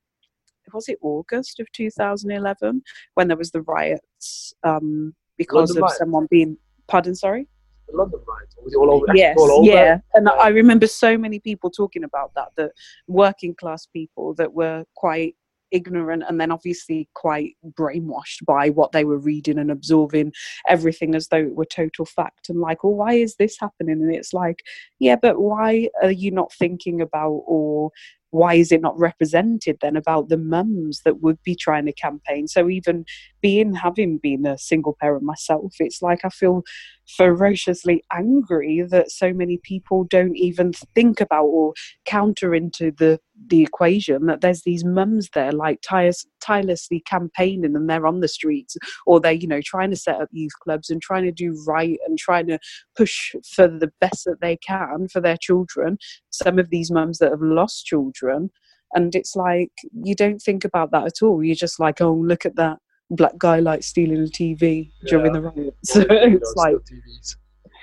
was 0.76 0.90
it 0.90 1.00
August 1.02 1.60
of 1.60 1.72
2011 1.72 2.84
when 3.16 3.28
there 3.28 3.38
was 3.38 3.52
the 3.52 3.62
riots 3.62 4.54
um, 4.64 5.16
because 5.38 5.70
London 5.70 5.78
of 5.78 5.82
riots? 5.84 5.98
someone 5.98 6.28
being 6.30 6.58
pardon 6.88 7.16
sorry 7.16 7.48
The 7.90 7.98
London 7.98 8.20
riots, 8.28 8.56
was 8.62 8.74
it 8.74 8.78
all 8.78 8.92
over? 8.92 9.06
yes 9.16 9.36
all 9.40 9.52
over? 9.52 9.66
yeah 9.72 10.00
and 10.14 10.30
i 10.30 10.50
remember 10.50 10.88
so 10.88 11.18
many 11.18 11.40
people 11.40 11.70
talking 11.72 12.04
about 12.04 12.34
that 12.36 12.50
that 12.58 12.72
working 13.08 13.56
class 13.56 13.86
people 13.88 14.34
that 14.36 14.54
were 14.54 14.84
quite 14.96 15.36
ignorant 15.72 16.24
and 16.28 16.40
then 16.40 16.52
obviously 16.52 17.10
quite 17.16 17.56
brainwashed 17.72 18.46
by 18.46 18.70
what 18.70 18.92
they 18.92 19.04
were 19.04 19.18
reading 19.18 19.58
and 19.58 19.72
absorbing 19.72 20.32
everything 20.68 21.16
as 21.16 21.28
though 21.28 21.38
it 21.38 21.56
were 21.56 21.66
total 21.66 22.06
fact 22.06 22.50
and 22.50 22.60
like 22.62 22.78
oh 22.84 22.90
why 22.90 23.14
is 23.14 23.36
this 23.36 23.58
happening 23.60 24.02
and 24.02 24.14
it's 24.14 24.34
like 24.34 24.60
yeah 25.00 25.16
but 25.16 25.40
why 25.40 25.90
are 26.02 26.12
you 26.12 26.32
not 26.32 26.54
thinking 26.54 27.02
about 27.02 27.42
or 27.46 27.92
why 28.36 28.56
is 28.56 28.72
it 28.72 28.82
not 28.82 29.00
represented 29.00 29.78
then 29.82 29.96
about 29.96 30.30
the 30.30 30.38
mums 30.38 31.02
that 31.06 31.22
would 31.22 31.42
be 31.44 31.56
trying 31.56 31.86
to 31.86 31.94
campaign? 31.94 32.48
So 32.48 32.70
even 32.70 33.06
being 33.46 33.76
having 33.76 34.18
been 34.18 34.46
a 34.46 34.58
single 34.58 34.98
parent 35.00 35.24
myself 35.24 35.76
it's 35.80 36.02
like 36.02 36.22
i 36.26 36.30
feel 36.30 36.64
ferociously 37.08 38.04
angry 38.14 38.82
that 38.82 39.12
so 39.12 39.34
many 39.34 39.60
people 39.64 40.04
don't 40.06 40.36
even 40.36 40.74
think 40.94 41.22
about 41.22 41.46
or 41.46 41.74
counter 42.06 42.56
into 42.56 42.92
the 42.92 43.20
the 43.48 43.64
equation 43.64 44.28
that 44.28 44.40
there's 44.40 44.62
these 44.64 44.86
mums 44.86 45.30
there 45.34 45.52
like 45.52 45.82
tires, 45.82 46.26
tirelessly 46.42 47.02
campaigning 47.02 47.76
and 47.76 47.90
they're 47.90 48.08
on 48.08 48.22
the 48.22 48.30
streets 48.30 48.78
or 49.06 49.20
they're 49.20 49.34
you 49.34 49.48
know 49.48 49.62
trying 49.64 49.90
to 49.90 49.96
set 49.96 50.22
up 50.22 50.30
youth 50.32 50.54
clubs 50.64 50.90
and 50.90 51.02
trying 51.02 51.24
to 51.24 51.32
do 51.32 51.62
right 51.68 52.00
and 52.08 52.18
trying 52.18 52.48
to 52.48 52.58
push 52.96 53.36
for 53.46 53.68
the 53.68 53.92
best 54.00 54.24
that 54.26 54.40
they 54.42 54.56
can 54.58 55.08
for 55.10 55.20
their 55.20 55.38
children 55.38 55.98
some 56.32 56.60
of 56.60 56.70
these 56.70 56.92
mums 56.92 57.18
that 57.20 57.32
have 57.32 57.42
lost 57.42 57.86
children. 57.86 58.52
And 58.94 59.16
it's 59.16 59.36
like 59.36 59.72
you 60.04 60.16
don't 60.16 60.40
think 60.40 60.64
about 60.64 60.92
that 60.92 61.06
at 61.06 61.22
all. 61.22 61.44
You're 61.44 61.56
just 61.56 61.80
like 61.80 62.02
oh 62.02 62.14
look 62.14 62.46
at 62.46 62.56
that 62.56 62.78
black 63.12 63.38
guy 63.38 63.60
like 63.60 63.84
stealing 63.84 64.18
a 64.22 64.28
tv 64.28 64.92
during 65.08 65.32
the 65.34 65.42
riots. 65.42 65.96
All 65.96 66.02
the 66.04 66.40
it's 66.42 66.56
like 66.56 66.76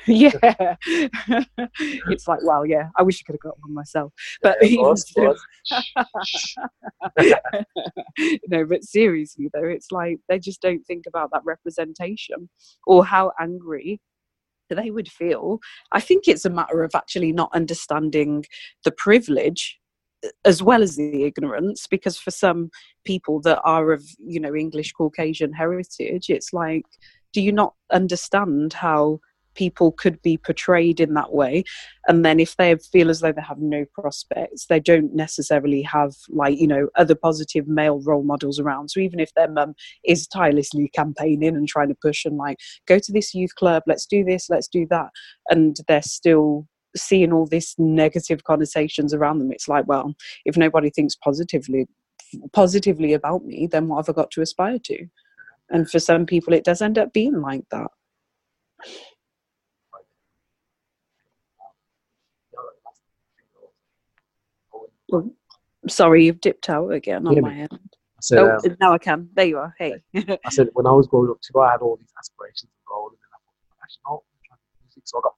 yeah. 0.06 0.74
It's 2.08 2.26
like 2.26 2.40
well 2.42 2.66
yeah 2.66 2.88
i 2.98 3.02
wish 3.02 3.22
i 3.22 3.24
could 3.24 3.34
have 3.34 3.40
got 3.40 3.60
one 3.60 3.72
myself. 3.72 4.12
But 4.42 4.58
Yeah, 4.60 4.94
still- 4.94 5.36
no 8.48 8.64
but 8.66 8.82
seriously 8.82 9.48
though 9.52 9.64
it's 9.64 9.92
like 9.92 10.18
they 10.28 10.40
just 10.40 10.60
don't 10.60 10.84
think 10.86 11.04
about 11.06 11.30
that 11.32 11.42
representation 11.44 12.48
or 12.86 13.04
how 13.04 13.32
angry 13.38 14.00
they 14.70 14.90
would 14.90 15.08
feel. 15.08 15.60
I 15.92 16.00
think 16.00 16.26
it's 16.26 16.44
a 16.44 16.50
matter 16.50 16.82
of 16.82 16.92
actually 16.94 17.32
not 17.32 17.50
understanding 17.54 18.44
the 18.84 18.92
privilege 18.92 19.78
as 20.44 20.62
well 20.62 20.82
as 20.82 20.96
the 20.96 21.24
ignorance 21.24 21.86
because 21.86 22.16
for 22.18 22.30
some 22.30 22.70
people 23.04 23.40
that 23.40 23.60
are 23.64 23.92
of 23.92 24.04
you 24.24 24.38
know 24.40 24.54
english 24.54 24.92
caucasian 24.92 25.52
heritage 25.52 26.28
it's 26.28 26.52
like 26.52 26.84
do 27.32 27.40
you 27.40 27.52
not 27.52 27.74
understand 27.90 28.72
how 28.72 29.18
people 29.54 29.92
could 29.92 30.20
be 30.22 30.36
portrayed 30.36 31.00
in 31.00 31.14
that 31.14 31.32
way? 31.32 31.64
And 32.08 32.24
then 32.24 32.40
if 32.40 32.56
they 32.56 32.74
feel 32.76 33.10
as 33.10 33.20
though 33.20 33.32
they 33.32 33.42
have 33.42 33.58
no 33.58 33.84
prospects 33.92 34.66
they 34.66 34.80
don't 34.80 35.14
necessarily 35.14 35.82
have 35.82 36.12
like 36.28 36.58
you 36.58 36.66
know 36.66 36.88
other 36.96 37.14
positive 37.14 37.68
male 37.68 38.00
role 38.00 38.22
models 38.24 38.58
around. 38.58 38.90
So 38.90 39.00
even 39.00 39.20
if 39.20 39.32
their 39.34 39.50
mum 39.50 39.74
is 40.04 40.26
tirelessly 40.26 40.90
campaigning 40.94 41.56
and 41.56 41.68
trying 41.68 41.88
to 41.88 41.96
push 42.00 42.24
and 42.24 42.36
like 42.36 42.58
go 42.86 42.98
to 42.98 43.12
this 43.12 43.34
youth 43.34 43.54
club 43.54 43.82
let's 43.86 44.06
do 44.06 44.24
this 44.24 44.48
let's 44.48 44.68
do 44.68 44.86
that 44.90 45.10
and 45.48 45.76
they're 45.88 46.02
still 46.02 46.66
seeing 46.96 47.32
all 47.32 47.46
this 47.46 47.74
negative 47.78 48.44
connotations 48.44 49.14
around 49.14 49.38
them 49.38 49.50
it's 49.50 49.68
like 49.68 49.86
well 49.86 50.14
if 50.44 50.56
nobody 50.56 50.90
thinks 50.90 51.14
positively 51.16 51.86
positively 52.52 53.12
about 53.12 53.44
me 53.44 53.66
then 53.66 53.88
what 53.88 53.96
have 54.06 54.08
i 54.08 54.16
got 54.16 54.30
to 54.30 54.42
aspire 54.42 54.78
to? 54.78 55.06
And 55.70 55.90
for 55.90 55.98
some 55.98 56.26
people 56.26 56.52
it 56.52 56.64
does 56.64 56.82
end 56.82 56.98
up 56.98 57.12
being 57.12 57.40
like 57.40 57.64
that. 57.70 57.88
Sorry 65.88 66.26
you've 66.26 66.40
dipped 66.40 66.68
out 66.68 66.90
again 66.90 67.26
on 67.26 67.40
my 67.40 67.54
end. 67.54 67.78
Said, 68.20 68.38
oh 68.38 68.54
um, 68.54 68.76
now 68.80 68.92
i 68.92 68.98
can. 68.98 69.28
There 69.34 69.46
you 69.46 69.58
are. 69.58 69.74
Hey. 69.78 69.94
I 70.14 70.50
said 70.50 70.68
when 70.74 70.86
I 70.86 70.92
was 70.92 71.08
growing 71.08 71.30
up 71.30 71.38
too, 71.40 71.58
I 71.58 71.72
had 71.72 71.80
all 71.80 71.96
these 71.96 72.12
aspirations 72.16 72.70
and 72.70 72.86
goals, 72.86 73.10
and 73.10 73.18
then 73.18 73.30
I 73.34 73.38
thought, 73.42 73.82
actually, 73.82 74.02
no, 74.06 74.22
I'm 74.22 74.40
trying 74.46 74.58
to 74.58 74.64
do 74.70 74.84
music. 74.84 75.02
So 75.06 75.18
I 75.18 75.22
got 75.24 75.34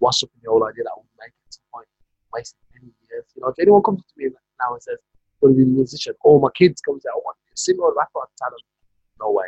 washed 0.00 0.24
up 0.24 0.30
in 0.34 0.40
the 0.44 0.50
whole 0.50 0.64
idea 0.64 0.84
that 0.84 0.90
I 0.94 0.98
would 0.98 1.16
make 1.18 1.30
it 1.30 1.42
to 1.50 1.52
some 1.56 1.64
point, 1.72 1.88
wasted 2.32 2.58
many 2.74 2.92
years. 3.08 3.24
You 3.34 3.42
know, 3.42 3.48
if 3.48 3.58
anyone 3.58 3.82
comes 3.82 4.02
to 4.04 4.12
me 4.16 4.30
now 4.60 4.72
and 4.74 4.82
says, 4.82 4.98
"Gonna 5.40 5.54
be 5.54 5.62
a 5.62 5.66
musician?" 5.66 6.14
or 6.20 6.40
my 6.40 6.50
kids 6.54 6.80
come 6.80 6.94
and 6.94 7.02
say, 7.02 7.08
"I 7.12 7.16
want 7.16 7.36
to 7.38 7.44
be 7.46 7.52
a 7.54 7.56
singer 7.56 7.92
rapper," 7.96 8.20
tell 8.38 8.50
them, 8.50 8.58
"No 9.20 9.30
way, 9.30 9.46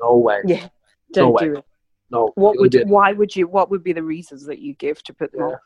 no 0.00 0.16
way, 0.16 0.42
yeah 0.46 0.68
don't 1.12 1.32
way. 1.32 1.44
do 1.46 1.56
it 1.56 1.64
no." 2.10 2.30
what 2.36 2.56
would 2.58 2.74
why 2.86 3.12
would 3.12 3.34
you 3.34 3.46
what 3.48 3.70
would 3.70 3.82
be 3.82 3.92
the 3.92 4.02
reasons 4.02 4.44
that 4.46 4.58
you 4.60 4.74
give 4.74 5.02
to 5.02 5.12
put 5.14 5.32
them 5.32 5.40
Yeah. 5.40 5.54
off 5.54 5.60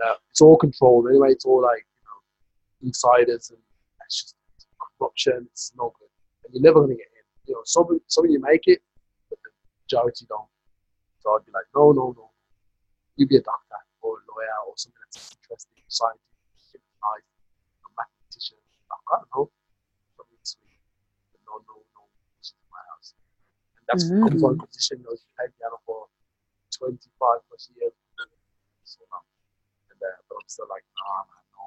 Yeah, 0.00 0.14
it's 0.30 0.40
all 0.42 0.56
controlled 0.58 1.08
anyway. 1.08 1.30
It's 1.32 1.46
all 1.46 1.62
like 1.62 1.86
you 1.96 2.04
know, 2.04 2.88
insiders 2.88 3.50
and 3.50 3.58
it's 4.04 4.20
just 4.22 4.36
corruption. 4.98 5.48
It's 5.50 5.72
no 5.76 5.94
good, 5.98 6.08
and 6.44 6.54
you're 6.54 6.62
never 6.62 6.80
gonna 6.80 6.94
get 6.94 7.06
in. 7.06 7.24
You 7.46 7.54
know, 7.54 7.62
some 7.64 7.86
some 8.08 8.24
of 8.26 8.30
you 8.30 8.38
make 8.40 8.64
it, 8.66 8.82
but 9.30 9.38
the 9.42 9.50
majority 9.84 10.26
don't. 10.28 10.48
So 11.20 11.30
I'd 11.34 11.46
be 11.46 11.52
like, 11.52 11.64
no, 11.74 11.92
no, 11.92 12.12
no. 12.18 12.30
You 13.16 13.26
be 13.26 13.36
a 13.36 13.42
doctor 13.44 13.76
or 14.00 14.18
a 14.18 14.22
lawyer 14.32 14.56
or 14.68 14.72
something 14.76 14.96
that's 15.12 15.36
interesting, 15.36 15.84
scientist, 15.88 16.24
nice, 16.72 17.28
a 17.84 17.88
mathematician. 17.92 18.56
I 18.88 18.96
don't 19.20 19.28
know. 19.36 19.50
Something 20.16 20.40
sweet. 20.42 20.80
But 21.32 21.40
no, 21.44 21.60
no, 21.68 21.76
no. 21.92 22.02
Is 22.40 22.54
my 22.72 22.80
house. 22.88 23.12
And 23.76 23.84
that's 23.88 24.04
Mm. 24.08 24.28
comes 24.28 24.42
on 24.42 24.56
position. 24.58 25.02
Know, 25.04 25.12
you 25.12 25.26
played 25.36 25.52
piano 25.60 25.76
for 25.84 26.08
25 26.72 27.44
plus 27.48 27.68
years. 27.76 27.92
So 28.84 29.04
now 29.12 29.20
and 29.92 30.00
uh, 30.00 30.16
but 30.28 30.36
I'm 30.40 30.48
still 30.48 30.68
like, 30.72 30.84
nah, 30.96 31.24
man, 31.28 31.44
no. 31.56 31.64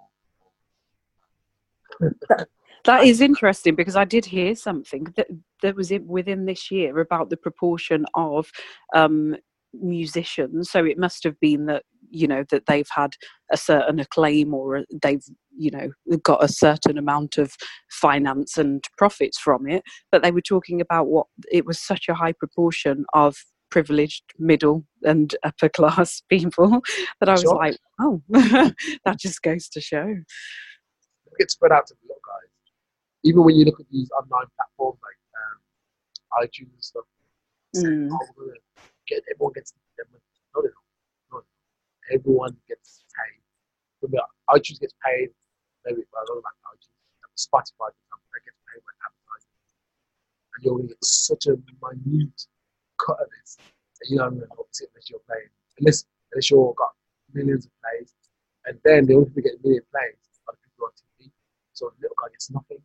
That 2.85 3.03
is 3.03 3.19
interesting 3.19 3.73
because 3.73 3.95
I 3.95 4.05
did 4.05 4.25
hear 4.25 4.53
something 4.55 5.07
that 5.17 5.27
that 5.63 5.75
was 5.75 5.91
within 6.05 6.45
this 6.45 6.69
year 6.69 6.99
about 6.99 7.31
the 7.31 7.37
proportion 7.37 8.05
of 8.13 8.51
um, 8.93 9.35
musicians. 9.81 10.69
So 10.71 10.85
it 10.85 10.97
must 10.97 11.23
have 11.23 11.39
been 11.39 11.65
that 11.67 11.83
you 12.09 12.27
know 12.27 12.43
that 12.51 12.65
they've 12.67 12.87
had 12.95 13.13
a 13.51 13.57
certain 13.57 13.99
acclaim 13.99 14.53
or 14.53 14.83
they've 15.01 15.23
you 15.57 15.71
know 15.71 16.17
got 16.23 16.43
a 16.43 16.47
certain 16.47 16.97
amount 16.97 17.37
of 17.37 17.53
finance 17.89 18.57
and 18.57 18.83
profits 18.97 19.37
from 19.39 19.67
it. 19.67 19.83
But 20.11 20.23
they 20.23 20.31
were 20.31 20.41
talking 20.41 20.81
about 20.81 21.07
what 21.07 21.27
it 21.51 21.65
was 21.65 21.79
such 21.79 22.07
a 22.09 22.13
high 22.15 22.33
proportion 22.33 23.05
of 23.13 23.35
privileged 23.71 24.23
middle 24.37 24.85
and 25.03 25.35
upper 25.43 25.69
class 25.77 26.21
people 26.29 26.81
that 27.19 27.29
I 27.29 27.33
was 27.33 27.41
Sure. 27.41 27.55
like, 27.55 27.77
oh, 27.99 28.21
that 28.29 29.19
just 29.19 29.41
goes 29.41 29.67
to 29.69 29.81
show. 29.81 30.15
It 31.39 31.51
spread 31.51 31.71
out 31.73 31.87
to 31.87 31.93
the 31.95 31.99
little 32.07 32.21
guys. 32.25 32.49
Even 33.23 33.43
when 33.43 33.55
you 33.55 33.65
look 33.65 33.79
at 33.79 33.87
these 33.91 34.09
online 34.11 34.45
platforms 34.55 34.99
like 35.03 36.41
um, 36.41 36.45
iTunes 36.47 36.73
and 36.73 36.83
stuff, 36.83 37.03
Mm. 37.75 38.09
Get 39.07 39.23
everyone 39.31 39.53
gets 39.53 39.73
their 39.97 40.05
money. 40.11 40.23
No, 40.55 40.61
they 40.61 40.69
don't. 40.73 40.89
No, 41.31 41.35
they 41.39 41.45
don't. 41.45 42.19
Everyone 42.19 42.53
gets 42.67 43.03
paid. 43.13 43.41
Remember, 44.01 44.27
iTunes 44.49 44.79
gets 44.79 44.95
paid. 45.05 45.29
Maybe 45.85 46.01
I 46.01 46.21
don't 46.25 46.37
know 46.37 46.43
about 46.45 46.57
iTunes. 46.73 46.93
Spotify, 47.35 47.91
for 47.91 47.91
example, 47.91 48.29
that 48.31 48.43
gets 48.47 48.59
paid 48.71 48.81
by 48.87 48.93
advertising, 49.03 49.59
and 50.55 50.59
you're 50.63 50.75
going 50.79 50.87
to 50.87 50.93
get 50.95 51.03
such 51.03 51.45
a 51.51 51.55
minute 51.83 52.41
cut 52.95 53.19
of 53.19 53.27
this 53.35 53.59
that 53.99 54.07
you're 54.07 54.23
not 54.23 54.31
going 54.31 54.47
to 54.47 54.55
notice 54.55 54.79
it 54.81 54.89
unless 54.95 55.09
you're 55.11 55.25
playing, 55.27 55.51
unless 55.79 56.05
unless 56.31 56.47
you've 56.49 56.75
got 56.79 56.95
millions 57.35 57.65
of 57.67 57.71
plays, 57.83 58.13
and 58.65 58.79
then 58.87 59.03
the 59.05 59.13
only 59.19 59.27
people 59.35 59.43
get 59.43 59.59
a 59.59 59.61
million 59.67 59.83
plays 59.91 60.15
are 60.47 60.55
the 60.55 60.61
people 60.63 60.87
on 60.87 60.93
TV. 60.95 61.27
So 61.75 61.91
the 61.99 62.07
little 62.07 62.15
guy 62.15 62.31
gets 62.31 62.47
nothing. 62.49 62.79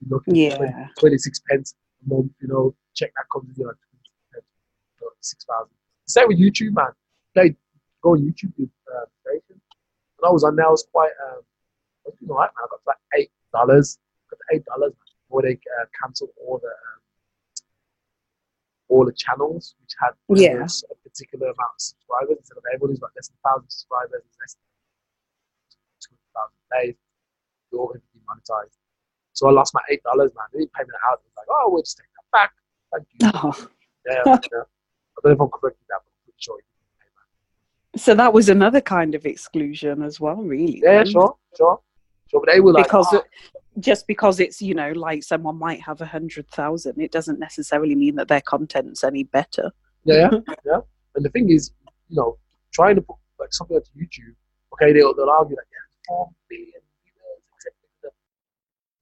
You're 0.00 0.22
looking 0.22 0.38
at 0.38 0.60
Yeah. 0.62 0.94
20 0.96 1.18
26 1.18 1.40
pence 1.50 1.74
a 1.74 2.14
month, 2.14 2.30
you 2.38 2.46
know, 2.48 2.74
check 2.94 3.10
that 3.18 3.26
comes 3.26 3.58
in 3.58 3.66
like 3.66 3.74
26 3.74 4.06
pence, 4.30 4.46
you 4.46 5.02
know, 5.02 5.09
6,000. 5.20 5.68
Same 6.06 6.28
with 6.28 6.38
YouTube, 6.40 6.72
man. 6.74 6.92
They 7.34 7.54
go 8.02 8.12
on 8.12 8.20
YouTube 8.22 8.52
with 8.58 8.70
uh, 8.92 9.04
station. 9.22 9.60
When 10.18 10.28
I 10.28 10.32
was 10.32 10.44
on 10.44 10.56
there, 10.56 10.66
I 10.66 10.70
was 10.70 10.86
quite, 10.92 11.12
um, 11.30 11.40
I 11.40 12.10
was 12.10 12.14
doing 12.18 12.30
alright, 12.30 12.50
man. 12.58 12.64
I 12.64 12.68
got 12.70 12.76
to 12.76 12.82
like 12.86 12.96
eight 13.16 13.30
dollars. 13.52 13.98
Got 14.30 14.38
to 14.38 14.56
eight 14.56 14.64
dollars 14.64 14.92
before 15.28 15.42
they 15.42 15.54
uh, 15.80 15.84
cancelled 16.02 16.30
all 16.40 16.58
the 16.62 16.68
um, 16.68 17.00
all 18.88 19.04
the 19.04 19.12
channels 19.12 19.76
which 19.80 19.92
had 20.00 20.10
Yeah. 20.28 20.66
a 20.66 20.94
particular 21.08 21.46
amount 21.46 21.74
of 21.76 21.80
subscribers 21.80 22.36
instead 22.38 22.58
of 22.58 22.64
everyone 22.74 22.90
who's 22.90 22.98
got 22.98 23.10
less 23.14 23.28
than 23.28 23.36
thousand 23.46 23.70
subscribers 23.70 24.22
and 24.22 24.34
less 24.40 24.54
than 24.58 24.66
two 26.02 26.16
thousand. 26.34 26.58
They're 27.70 27.78
all 27.78 27.86
going 27.86 28.00
to 28.00 28.06
be 28.12 28.20
monetized. 28.26 28.74
So 29.32 29.48
I 29.48 29.52
lost 29.52 29.74
my 29.74 29.80
eight 29.90 30.02
dollars, 30.02 30.32
man. 30.34 30.46
They 30.52 30.60
didn't 30.60 30.72
pay 30.72 30.82
me 30.82 30.90
that 30.90 31.06
out. 31.08 31.20
It 31.22 31.30
was 31.30 31.36
like, 31.36 31.46
oh, 31.50 31.70
we'll 31.70 31.82
just 31.82 31.98
take 31.98 32.10
that 32.18 32.26
back. 32.34 32.52
Thank 32.92 33.06
you. 33.14 33.30
Oh. 33.34 33.68
Yeah, 34.06 34.22
yeah. 34.26 34.62
I 35.24 35.28
don't 35.28 35.38
know 35.38 35.44
if 35.44 35.52
I'm 35.52 35.60
correct 35.60 35.76
that, 35.88 36.00
but 36.04 36.12
I'm 36.26 36.32
sure 36.38 36.56
he 36.58 36.62
didn't 36.62 36.98
pay 36.98 37.10
back. 37.14 38.02
So 38.02 38.14
that 38.14 38.32
was 38.32 38.48
another 38.48 38.80
kind 38.80 39.14
of 39.14 39.26
exclusion 39.26 40.02
as 40.02 40.18
well, 40.20 40.36
really. 40.36 40.80
Yeah, 40.82 40.98
then. 40.98 41.06
sure, 41.06 41.36
sure, 41.56 41.80
sure. 42.30 42.40
But 42.44 42.52
they 42.52 42.60
were 42.60 42.72
like, 42.72 42.84
because 42.84 43.08
"Ah, 43.12 43.16
it- 43.18 43.24
just 43.78 44.06
because 44.08 44.40
it's 44.40 44.60
you 44.60 44.74
know 44.74 44.90
like 44.92 45.22
someone 45.22 45.56
might 45.56 45.80
have 45.80 46.00
a 46.00 46.06
hundred 46.06 46.48
thousand, 46.48 47.00
it 47.00 47.12
doesn't 47.12 47.38
necessarily 47.38 47.94
mean 47.94 48.16
that 48.16 48.28
their 48.28 48.40
content's 48.40 49.04
any 49.04 49.24
better. 49.24 49.70
Yeah, 50.04 50.30
yeah, 50.32 50.54
yeah. 50.66 50.80
And 51.14 51.24
the 51.24 51.30
thing 51.30 51.50
is, 51.50 51.72
you 52.08 52.16
know, 52.16 52.38
trying 52.72 52.96
to 52.96 53.02
put 53.02 53.16
like 53.38 53.52
something 53.52 53.76
onto 53.76 53.90
YouTube, 53.92 54.34
okay, 54.74 54.92
they'll, 54.92 55.14
they'll 55.14 55.30
argue 55.30 55.56
like, 55.56 55.66
yeah, 55.70 56.04
four 56.08 56.30
billion 56.48 56.66
viewers, 57.04 57.64
etc. 57.66 58.12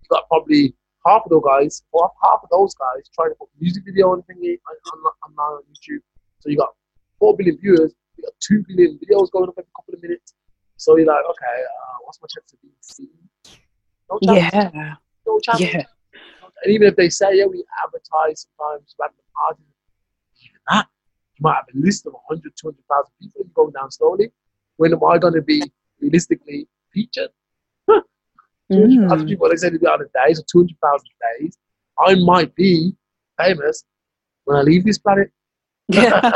You 0.03 0.07
got 0.11 0.29
probably 0.29 0.75
half 1.07 1.23
of 1.25 1.31
those 1.31 1.43
guys, 1.45 1.83
or 1.93 2.11
half 2.23 2.41
of 2.43 2.49
those 2.51 2.75
guys 2.75 3.09
trying 3.15 3.31
to 3.31 3.35
put 3.37 3.49
music 3.61 3.85
video 3.85 4.13
on 4.13 4.23
thingy 4.23 4.59
on, 4.69 4.77
on, 4.93 5.13
online 5.27 5.57
on 5.59 5.63
YouTube. 5.71 6.01
So 6.41 6.51
you 6.51 6.57
got 6.57 6.75
four 7.19 7.37
billion 7.37 7.59
viewers, 7.59 7.95
you 8.17 8.25
got 8.25 8.33
two 8.41 8.65
billion 8.69 8.99
videos 8.99 9.31
going 9.31 9.49
up 9.49 9.55
every 9.59 9.71
couple 9.77 9.95
of 9.95 10.03
minutes. 10.03 10.35
So 10.77 10.97
you're 10.97 11.07
like, 11.07 11.25
okay, 11.31 11.63
uh, 11.63 11.97
what's 12.05 12.21
my 12.23 12.29
chance 12.29 12.53
of 12.53 12.63
being 12.63 12.75
seen? 12.81 13.09
No 14.11 14.19
chance. 14.21 14.55
Yeah, 14.55 14.95
No 15.27 15.41
chance. 15.41 15.61
yeah, 15.61 15.83
And 16.63 16.73
even 16.73 16.87
if 16.89 16.97
they 16.97 17.09
say, 17.11 17.37
yeah, 17.39 17.47
we 17.47 17.65
advertise 17.85 18.47
sometimes 18.57 18.95
random 18.99 19.19
artists, 19.49 19.73
even 20.45 20.61
that, 20.71 20.87
you 21.35 21.43
might 21.43 21.57
have 21.57 21.65
a 21.75 21.79
list 21.79 22.07
of 22.07 22.13
100, 22.13 22.53
200,000 22.61 23.13
people 23.21 23.43
and 23.43 23.55
going 23.55 23.73
down 23.73 23.91
slowly. 23.91 24.31
When 24.77 24.93
am 24.93 25.05
I 25.05 25.19
going 25.19 25.35
to 25.35 25.43
be 25.43 25.63
realistically 26.01 26.69
featured? 26.93 27.31
200,000 28.71 29.27
Mm. 29.27 29.29
people, 29.29 29.49
they 29.49 29.57
say 29.57 29.71
to 29.71 29.79
be 29.79 29.87
on 29.87 30.01
a 30.01 30.05
day, 30.05 30.35
so 30.35 30.43
200,000 30.51 31.07
days. 31.41 31.59
I 31.99 32.15
might 32.17 32.55
be 32.55 32.93
famous 33.41 33.85
when 34.45 34.57
I 34.57 34.63
leave 34.63 34.85
this 34.85 34.99
planet. 34.99 35.31
yeah, 35.89 36.33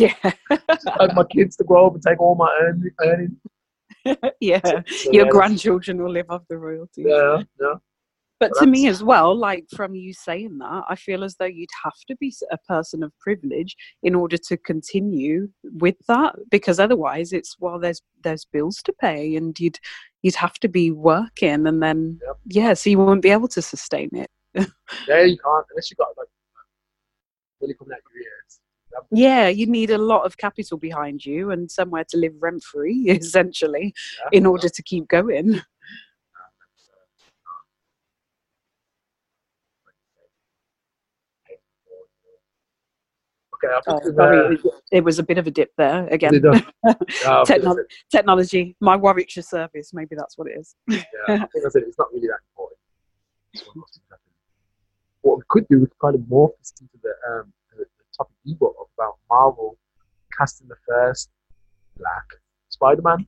yeah, 0.00 0.14
I 0.50 0.58
have 1.00 1.14
my 1.14 1.24
kids 1.30 1.56
to 1.56 1.64
grow 1.64 1.88
up 1.88 1.94
and 1.94 2.02
take 2.02 2.20
all 2.20 2.34
my 2.36 2.50
earn- 2.62 2.90
earnings. 3.02 3.36
yeah. 4.40 4.60
So, 4.64 5.12
Your 5.12 5.26
yeah, 5.26 5.30
grandchildren 5.30 6.02
will 6.02 6.10
live 6.10 6.26
off 6.30 6.42
the 6.48 6.56
royalties. 6.56 7.06
Yeah, 7.08 7.42
yeah. 7.60 7.74
But 8.40 8.52
Well, 8.54 8.62
to 8.62 8.66
me 8.66 8.88
as 8.88 9.04
well, 9.04 9.36
like 9.36 9.66
from 9.76 9.94
you 9.94 10.12
saying 10.12 10.58
that, 10.58 10.84
I 10.88 10.96
feel 10.96 11.22
as 11.22 11.36
though 11.36 11.44
you'd 11.44 11.68
have 11.84 11.94
to 12.08 12.16
be 12.16 12.34
a 12.50 12.58
person 12.66 13.02
of 13.02 13.12
privilege 13.20 13.76
in 14.02 14.14
order 14.14 14.36
to 14.48 14.56
continue 14.56 15.48
with 15.62 15.96
that, 16.08 16.34
because 16.50 16.80
otherwise, 16.80 17.32
it's 17.32 17.56
well, 17.60 17.78
there's 17.78 18.02
there's 18.22 18.44
bills 18.46 18.82
to 18.84 18.92
pay, 18.92 19.36
and 19.36 19.58
you'd 19.60 19.78
you'd 20.24 20.34
have 20.36 20.58
to 20.60 20.68
be 20.68 20.90
working, 20.90 21.66
and 21.66 21.82
then 21.82 22.18
Yep. 22.26 22.36
yeah, 22.46 22.72
so 22.74 22.88
you 22.90 22.98
won't 22.98 23.20
be 23.22 23.30
able 23.30 23.48
to 23.48 23.62
sustain 23.62 24.08
it. 24.12 24.30
Yeah, 25.08 25.22
you 25.22 25.36
can't, 25.38 25.66
unless 25.70 25.90
you 25.90 25.96
got 25.96 26.08
like 26.16 26.28
really 27.60 27.74
coming 27.74 27.92
out 27.94 28.00
your 28.14 28.22
ears. 28.22 28.60
Yeah, 29.10 29.48
you 29.48 29.66
need 29.66 29.90
a 29.90 29.98
lot 29.98 30.24
of 30.24 30.36
capital 30.36 30.78
behind 30.78 31.26
you 31.26 31.50
and 31.50 31.70
somewhere 31.70 32.04
to 32.10 32.16
live 32.16 32.32
rent 32.40 32.62
free, 32.62 33.00
essentially, 33.08 33.92
Yeah. 34.22 34.38
in 34.38 34.46
order 34.46 34.68
to 34.68 34.82
keep 34.82 35.08
going. 35.08 35.60
Oh, 43.86 44.00
sorry, 44.16 44.56
uh, 44.56 44.70
it- 44.92 45.04
was 45.04 45.18
a 45.18 45.22
bit 45.22 45.38
of 45.38 45.46
a 45.46 45.50
dip 45.50 45.72
there 45.76 46.06
again. 46.08 46.32
uh, 46.86 47.44
Techno- 47.44 47.76
technology, 48.10 48.76
my 48.80 48.96
Warwickshire 48.96 49.42
service, 49.42 49.92
maybe 49.92 50.14
that's 50.16 50.36
what 50.38 50.48
it 50.48 50.58
is. 50.58 50.74
Yeah, 50.88 50.98
I 51.28 51.36
think 51.36 51.64
I 51.66 51.68
said 51.70 51.82
it's 51.86 51.98
not 51.98 52.12
really 52.12 52.28
that 52.28 52.38
important. 52.52 52.78
It's 53.52 53.62
one 53.66 53.76
of 53.78 53.82
those 53.82 53.90
things 53.94 54.06
that 54.10 54.16
can- 54.16 54.32
What 55.22 55.36
we 55.38 55.42
could 55.48 55.66
do, 55.68 55.80
we 55.80 55.86
could 55.86 55.98
kind 56.00 56.14
of 56.14 56.20
morph 56.22 56.56
this 56.58 56.72
into 56.80 56.98
the, 57.02 57.10
um, 57.30 57.52
the, 57.76 57.84
the 57.84 58.04
topic 58.16 58.34
brought 58.58 58.74
about 58.98 59.14
Marvel 59.30 59.76
casting 60.38 60.68
the 60.68 60.76
first 60.88 61.30
black 61.96 62.24
Spider-Man. 62.70 63.26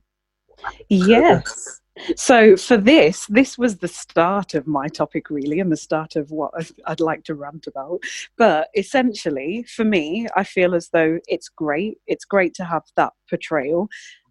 Yes. 0.89 1.81
So 2.15 2.55
for 2.55 2.77
this, 2.77 3.25
this 3.27 3.57
was 3.57 3.77
the 3.77 3.87
start 3.87 4.53
of 4.53 4.67
my 4.67 4.87
topic, 4.87 5.29
really, 5.29 5.59
and 5.59 5.71
the 5.71 5.77
start 5.77 6.15
of 6.15 6.31
what 6.31 6.51
I'd- 6.85 7.03
like 7.03 7.23
to 7.25 7.35
rant 7.35 7.67
about. 7.67 7.99
But 8.37 8.69
essentially, 8.75 9.63
for 9.63 9.83
me, 9.85 10.27
I 10.35 10.43
feel 10.43 10.75
as 10.75 10.89
though 10.89 11.19
it's 11.27 11.49
great. 11.49 11.99
It's 12.07 12.25
great 12.25 12.53
to 12.55 12.65
have 12.65 12.83
that 12.95 13.13
portrayal. 13.29 13.89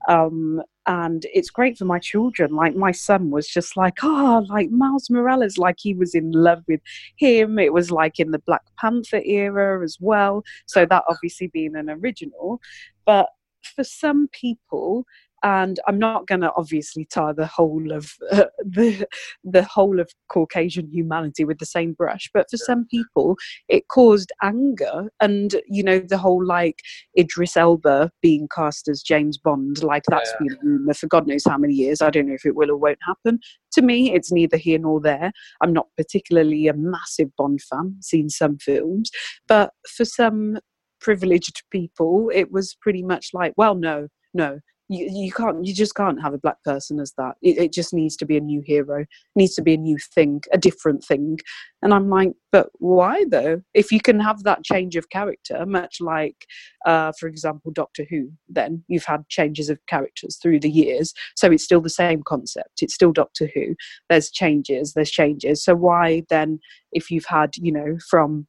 Um, 0.09 0.63
and 0.87 1.27
it's 1.35 1.51
great 1.51 1.77
for 1.79 1.85
my 1.85 1.99
children. 1.99 2.55
Like 2.55 2.77
my 2.77 2.93
son 2.93 3.31
was 3.31 3.49
just 3.49 3.77
like, 3.77 3.99
oh, 4.05 4.47
like 4.49 4.71
Miles 4.71 5.11
Morales, 5.11 5.59
like 5.59 5.77
he 5.79 5.95
was 5.95 6.15
in 6.15 6.31
love 6.31 6.63
with 6.69 6.81
him. 7.17 7.59
It 7.59 7.73
was 7.73 7.91
like 7.91 8.21
in 8.21 8.31
the 8.31 8.39
Black 8.39 8.63
Panther 8.79 9.23
era 9.25 9.83
as 9.83 9.99
well. 10.01 10.45
So 10.67 10.87
that 10.87 11.05
obviously 11.09 11.49
being 11.49 11.75
an 11.75 11.91
original. 11.91 12.61
But 13.05 13.29
for 13.75 13.85
some 13.85 14.29
people, 14.29 15.07
and 15.43 15.79
I'm 15.87 15.99
not 15.99 16.27
going 16.27 16.41
to 16.43 16.53
obviously 16.57 17.05
tar 17.07 17.35
the 17.35 17.47
whole 17.47 17.93
of 17.93 18.13
uh, 18.33 18.45
the 18.65 19.07
the 19.45 19.63
whole 19.63 20.01
of 20.01 20.11
Caucasian 20.29 20.89
humanity 20.91 21.45
with 21.45 21.59
the 21.59 21.67
same 21.67 21.93
brush, 21.93 22.29
but 22.33 22.47
for 22.51 22.57
some 22.57 22.87
people, 22.91 23.37
it 23.69 23.89
caused 23.89 24.33
anger, 24.43 25.11
and 25.21 25.57
you 25.69 25.83
know 25.83 25.99
the 25.99 26.19
whole 26.19 26.45
like 26.45 26.81
Idris 27.19 27.57
Elba 27.57 28.11
being 28.23 28.49
cast 28.55 28.89
as 28.89 29.03
James 29.03 29.39
Bond, 29.39 29.83
like 29.83 30.05
that's 30.09 30.33
Yeah. 30.41 30.47
been 30.49 30.57
a 30.57 30.65
rumor 30.65 30.95
for 30.95 31.07
God 31.07 31.27
knows 31.27 31.45
how 31.47 31.59
many 31.59 31.75
years. 31.75 32.01
I 32.03 32.11
don't 32.11 32.27
know 32.29 32.35
if 32.35 32.47
it 32.47 32.57
will 32.57 32.71
or 32.71 32.77
won't 32.77 32.99
happen. 33.07 33.39
To 33.73 33.83
me, 33.83 34.13
it's 34.15 34.33
neither 34.33 34.57
here 34.57 34.79
nor 34.79 35.01
there. 35.01 35.33
I'm 35.61 35.73
not 35.73 35.87
particularly 35.97 36.67
a 36.69 36.75
massive 36.75 37.29
Bond 37.37 37.61
fan. 37.63 37.97
Seen 38.01 38.29
some 38.31 38.59
films, 38.59 39.11
but 39.47 39.73
for 39.89 40.05
some 40.05 40.59
privileged 41.01 41.63
people, 41.71 42.31
it 42.35 42.51
was 42.51 42.77
pretty 42.81 43.03
much 43.03 43.29
like, 43.33 43.53
well, 43.57 43.75
no, 43.75 44.09
no, 44.35 44.61
you, 44.89 45.09
you 45.11 45.33
can't 45.33 45.65
you 45.65 45.75
just 45.75 45.95
can't 45.95 46.21
have 46.23 46.35
a 46.35 46.39
black 46.39 46.63
person 46.65 47.01
as 47.01 47.13
that. 47.19 47.37
It, 47.43 47.59
it 47.59 47.73
just 47.73 47.93
needs 47.93 48.17
to 48.17 48.27
be 48.27 48.37
a 48.37 48.41
new 48.41 48.63
hero. 48.65 49.05
Needs 49.35 49.55
to 49.57 49.63
be 49.63 49.75
a 49.75 49.79
new 49.79 49.99
thing 49.99 50.43
a 50.53 50.59
different 50.59 51.05
thing. 51.05 51.39
And 51.83 51.93
i'm 51.93 52.09
like 52.09 52.33
but 52.53 52.69
why 52.79 53.25
though? 53.29 53.63
If 53.75 53.93
you 53.93 54.01
can 54.01 54.21
have 54.21 54.45
that 54.45 54.65
change 54.65 54.97
of 54.97 55.11
character 55.11 55.65
much 55.67 56.01
like 56.01 56.47
uh, 56.87 57.13
for 57.19 57.29
example 57.29 57.73
doctor 57.73 58.07
who 58.09 58.31
then 58.49 58.85
you've 58.89 59.05
had 59.05 59.29
changes 59.29 59.69
of 59.69 59.85
characters 59.87 60.39
through 60.41 60.61
the 60.61 60.71
years. 60.71 61.13
So 61.35 61.51
it's 61.51 61.65
still 61.65 61.81
the 61.81 61.91
same 61.91 62.23
concept. 62.23 62.83
It's 62.83 62.95
still 62.95 63.13
doctor 63.13 63.49
who. 63.55 63.75
There's 64.09 64.31
changes 64.31 64.93
there's 64.93 65.11
changes. 65.11 65.65
So 65.65 65.75
why 65.75 66.23
then 66.31 66.61
if 66.93 67.11
you've 67.11 67.27
had 67.27 67.57
you 67.57 67.73
know 67.73 67.99
from 68.09 68.47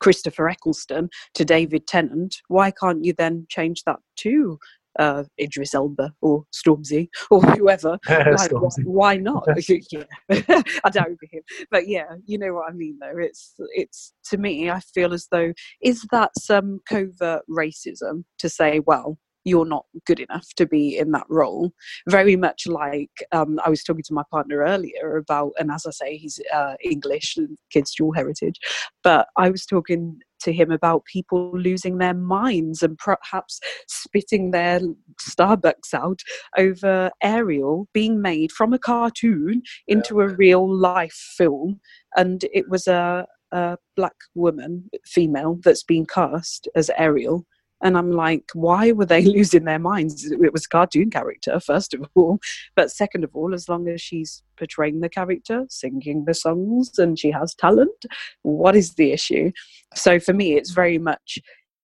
Christopher 0.00 0.48
Eccleston 0.48 1.10
to 1.34 1.44
David 1.44 1.86
Tennant, 1.86 2.36
why 2.48 2.70
can't 2.70 3.04
you 3.04 3.14
then 3.16 3.46
change 3.48 3.84
that 3.84 4.00
to 4.16 4.58
uh, 4.98 5.24
Idris 5.40 5.74
Elba 5.74 6.12
or 6.20 6.44
Stormzy 6.52 7.08
or 7.30 7.40
whoever? 7.56 7.98
Like, 8.08 8.52
why, 8.52 8.70
why 8.84 9.16
not? 9.16 9.46
yeah. 9.68 10.04
I 10.30 10.90
doubt 10.90 11.06
it 11.06 11.10
would 11.10 11.18
be 11.18 11.28
him, 11.32 11.42
but 11.70 11.88
yeah, 11.88 12.04
you 12.26 12.38
know 12.38 12.54
what 12.54 12.70
I 12.70 12.72
mean. 12.72 12.98
Though 13.00 13.18
it's 13.18 13.54
it's 13.74 14.12
to 14.26 14.38
me, 14.38 14.70
I 14.70 14.80
feel 14.80 15.12
as 15.12 15.26
though 15.30 15.52
is 15.82 16.06
that 16.10 16.30
some 16.38 16.80
covert 16.88 17.42
racism 17.50 18.24
to 18.38 18.48
say, 18.48 18.80
well, 18.86 19.18
you're 19.44 19.66
not 19.66 19.86
good 20.06 20.20
enough 20.20 20.46
to 20.56 20.66
be 20.66 20.98
in 20.98 21.12
that 21.12 21.26
role. 21.28 21.72
Very 22.08 22.36
much 22.36 22.66
like 22.66 23.10
um, 23.32 23.58
I 23.64 23.70
was 23.70 23.82
talking 23.82 24.04
to 24.04 24.14
my 24.14 24.22
partner 24.30 24.58
earlier 24.58 25.16
about, 25.16 25.52
and 25.58 25.70
as 25.70 25.86
I 25.86 25.90
say, 25.90 26.16
he's 26.16 26.40
uh, 26.52 26.74
English, 26.82 27.36
and 27.36 27.56
kids 27.72 27.94
dual 27.94 28.12
heritage, 28.12 28.56
but 29.02 29.28
I 29.36 29.50
was 29.50 29.64
talking 29.64 30.20
to 30.40 30.52
him 30.52 30.70
about 30.70 31.04
people 31.04 31.50
losing 31.56 31.98
their 31.98 32.14
minds 32.14 32.82
and 32.82 32.98
perhaps 32.98 33.60
spitting 33.86 34.50
their 34.50 34.80
Starbucks 35.20 35.94
out 35.94 36.20
over 36.56 37.10
Ariel 37.22 37.88
being 37.92 38.20
made 38.20 38.52
from 38.52 38.72
a 38.72 38.78
cartoon 38.78 39.62
into 39.86 40.20
a 40.20 40.28
real 40.28 40.68
life 40.72 41.34
film. 41.36 41.80
And 42.16 42.44
it 42.52 42.68
was 42.68 42.86
a, 42.86 43.26
a 43.52 43.78
black 43.96 44.16
woman, 44.34 44.90
female, 45.04 45.58
that's 45.62 45.84
been 45.84 46.06
cast 46.06 46.68
as 46.74 46.90
Ariel. 46.96 47.46
And 47.82 47.96
I'm 47.96 48.10
like, 48.10 48.50
why 48.54 48.92
were 48.92 49.06
they 49.06 49.24
losing 49.36 49.64
their 49.64 49.78
minds? 49.78 50.30
It 50.30 50.52
was 50.52 50.66
a 50.66 50.68
cartoon 50.68 51.10
character, 51.10 51.58
first 51.60 51.94
of 51.94 52.08
all. 52.14 52.38
But 52.76 52.90
second 52.90 53.24
of 53.24 53.34
all, 53.34 53.54
as 53.54 53.68
long 53.68 53.88
as 53.88 54.00
she's 54.00 54.42
portraying 54.56 55.00
the 55.00 55.08
character, 55.08 55.66
singing 55.68 56.24
the 56.26 56.34
songs, 56.34 56.98
and 56.98 57.18
she 57.18 57.30
has 57.30 57.54
talent, 57.54 58.04
what 58.42 58.76
is 58.76 58.94
the 58.94 59.12
issue? 59.12 59.50
So 59.94 60.20
for 60.20 60.32
me, 60.32 60.56
it's 60.56 60.70
very 60.70 60.98
much 60.98 61.38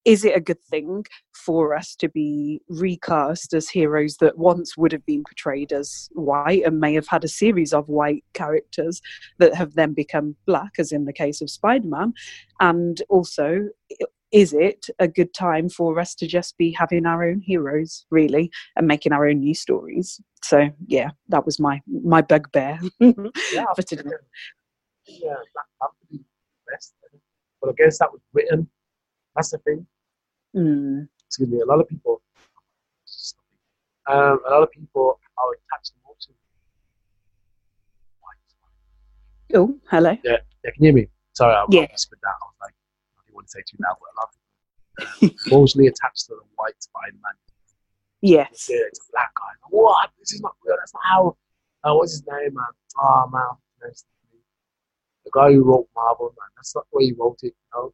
is 0.07 0.25
it 0.25 0.37
a 0.37 0.41
good 0.41 0.63
thing 0.63 1.05
for 1.35 1.75
us 1.75 1.97
to 1.97 2.09
be 2.09 2.61
recast 2.69 3.53
as 3.53 3.69
heroes 3.69 4.19
that 4.19 4.39
once 4.39 4.77
would 4.77 4.93
have 4.93 5.05
been 5.05 5.25
portrayed 5.25 5.73
as 5.73 6.09
white 6.13 6.63
and 6.65 6.79
may 6.79 6.95
have 6.95 7.09
had 7.09 7.25
a 7.25 7.29
series 7.29 7.73
of 7.73 7.89
white 7.89 8.23
characters 8.33 9.03
that 9.39 9.53
have 9.53 9.75
then 9.75 9.93
become 9.93 10.37
black, 10.47 10.71
as 10.79 10.93
in 10.93 11.07
the 11.07 11.13
case 11.13 11.41
of 11.41 11.51
Spider 11.51 11.89
Man? 11.89 12.15
And 12.61 13.03
also, 13.09 13.69
is 14.33 14.53
it 14.53 14.87
a 14.99 15.07
good 15.09 15.33
time 15.35 15.69
for 15.69 15.99
us 16.01 16.15
to 16.17 16.27
just 16.27 16.57
be 16.59 16.73
having 16.73 17.07
our 17.07 17.25
own 17.25 17.41
heroes, 17.41 18.05
really, 18.11 18.51
and 18.77 18.87
making 18.87 19.13
our 19.13 19.27
own 19.29 19.41
new 19.41 19.55
stories? 19.55 20.21
So, 20.43 20.69
yeah, 20.87 21.11
that 21.29 21.45
was 21.47 21.59
my 21.61 21.81
my 21.87 22.23
bugbear 22.23 22.79
Yeah, 23.01 23.65
for 23.75 23.83
today. 23.83 24.11
yeah, 25.07 25.35
Black 25.55 25.67
Panther 25.81 25.95
be 26.11 26.21
best. 26.71 26.95
But 27.61 27.71
I 27.71 27.73
guess 27.77 27.99
that 27.99 28.13
was 28.13 28.21
written. 28.33 28.69
That's 29.35 29.51
the 29.51 29.59
thing. 29.59 29.87
Mm, 30.57 31.09
Excuse 31.29 31.49
me. 31.49 31.61
A 31.61 31.65
lot 31.67 31.81
of 31.81 31.89
people. 31.89 32.21
Um, 34.09 34.39
a 34.47 34.51
lot 34.51 34.63
of 34.63 34.71
people 34.71 35.19
are 35.39 35.53
attached 35.53 35.93
more 36.05 36.15
to. 36.21 36.33
Oh, 39.55 39.79
hello. 39.91 40.11
Yeah, 40.25 40.37
yeah, 40.65 40.71
can 40.75 40.85
you 40.85 40.87
hear 40.89 40.93
me? 40.95 41.09
Sorry, 41.35 41.55
I, 41.55 41.65
Yeah. 41.71 41.87
Whispered 41.93 42.19
that. 42.23 42.29
I 42.29 42.45
was 42.47 42.55
like, 42.63 42.75
want 43.37 43.47
to 43.47 43.51
say 43.53 43.63
too 43.69 43.77
now, 43.81 43.95
but 44.01 44.09
a 44.11 44.17
lot 44.19 44.29
of 44.33 45.47
emotionally 45.47 45.87
attached 45.89 46.27
to 46.27 46.35
the 46.35 46.43
white 46.57 46.81
spider 46.83 47.17
man. 47.23 47.33
Yes. 48.23 48.69
Yeah, 48.71 48.79
it's 48.89 48.99
a 49.01 49.13
black 49.13 49.31
guy. 49.39 49.53
What? 49.71 50.11
This 50.19 50.33
is 50.33 50.41
not 50.41 50.55
real. 50.65 50.77
That's 50.79 50.93
not 50.95 51.03
how. 51.05 51.37
Uh, 51.85 51.95
what's 51.95 52.13
his 52.13 52.25
name, 52.27 52.55
man? 52.55 52.65
Oh, 52.99 53.29
man. 53.31 53.43
To. 53.83 54.05
The 55.25 55.31
guy 55.33 55.53
who 55.53 55.63
wrote 55.63 55.87
Marvel, 55.95 56.29
man. 56.39 56.49
That's 56.57 56.75
not 56.75 56.87
the 56.91 56.97
way 56.97 57.05
he 57.05 57.13
wrote 57.19 57.39
it, 57.43 57.55
you 57.55 57.71
know? 57.75 57.93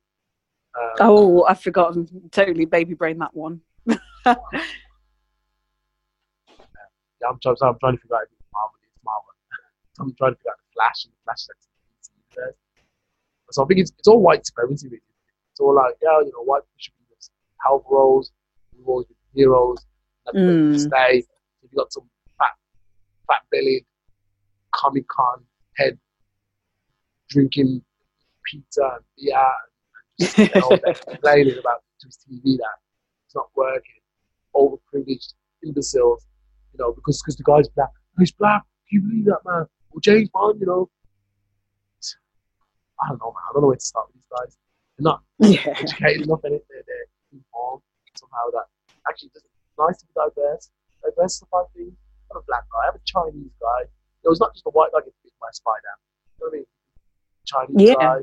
Um, 0.78 0.90
Oh, 1.01 1.45
I've 1.45 1.61
forgotten 1.61 2.07
totally 2.30 2.64
baby 2.64 2.95
brain 2.95 3.18
that 3.18 3.34
one. 3.34 3.61
yeah, 3.86 3.97
I'm, 7.28 7.38
trying, 7.43 7.57
I'm 7.62 7.78
trying 7.80 7.97
to 7.97 8.01
figure 8.01 8.16
out 8.16 8.22
if 8.24 8.32
it's 8.32 8.49
Marvel. 8.55 8.78
It's 8.82 9.05
Marvel. 9.05 9.28
I'm 10.01 10.14
trying 10.16 10.32
to 10.32 10.36
figure 10.36 10.51
out 10.53 10.59
the 10.59 10.72
Flash 10.74 11.05
and 11.05 11.12
the 11.12 11.18
Flash 11.24 11.47
that's 11.47 11.66
in 11.66 11.72
the 11.74 11.82
DC 11.99 12.11
universe. 12.36 12.57
So 13.51 13.64
I 13.64 13.66
think 13.66 13.80
it's, 13.80 13.93
it's 13.99 14.09
all 14.09 14.20
white 14.20 14.47
supremacy, 14.47 14.88
really. 14.88 15.03
It's 15.53 15.61
all 15.61 15.74
like, 15.74 15.94
yeah, 16.03 16.18
you 16.20 16.32
know, 16.32 16.42
white 16.44 16.62
people 16.62 16.78
should 16.78 16.92
be 16.98 17.03
help 17.62 17.84
roles, 17.88 18.32
we've 18.76 18.86
always 18.88 19.07
been 19.07 19.16
heroes, 19.34 19.78
Mm. 20.34 20.78
stay. 20.78 21.18
If 21.62 21.72
you 21.72 21.76
got 21.76 21.92
some 21.92 22.09
fat, 22.38 22.55
fat 23.26 23.42
bellied 23.50 23.84
Comic 24.74 25.07
Con 25.09 25.44
head 25.76 25.98
drinking 27.28 27.82
pizza 28.44 28.82
and 28.82 29.05
beer 29.16 29.36
and 29.36 30.20
just 30.20 30.38
you 30.38 30.48
know, 30.55 30.78
complaining 31.09 31.59
about 31.59 31.82
to 32.00 32.07
his 32.07 32.18
TV 32.18 32.57
that 32.59 32.78
it's 33.26 33.34
not 33.34 33.48
working, 33.57 34.00
overprivileged 34.55 35.34
imbeciles, 35.64 36.26
you 36.72 36.78
know, 36.78 36.92
because 36.92 37.20
because 37.20 37.36
the 37.36 37.42
guy's 37.44 37.68
black. 37.68 37.90
He's 38.18 38.32
black. 38.32 38.62
Can 38.88 39.00
you 39.03 39.09
believe 39.09 39.24
that, 39.26 39.40
man? 39.44 39.66
Well, 39.90 40.00
James 40.00 40.28
Bond, 40.30 40.61
you 40.61 40.66
know. 40.66 40.88
I 43.00 43.09
don't 43.09 43.18
know, 43.18 43.32
man. 43.32 43.42
I 43.48 43.53
don't 43.53 43.62
know 43.62 43.68
where 43.68 43.76
to 43.76 43.84
start 43.84 44.07
with 44.09 44.16
these 44.16 44.26
guys. 44.30 44.57
Not 44.99 45.22
yeah. 45.38 45.74
educated 45.78 46.22
enough 46.26 46.45
in 46.45 46.55
it. 46.55 46.64
They're, 46.68 46.82
they're 46.86 47.07
informed 47.32 47.82
somehow 48.16 48.51
that 48.53 48.66
actually 49.09 49.30
it's 49.34 49.45
nice 49.78 49.99
to 49.99 50.07
be 50.07 50.12
diverse. 50.14 50.70
Diversify 51.05 51.62
things. 51.74 51.93
I'm 52.30 52.38
a 52.38 52.43
black 52.47 52.64
guy. 52.72 52.88
I'm 52.88 52.95
a 52.95 53.01
Chinese 53.05 53.51
guy. 53.61 53.82
It 54.24 54.28
was 54.28 54.38
not 54.40 54.53
just 54.55 54.64
a 54.66 54.70
white 54.70 54.90
guy 54.93 55.01
getting 55.01 55.12
bitten 55.22 55.36
by 55.40 55.49
a 55.51 55.55
spider. 55.55 55.95
You 56.38 56.47
know 56.47 56.47
what 56.47 56.53
I 56.53 56.57
mean? 56.57 56.66
Chinese 57.45 57.88
Yeah. 57.88 57.95
guy. 57.95 58.16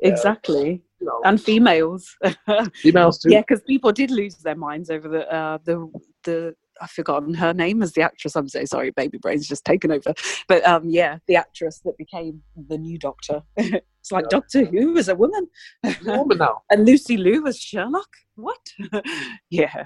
yeah, 0.00 0.08
Exactly. 0.08 0.82
You 1.00 1.06
know, 1.06 1.20
And 1.24 1.40
females. 1.40 2.16
females 2.74 3.18
too. 3.18 3.30
yeah, 3.30 3.40
because 3.40 3.60
people 3.62 3.92
did 3.92 4.10
lose 4.10 4.36
their 4.36 4.54
minds 4.54 4.90
over 4.90 5.08
the 5.08 5.30
uh, 5.32 5.58
the 5.64 5.90
the 6.24 6.54
I've 6.82 6.90
forgotten 6.90 7.34
her 7.34 7.54
name 7.54 7.82
as 7.82 7.92
the 7.92 8.02
actress. 8.02 8.34
I'm 8.36 8.48
so 8.48 8.64
sorry, 8.64 8.90
baby 8.90 9.18
brain's 9.18 9.46
just 9.46 9.64
taken 9.64 9.92
over. 9.92 10.12
But 10.48 10.66
um, 10.66 10.88
yeah, 10.90 11.18
the 11.28 11.36
actress 11.36 11.80
that 11.84 11.96
became 11.96 12.42
the 12.68 12.76
new 12.76 12.98
Doctor. 12.98 13.42
it's 13.56 14.10
like 14.10 14.24
Yeah. 14.24 14.38
Doctor 14.38 14.64
Who 14.64 14.92
was 14.92 15.08
a 15.08 15.14
woman, 15.14 15.48
a 15.84 15.94
woman 16.04 16.38
now. 16.38 16.62
and 16.70 16.84
Lucy 16.84 17.16
Liu 17.16 17.42
was 17.42 17.58
Sherlock. 17.58 18.08
What? 18.34 18.60
yeah, 19.50 19.84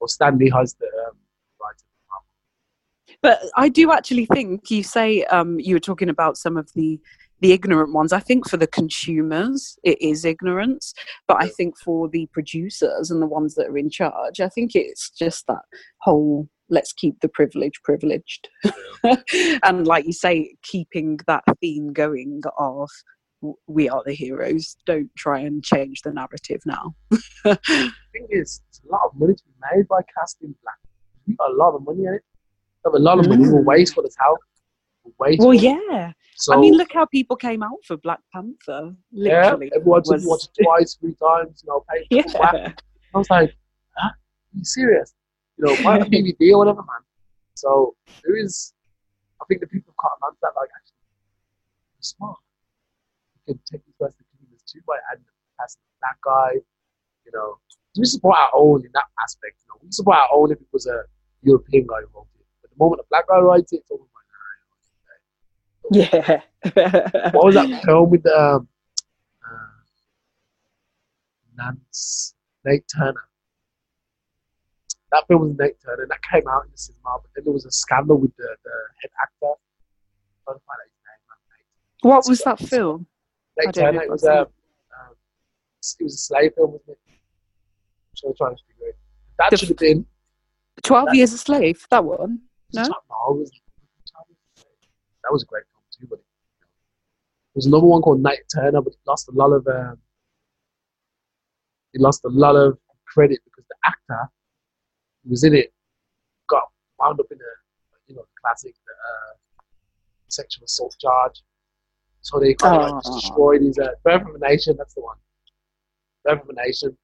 Or 0.00 0.08
Stanley 0.08 0.50
has 0.50 0.74
the 0.74 0.86
um, 0.86 1.16
right. 1.60 1.82
but 3.22 3.40
I 3.56 3.68
do 3.68 3.90
actually 3.92 4.26
think 4.26 4.70
you 4.70 4.82
say 4.82 5.24
um, 5.24 5.58
you 5.58 5.74
were 5.74 5.80
talking 5.80 6.08
about 6.08 6.36
some 6.36 6.56
of 6.56 6.72
the 6.74 7.00
the 7.40 7.52
ignorant 7.52 7.92
ones. 7.92 8.12
I 8.12 8.20
think 8.20 8.48
for 8.48 8.56
the 8.56 8.66
consumers, 8.66 9.78
it 9.82 10.00
is 10.00 10.24
ignorance, 10.24 10.94
but 11.28 11.42
I 11.42 11.48
think 11.48 11.78
for 11.78 12.08
the 12.08 12.26
producers 12.32 13.10
and 13.10 13.20
the 13.20 13.26
ones 13.26 13.54
that 13.54 13.68
are 13.68 13.78
in 13.78 13.90
charge, 13.90 14.40
I 14.40 14.48
think 14.48 14.74
it's 14.74 15.10
just 15.10 15.46
that 15.46 15.62
whole 16.00 16.48
let's 16.68 16.92
keep 16.92 17.20
the 17.20 17.28
privilege 17.28 17.80
privileged, 17.84 18.48
and 19.62 19.86
like 19.86 20.04
you 20.04 20.12
say, 20.12 20.54
keeping 20.62 21.18
that 21.26 21.44
theme 21.60 21.92
going 21.92 22.42
of 22.58 22.90
we 23.66 23.88
are 23.88 24.02
the 24.04 24.14
heroes. 24.14 24.76
Don't 24.86 25.10
try 25.16 25.40
and 25.40 25.62
change 25.62 26.02
the 26.02 26.12
narrative 26.12 26.60
now. 26.66 26.94
The 27.44 27.92
thing 28.12 28.26
is, 28.30 28.62
a 28.88 28.90
lot 28.90 29.02
of 29.04 29.20
money 29.20 29.34
to 29.34 29.42
be 29.44 29.76
made 29.76 29.86
by 29.88 30.00
casting 30.18 30.54
black. 30.62 31.38
A 31.48 31.52
lot 31.52 31.74
of 31.74 31.84
money 31.84 32.06
in 32.06 32.14
it. 32.14 32.22
A 32.86 32.98
lot 32.98 33.18
of 33.18 33.28
money. 33.28 33.44
Mm. 33.44 33.52
We're 33.52 33.62
wasteful 33.62 34.04
as 34.06 34.16
hell. 34.18 34.38
We're 35.04 35.12
wasteful. 35.18 35.48
Well, 35.48 35.54
yeah. 35.54 36.12
So, 36.38 36.52
I 36.52 36.58
mean, 36.58 36.74
look 36.74 36.92
how 36.92 37.06
people 37.06 37.34
came 37.36 37.62
out 37.62 37.78
for 37.84 37.96
Black 37.96 38.20
Panther. 38.32 38.94
yeah, 39.10 39.42
Literally, 39.52 39.72
everyone 39.74 40.04
said 40.04 40.14
was- 40.14 40.22
you 40.24 40.28
watch 40.28 40.44
it 40.44 40.62
twice, 40.64 40.94
three 41.00 41.14
times, 41.14 41.62
you 41.64 41.68
know, 41.68 41.84
yeah. 42.10 42.72
I 43.14 43.18
was 43.18 43.30
like, 43.30 43.56
huh? 43.96 44.08
Are 44.08 44.14
you 44.52 44.64
serious? 44.64 45.14
You 45.56 45.64
know, 45.66 45.72
a 45.72 46.04
DVD 46.04 46.52
or 46.52 46.58
whatever, 46.58 46.82
man. 46.82 47.00
So 47.54 47.96
there 48.22 48.36
is, 48.36 48.74
I 49.40 49.44
think 49.48 49.62
the 49.62 49.66
people 49.66 49.94
can't 49.98 50.34
to 50.34 50.38
that, 50.42 50.52
like, 50.56 50.68
actually, 50.76 51.00
you're 51.96 52.02
smart. 52.02 52.36
You 53.48 53.54
can 53.54 53.62
take 53.64 53.84
these 53.86 53.94
guys 53.98 54.12
to 54.16 54.24
communities 54.36 54.62
too 54.70 54.80
by 54.86 54.96
adding 55.10 55.24
as 55.64 55.78
that 56.02 56.16
guy, 56.22 56.60
you 57.24 57.32
know. 57.32 57.56
So 57.94 58.00
we 58.00 58.04
support 58.04 58.36
our 58.36 58.50
own 58.52 58.84
in 58.84 58.90
that 58.92 59.08
aspect. 59.24 59.56
You 59.64 59.68
know, 59.72 59.80
we 59.82 59.90
support 59.90 60.18
our 60.18 60.28
own 60.34 60.52
if 60.52 60.60
it 60.60 60.68
was 60.70 60.84
a 60.86 61.00
European 61.42 61.86
guy 61.86 62.00
who 62.04 62.08
wrote 62.12 62.28
it. 62.38 62.44
But 62.60 62.70
the 62.72 62.76
moment 62.76 63.00
a 63.00 63.04
black 63.08 63.26
guy 63.26 63.38
writes 63.38 63.72
it, 63.72 63.76
it's 63.76 63.90
Yeah. 65.90 66.40
what 67.32 67.44
was 67.44 67.54
that 67.54 67.82
film 67.84 68.10
with 68.10 68.26
um, 68.26 68.68
uh, 69.44 69.68
Nance 71.56 72.34
Nate 72.64 72.84
Turner? 72.94 73.24
That 75.12 75.24
film 75.28 75.42
was 75.42 75.56
Nate 75.58 75.76
Turner, 75.84 76.02
and 76.02 76.10
that 76.10 76.22
came 76.22 76.48
out 76.48 76.64
in 76.64 76.70
the 76.72 76.78
cinema. 76.78 77.18
But 77.22 77.30
then 77.34 77.44
there 77.44 77.52
was 77.52 77.64
a 77.64 77.70
scandal 77.70 78.18
with 78.18 78.34
the, 78.36 78.56
the 78.64 78.70
head 79.02 79.10
actor. 79.22 79.52
I'm 80.48 80.54
find 80.54 80.58
out 80.58 80.84
his 80.84 80.92
name. 82.02 82.10
what 82.10 82.28
was 82.28 82.40
that 82.40 82.58
film? 82.58 83.06
Nate, 83.58 83.68
I 83.68 83.70
don't 83.70 83.84
know 83.84 83.90
Turner. 83.92 84.02
It 84.02 84.10
was 84.10 84.24
I've 84.24 84.36
a 84.36 84.40
um, 84.40 84.46
it 86.00 86.04
was 86.04 86.14
a 86.14 86.18
slave 86.18 86.52
film, 86.56 86.72
wasn't 86.72 86.90
it? 86.90 86.98
So 88.14 88.28
I'm 88.28 88.34
trying 88.36 88.56
to 88.56 88.62
figure 88.68 88.88
it. 88.88 88.98
That 89.38 89.50
The 89.50 89.56
should 89.56 89.68
have 89.68 89.78
been. 89.78 90.06
Twelve 90.82 91.14
Years 91.14 91.32
a 91.32 91.38
Slave. 91.38 91.86
That 91.90 92.04
one. 92.04 92.40
No? 92.72 92.82
No, 92.82 92.94
was, 93.28 93.50
that 95.22 95.32
was 95.32 95.42
a 95.42 95.46
great 95.46 95.64
film 95.70 95.75
too. 95.98 96.06
But 96.08 96.18
there 96.18 97.54
was 97.54 97.66
another 97.66 97.86
one 97.86 98.02
called 98.02 98.20
Night 98.20 98.40
Turner, 98.54 98.80
but 98.82 98.92
it 98.92 98.98
lost 99.06 99.28
a 99.28 99.32
lot 99.32 99.52
of 99.52 99.66
um, 99.66 99.98
it 101.94 102.00
lost 102.00 102.24
a 102.24 102.28
lot 102.28 102.56
of 102.56 102.78
credit 103.06 103.40
because 103.44 103.64
the 103.68 103.76
actor 103.86 104.28
who 105.24 105.30
was 105.30 105.44
in 105.44 105.54
it 105.54 105.72
got 106.48 106.64
wound 106.98 107.18
up 107.20 107.26
in 107.30 107.38
a 107.38 107.52
you 108.08 108.16
know 108.16 108.24
classic 108.42 108.74
uh, 108.88 109.62
sexual 110.28 110.64
assault 110.64 110.94
charge. 111.00 111.42
So 112.20 112.40
they 112.40 112.54
kind 112.54 112.82
of 112.82 112.90
like 112.90 113.02
Oh. 113.06 113.14
destroyed 113.20 113.62
his 113.62 113.78
uh, 113.78 113.88
Birth 114.04 114.22
of 114.28 114.34
a 114.34 114.38
Nation. 114.38 114.74
That's 114.76 114.94
the 114.94 115.00
one. 115.00 115.16
Birth 116.24 116.42
of 116.42 116.48
a 116.48 116.52
Nation, 116.54 116.96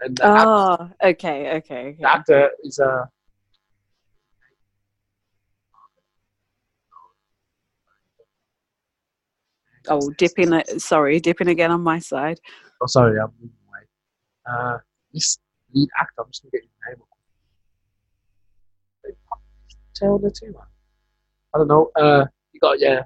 and 0.00 0.16
the, 0.16 0.22
Oh, 0.26 0.90
okay, 1.04 1.56
okay. 1.56 1.56
okay. 1.56 1.96
the 2.00 2.10
actor 2.10 2.50
is 2.64 2.78
a. 2.78 3.08
Oh, 9.88 10.10
dipping. 10.18 10.62
Sorry, 10.78 11.20
dipping 11.20 11.48
again 11.48 11.70
on 11.70 11.82
my 11.82 11.98
side. 11.98 12.40
Oh, 12.80 12.86
sorry, 12.86 13.18
I'm 13.18 13.32
moving 13.40 13.56
away. 13.68 13.80
Uh, 14.46 14.78
this 15.12 15.38
lead 15.72 15.88
actor, 15.98 16.22
I'm 16.22 16.30
just 16.30 16.42
gonna 16.42 16.50
get 16.52 16.62
his 16.62 16.70
name. 16.86 17.04
Taylor 19.94 20.30
too, 20.30 20.52
man. 20.52 20.62
I 21.54 21.58
don't 21.58 21.68
know. 21.68 21.90
Uh, 21.96 22.24
you 22.52 22.60
got 22.60 22.80
yeah, 22.80 23.02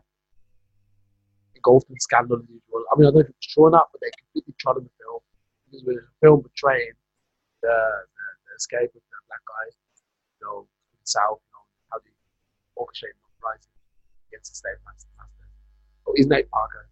engulfed 1.57 1.91
in 1.91 1.99
scandal 1.99 2.39
as 2.39 2.45
usual. 2.49 2.85
I 2.93 2.99
mean, 2.99 3.07
I 3.07 3.11
don't 3.11 3.15
know 3.15 3.21
if 3.21 3.29
it's 3.31 3.47
true 3.47 3.65
or 3.65 3.71
not, 3.71 3.89
but 3.91 4.01
they 4.01 4.11
completely 4.17 4.55
trod 4.59 4.77
the 4.77 4.89
film 5.01 5.21
it 5.75 5.83
was 5.87 5.97
a 5.99 6.07
film 6.23 6.43
portraying 6.43 6.95
the, 7.63 7.75
the, 7.75 8.27
the 8.47 8.53
escape 8.57 8.91
of 8.95 9.03
the 9.03 9.21
black 9.27 9.43
guy, 9.43 9.67
you 10.39 10.43
know, 10.47 10.67
south, 11.03 11.43
you 11.43 11.51
know, 11.51 11.65
how 11.91 11.99
they 11.99 12.15
orchestrate 12.79 13.19
uprising 13.19 13.75
against 14.31 14.55
the 14.55 14.57
slave 14.57 14.79
master. 14.87 15.14
Oh, 16.07 16.13
he's 16.17 16.27
Nate 16.27 16.51
Parker. 16.51 16.89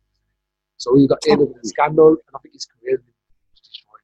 So 0.76 0.96
he 0.96 1.06
got 1.06 1.18
in 1.26 1.38
with 1.38 1.54
the 1.54 1.68
scandal, 1.68 2.08
and 2.08 2.18
I 2.34 2.38
think 2.38 2.54
his 2.54 2.66
career 2.66 2.98
been 2.98 3.14
destroyed. 3.56 4.00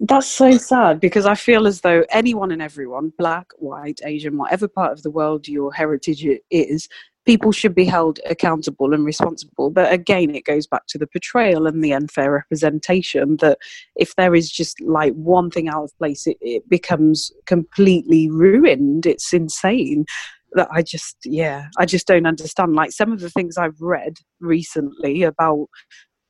That's 0.00 0.26
so 0.26 0.58
sad 0.58 1.00
because 1.00 1.24
I 1.24 1.34
feel 1.34 1.66
as 1.66 1.80
though 1.80 2.04
anyone 2.10 2.52
and 2.52 2.60
everyone, 2.60 3.12
black, 3.16 3.46
white, 3.56 4.00
Asian, 4.04 4.36
whatever 4.36 4.68
part 4.68 4.92
of 4.92 5.02
the 5.02 5.10
world 5.10 5.48
your 5.48 5.72
heritage 5.72 6.26
is, 6.50 6.88
people 7.26 7.50
should 7.52 7.74
be 7.74 7.84
held 7.84 8.20
accountable 8.28 8.94
and 8.94 9.04
responsible. 9.04 9.70
But 9.70 9.92
again, 9.92 10.34
it 10.34 10.44
goes 10.44 10.66
back 10.66 10.86
to 10.88 10.98
the 10.98 11.08
portrayal 11.08 11.66
and 11.66 11.82
the 11.82 11.92
unfair 11.92 12.32
representation 12.32 13.36
that 13.40 13.58
if 13.96 14.14
there 14.14 14.34
is 14.34 14.50
just 14.50 14.80
like 14.80 15.12
one 15.14 15.50
thing 15.50 15.68
out 15.68 15.84
of 15.84 15.98
place, 15.98 16.26
it, 16.26 16.36
it 16.40 16.68
becomes 16.68 17.32
completely 17.46 18.30
ruined. 18.30 19.06
It's 19.06 19.32
insane. 19.32 20.04
That 20.52 20.68
I 20.72 20.82
just, 20.82 21.16
yeah, 21.24 21.66
I 21.78 21.84
just 21.84 22.06
don't 22.06 22.26
understand. 22.26 22.74
Like 22.74 22.92
some 22.92 23.12
of 23.12 23.20
the 23.20 23.30
things 23.30 23.58
I've 23.58 23.80
read 23.80 24.14
recently 24.40 25.22
about 25.22 25.68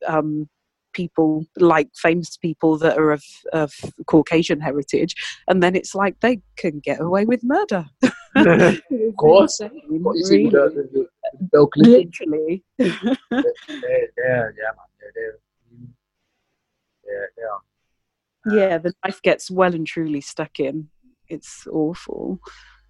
um, 0.05 0.49
people 0.93 1.45
like 1.57 1.89
famous 1.95 2.35
people 2.37 2.77
that 2.79 2.97
are 2.97 3.11
of, 3.11 3.23
of 3.53 3.71
Caucasian 4.07 4.59
heritage, 4.59 5.15
and 5.47 5.61
then 5.61 5.75
it's 5.75 5.95
like 5.95 6.19
they 6.19 6.41
can 6.57 6.79
get 6.79 6.99
away 6.99 7.25
with 7.25 7.41
murder. 7.43 7.85
of 8.35 9.15
course. 9.17 9.59
Insane, 9.59 10.03
What 10.03 10.17
you 10.17 10.25
see 10.25 10.37
really. 10.37 10.49
the, 10.49 11.07
the, 11.51 11.67
Literally. 11.75 12.63
yeah, 12.77 12.87
yeah, 13.31 13.43
yeah, 14.17 14.71
man. 14.75 14.87
They're, 15.15 15.39
yeah, 17.07 18.53
yeah, 18.53 18.77
the 18.77 18.93
knife 19.03 19.21
gets 19.21 19.49
well 19.49 19.73
and 19.73 19.85
truly 19.87 20.21
stuck 20.21 20.59
in. 20.59 20.89
It's 21.27 21.67
awful. 21.67 22.39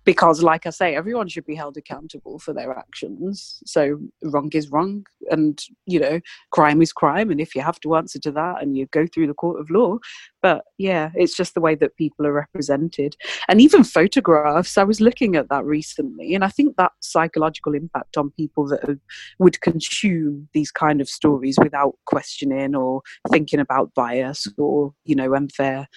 Because, 0.07 0.41
like 0.41 0.65
I 0.65 0.69
say, 0.69 0.95
everyone 0.95 1.27
should 1.27 1.45
be 1.45 1.53
held 1.53 1.75
accountable 1.75 2.39
for 2.39 2.53
their 2.53 2.71
actions. 2.71 3.61
So, 3.65 3.99
wrong 4.23 4.49
is 4.53 4.71
wrong, 4.71 5.05
and 5.29 5.61
you 5.85 5.99
know, 5.99 6.21
crime 6.51 6.81
is 6.81 6.93
crime. 6.93 7.29
And 7.29 7.41
if 7.41 7.53
you 7.53 7.61
have 7.61 7.81
to 7.81 7.97
answer 7.97 8.17
to 8.19 8.31
that, 8.31 8.61
and 8.61 8.77
you 8.77 8.85
go 8.85 9.05
through 9.05 9.27
the 9.27 9.33
court 9.33 9.59
of 9.59 9.69
law, 9.69 9.97
but 10.41 10.63
yeah, 10.77 11.11
it's 11.13 11.35
just 11.35 11.55
the 11.55 11.59
way 11.59 11.75
that 11.75 11.97
people 11.97 12.25
are 12.25 12.31
represented. 12.31 13.17
And 13.49 13.59
even 13.59 13.83
photographs, 13.83 14.77
I 14.77 14.85
was 14.85 15.01
looking 15.01 15.35
at 15.35 15.49
that 15.49 15.65
recently, 15.65 16.33
and 16.33 16.45
I 16.45 16.47
think 16.47 16.77
that 16.77 16.93
psychological 17.01 17.75
impact 17.75 18.15
on 18.15 18.31
people 18.31 18.65
that 18.69 18.99
would 19.39 19.59
consume 19.59 20.47
these 20.53 20.71
kind 20.71 21.01
of 21.01 21.09
stories 21.09 21.57
without 21.61 21.95
questioning 22.05 22.75
or 22.75 23.01
thinking 23.29 23.59
about 23.59 23.93
bias 23.93 24.47
or 24.57 24.93
you 25.03 25.15
know 25.15 25.33
unfair 25.33 25.87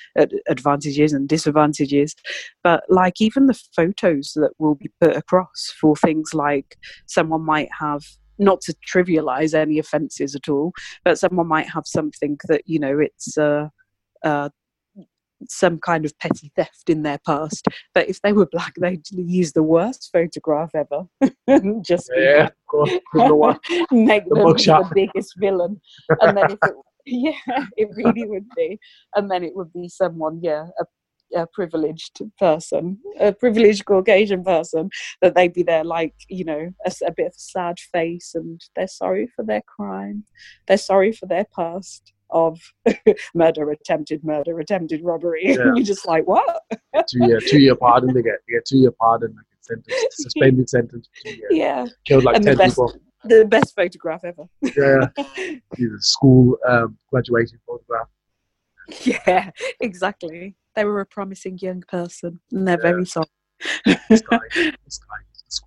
advantages 0.49 1.13
and 1.13 1.29
disadvantages 1.29 2.15
but 2.63 2.83
like 2.89 3.21
even 3.21 3.47
the 3.47 3.59
photos 4.01 4.33
that 4.35 4.53
will 4.59 4.75
be 4.75 4.91
put 5.01 5.17
across 5.17 5.73
for 5.81 5.97
things 5.97 6.35
like 6.35 6.77
someone 7.07 7.43
might 7.43 7.69
have 7.79 8.03
not 8.39 8.61
to 8.63 8.75
trivialize 8.91 9.55
any 9.55 9.79
offenses 9.79 10.35
at 10.35 10.49
all 10.49 10.73
but 11.05 11.19
someone 11.19 11.47
might 11.47 11.69
have 11.69 11.85
something 11.87 12.39
that 12.49 12.63
you 12.67 12.79
know 12.79 12.99
it's 12.99 13.37
uh, 13.37 13.69
uh, 14.25 14.49
some 15.49 15.79
kind 15.79 16.05
of 16.05 16.19
petty 16.19 16.51
theft 16.57 16.89
in 16.89 17.03
their 17.03 17.19
past 17.27 17.67
but 17.95 18.09
if 18.09 18.21
they 18.23 18.33
were 18.33 18.47
black 18.47 18.75
they'd 18.81 19.05
use 19.11 19.53
the 19.53 19.63
worst 19.63 20.11
photograph 20.13 20.71
ever 20.75 21.05
just 21.83 22.11
Yeah, 22.17 22.47
of 22.47 22.53
course. 22.67 22.91
Make 23.91 24.29
The 24.29 24.35
them 24.35 24.55
the 24.55 24.91
biggest 24.95 25.35
villain. 25.39 25.81
And 26.21 26.37
then 26.37 26.53
if 26.53 26.59
it, 26.63 26.75
yeah, 27.07 27.65
it 27.77 27.89
really 27.97 28.27
would 28.27 28.47
be. 28.57 28.79
And 29.15 29.31
then 29.31 29.43
it 29.43 29.55
would 29.55 29.73
be 29.73 29.89
someone, 29.89 30.41
yeah, 30.43 30.67
a, 30.79 30.85
a 31.35 31.47
privileged 31.47 32.21
person, 32.39 32.99
a 33.19 33.33
privileged 33.33 33.85
Caucasian 33.85 34.45
person, 34.45 34.91
that 35.21 35.35
they'd 35.35 35.53
be 35.53 35.63
there 35.63 35.85
like, 35.85 36.15
you 36.29 36.45
know, 36.45 36.73
a 36.87 37.13
bit 37.13 37.27
of 37.27 37.33
a 37.33 37.39
sad 37.39 37.79
face 37.93 38.33
and 38.35 38.61
they're 38.77 38.89
sorry 38.89 39.29
for 39.35 39.45
their 39.45 39.63
crime. 39.63 40.25
They're 40.67 40.77
sorry 40.77 41.13
for 41.13 41.27
their 41.27 41.47
past 41.55 42.13
of 42.33 42.61
murder, 43.35 43.71
attempted 43.71 44.25
murder, 44.25 44.59
attempted 44.59 45.05
robbery. 45.05 45.41
Yeah. 45.51 45.63
And 45.63 45.77
you're 45.77 45.87
just 45.87 46.07
like, 46.07 46.27
what? 46.27 46.63
two 47.09 47.27
year 47.27 47.41
two 47.41 47.59
year 47.59 47.75
pardon. 47.75 48.15
They 48.15 48.23
get 48.23 48.35
they 48.47 48.55
get 48.55 48.65
two 48.65 48.79
year 48.79 48.93
pardon, 48.93 49.35
like 49.35 49.47
a 49.53 49.63
sentence, 49.63 50.07
suspended 50.13 50.69
sentence. 50.69 51.09
Yeah. 51.51 51.87
Killed 52.05 52.25
like 52.25 52.37
and 52.37 52.45
the 52.45 52.51
ten 52.51 52.59
best, 52.59 52.77
people. 52.77 52.95
the 53.25 53.45
best 53.47 53.75
photograph 53.75 54.25
ever. 54.25 54.45
Yeah, 54.63 55.09
the 55.17 55.99
school 55.99 56.59
um, 56.69 56.97
graduation 57.11 57.59
photograph. 57.67 58.09
Yeah, 59.05 59.51
exactly. 59.81 60.55
They 60.77 60.85
were 60.85 61.01
a 61.01 61.07
promising 61.07 61.59
young 61.59 61.83
person, 61.89 62.41
and 62.53 62.67
they're 62.67 62.77
Yeah. 62.79 62.83
very 62.83 63.05
sorry. 63.07 63.27
This 64.09 64.23
guy, 64.23 64.39
this 64.55 64.99
guy, 64.99 65.17
is 65.47 65.61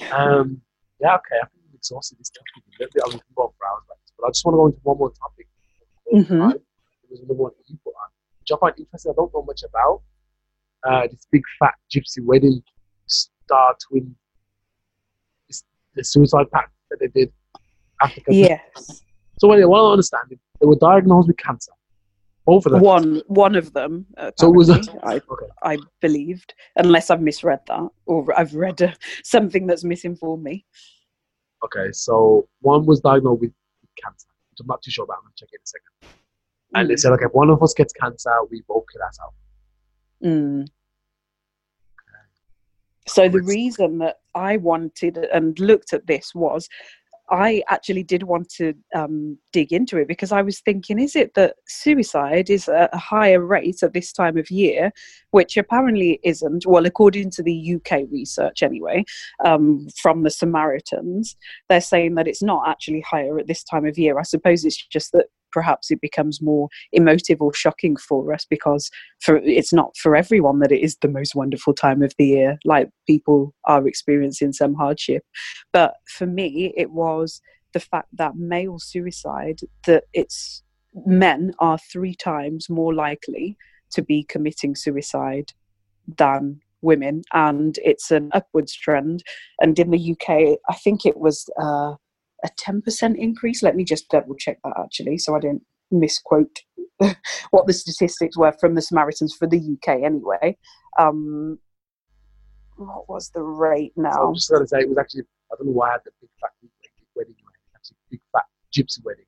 the. 0.00 0.14
Um, 0.14 0.60
yeah, 1.00 1.14
okay. 1.16 1.36
I 1.42 1.46
think 1.46 1.62
we've 1.66 1.74
exhausted 1.76 2.18
this 2.18 2.30
topic 2.30 2.64
a 2.66 2.70
little 2.82 2.92
bit. 2.92 3.02
I 3.04 3.08
mean, 3.08 3.14
we 3.16 3.20
can 3.20 3.34
go 3.36 3.42
on 3.44 3.52
for 3.58 3.66
hours, 3.66 3.82
like 3.88 3.98
this, 4.02 4.12
but 4.18 4.26
I 4.26 4.30
just 4.30 4.44
want 4.44 4.54
to 4.54 4.58
go 4.58 4.66
into 4.66 4.80
one 4.82 4.98
more 4.98 5.12
topic. 5.12 5.48
Mhm. 6.12 6.40
Right? 6.52 6.60
There 7.08 7.18
another 7.20 7.34
one 7.34 7.52
you 7.66 7.78
put 7.84 7.94
on, 7.94 8.10
which 8.40 8.50
I 8.52 8.56
find 8.58 8.74
interesting. 8.78 9.12
I 9.12 9.14
don't 9.14 9.32
know 9.32 9.42
much 9.42 9.62
about. 9.62 10.02
Uh, 10.86 11.06
this 11.08 11.26
big 11.32 11.42
fat 11.58 11.74
gypsy 11.90 12.20
wedding 12.22 12.62
star 13.06 13.74
twin, 13.88 14.14
this, 15.48 15.64
the 15.94 16.04
suicide 16.04 16.50
pact 16.50 16.72
that 16.90 16.98
they 17.00 17.08
did. 17.08 17.32
Africa. 18.02 18.34
Yes, 18.34 19.02
So 19.38 19.50
anyway, 19.52 19.66
what 19.66 19.80
I 19.80 19.92
understand 19.92 20.24
is 20.32 20.38
they 20.60 20.66
were 20.66 20.76
diagnosed 20.76 21.28
with 21.28 21.36
cancer. 21.38 21.72
Both 22.46 22.66
of 22.66 22.72
them. 22.72 22.82
one 22.82 23.22
one 23.26 23.54
of 23.56 23.72
them. 23.72 24.06
So 24.36 24.48
it 24.48 24.56
was 24.56 24.68
a- 24.68 24.80
I 25.02 25.14
Okay. 25.16 25.46
I 25.62 25.78
believed, 26.00 26.54
unless 26.76 27.10
I've 27.10 27.22
misread 27.22 27.60
that 27.68 27.88
or 28.06 28.38
I've 28.38 28.54
read 28.54 28.82
uh, 28.82 28.92
something 29.22 29.66
that's 29.66 29.84
misinformed 29.84 30.44
me. 30.44 30.66
Okay, 31.64 31.90
so 31.92 32.46
one 32.60 32.84
was 32.84 33.00
diagnosed 33.00 33.40
with 33.40 33.52
cancer, 34.02 34.28
which 34.50 34.60
I'm 34.60 34.66
not 34.66 34.82
too 34.82 34.90
sure 34.90 35.04
about. 35.04 35.16
I'm 35.18 35.22
gonna 35.24 35.34
check 35.36 35.48
it 35.52 35.56
in 35.56 35.62
a 35.62 35.66
second. 35.66 35.92
And 36.74 36.90
they 36.90 36.94
Mm. 36.94 36.98
said, 36.98 37.12
okay, 37.12 37.24
if 37.24 37.32
one 37.32 37.48
of 37.48 37.62
us 37.62 37.72
gets 37.72 37.92
cancer, 37.94 38.30
we 38.50 38.60
both 38.68 38.84
kill 38.92 39.00
ourselves. 39.02 39.36
Mm. 40.22 40.66
So 43.06 43.28
the 43.28 43.42
reason 43.42 43.98
that 43.98 44.16
I 44.34 44.56
wanted 44.56 45.18
and 45.18 45.58
looked 45.60 45.92
at 45.92 46.06
this 46.06 46.34
was 46.34 46.68
I 47.30 47.62
actually 47.68 48.02
did 48.02 48.24
want 48.24 48.50
to 48.56 48.74
um, 48.94 49.38
dig 49.52 49.72
into 49.72 49.96
it 49.96 50.08
because 50.08 50.30
I 50.30 50.42
was 50.42 50.60
thinking, 50.60 50.98
is 50.98 51.16
it 51.16 51.34
that 51.34 51.56
suicide 51.66 52.50
is 52.50 52.68
a 52.68 52.88
higher 52.92 53.40
rate 53.40 53.82
at 53.82 53.94
this 53.94 54.12
time 54.12 54.36
of 54.36 54.50
year, 54.50 54.92
which 55.30 55.56
apparently 55.56 56.20
isn't? 56.22 56.66
Well, 56.66 56.84
according 56.84 57.30
to 57.30 57.42
the 57.42 57.76
UK 57.76 58.02
research, 58.10 58.62
anyway, 58.62 59.04
um, 59.44 59.86
from 60.00 60.22
the 60.22 60.30
Samaritans, 60.30 61.36
they're 61.68 61.80
saying 61.80 62.14
that 62.16 62.28
it's 62.28 62.42
not 62.42 62.68
actually 62.68 63.00
higher 63.00 63.38
at 63.38 63.46
this 63.46 63.64
time 63.64 63.86
of 63.86 63.96
year. 63.96 64.18
I 64.18 64.22
suppose 64.22 64.64
it's 64.64 64.86
just 64.86 65.12
that 65.12 65.26
perhaps 65.54 65.90
it 65.90 66.00
becomes 66.00 66.42
more 66.42 66.68
emotive 66.92 67.40
or 67.40 67.54
shocking 67.54 67.96
for 67.96 68.32
us 68.32 68.44
because 68.50 68.90
for 69.20 69.36
it's 69.36 69.72
not 69.72 69.96
for 69.96 70.16
everyone 70.16 70.58
that 70.58 70.72
it 70.72 70.82
is 70.82 70.96
the 71.00 71.08
most 71.08 71.36
wonderful 71.36 71.72
time 71.72 72.02
of 72.02 72.12
the 72.18 72.26
year 72.26 72.58
like 72.64 72.90
people 73.06 73.54
are 73.66 73.86
experiencing 73.86 74.52
some 74.52 74.74
hardship. 74.74 75.22
But 75.72 75.94
for 76.08 76.26
me 76.26 76.74
it 76.76 76.90
was 76.90 77.40
the 77.72 77.80
fact 77.80 78.08
that 78.12 78.36
male 78.36 78.78
suicide 78.80 79.60
that 79.86 80.04
it's 80.12 80.62
men 81.06 81.54
are 81.60 81.78
three 81.92 82.14
times 82.14 82.68
more 82.68 82.92
likely 82.92 83.56
to 83.92 84.02
be 84.02 84.24
committing 84.24 84.74
suicide 84.74 85.52
than 86.18 86.60
women. 86.82 87.22
And 87.32 87.78
it's 87.84 88.10
an 88.10 88.30
upwards 88.32 88.74
trend. 88.74 89.22
And 89.60 89.78
in 89.78 89.90
the 89.90 90.12
uk 90.12 90.28
i 90.74 90.74
think 90.84 91.06
it 91.06 91.16
was 91.16 91.48
uh, 91.60 91.94
a 92.44 92.48
10% 92.60 93.16
increase 93.16 93.62
let 93.62 93.76
me 93.76 93.84
just 93.84 94.08
double 94.10 94.34
check 94.34 94.58
that 94.64 94.74
actually 94.78 95.18
so 95.18 95.34
i 95.34 95.40
don't 95.40 95.62
misquote 95.90 96.60
what 97.50 97.66
the 97.66 97.72
statistics 97.72 98.36
were 98.36 98.52
from 98.60 98.74
the 98.74 98.82
Samaritans 98.82 99.34
for 99.34 99.46
the 99.46 99.58
UK 99.58 100.02
anyway. 100.02 100.56
Um, 100.98 101.58
what 102.76 103.08
was 103.08 103.30
the 103.30 103.42
rate 103.42 103.92
So 103.96 104.02
now? 104.02 104.28
I'm 104.28 104.34
just 104.34 104.50
gonna 104.50 104.66
say 104.66 104.80
it 104.80 104.88
was 104.88 104.98
actually 104.98 105.22
I 105.52 105.56
don't 105.56 105.68
know 105.68 105.72
why 105.72 105.90
I 105.90 105.92
had 105.92 106.00
the 106.04 106.10
big 106.20 106.30
fat 106.40 106.50
wedding. 107.14 107.34
It's 107.38 107.74
actually 107.74 107.96
big 108.10 108.20
fat 108.32 108.44
gypsy 108.76 109.04
wedding. 109.04 109.26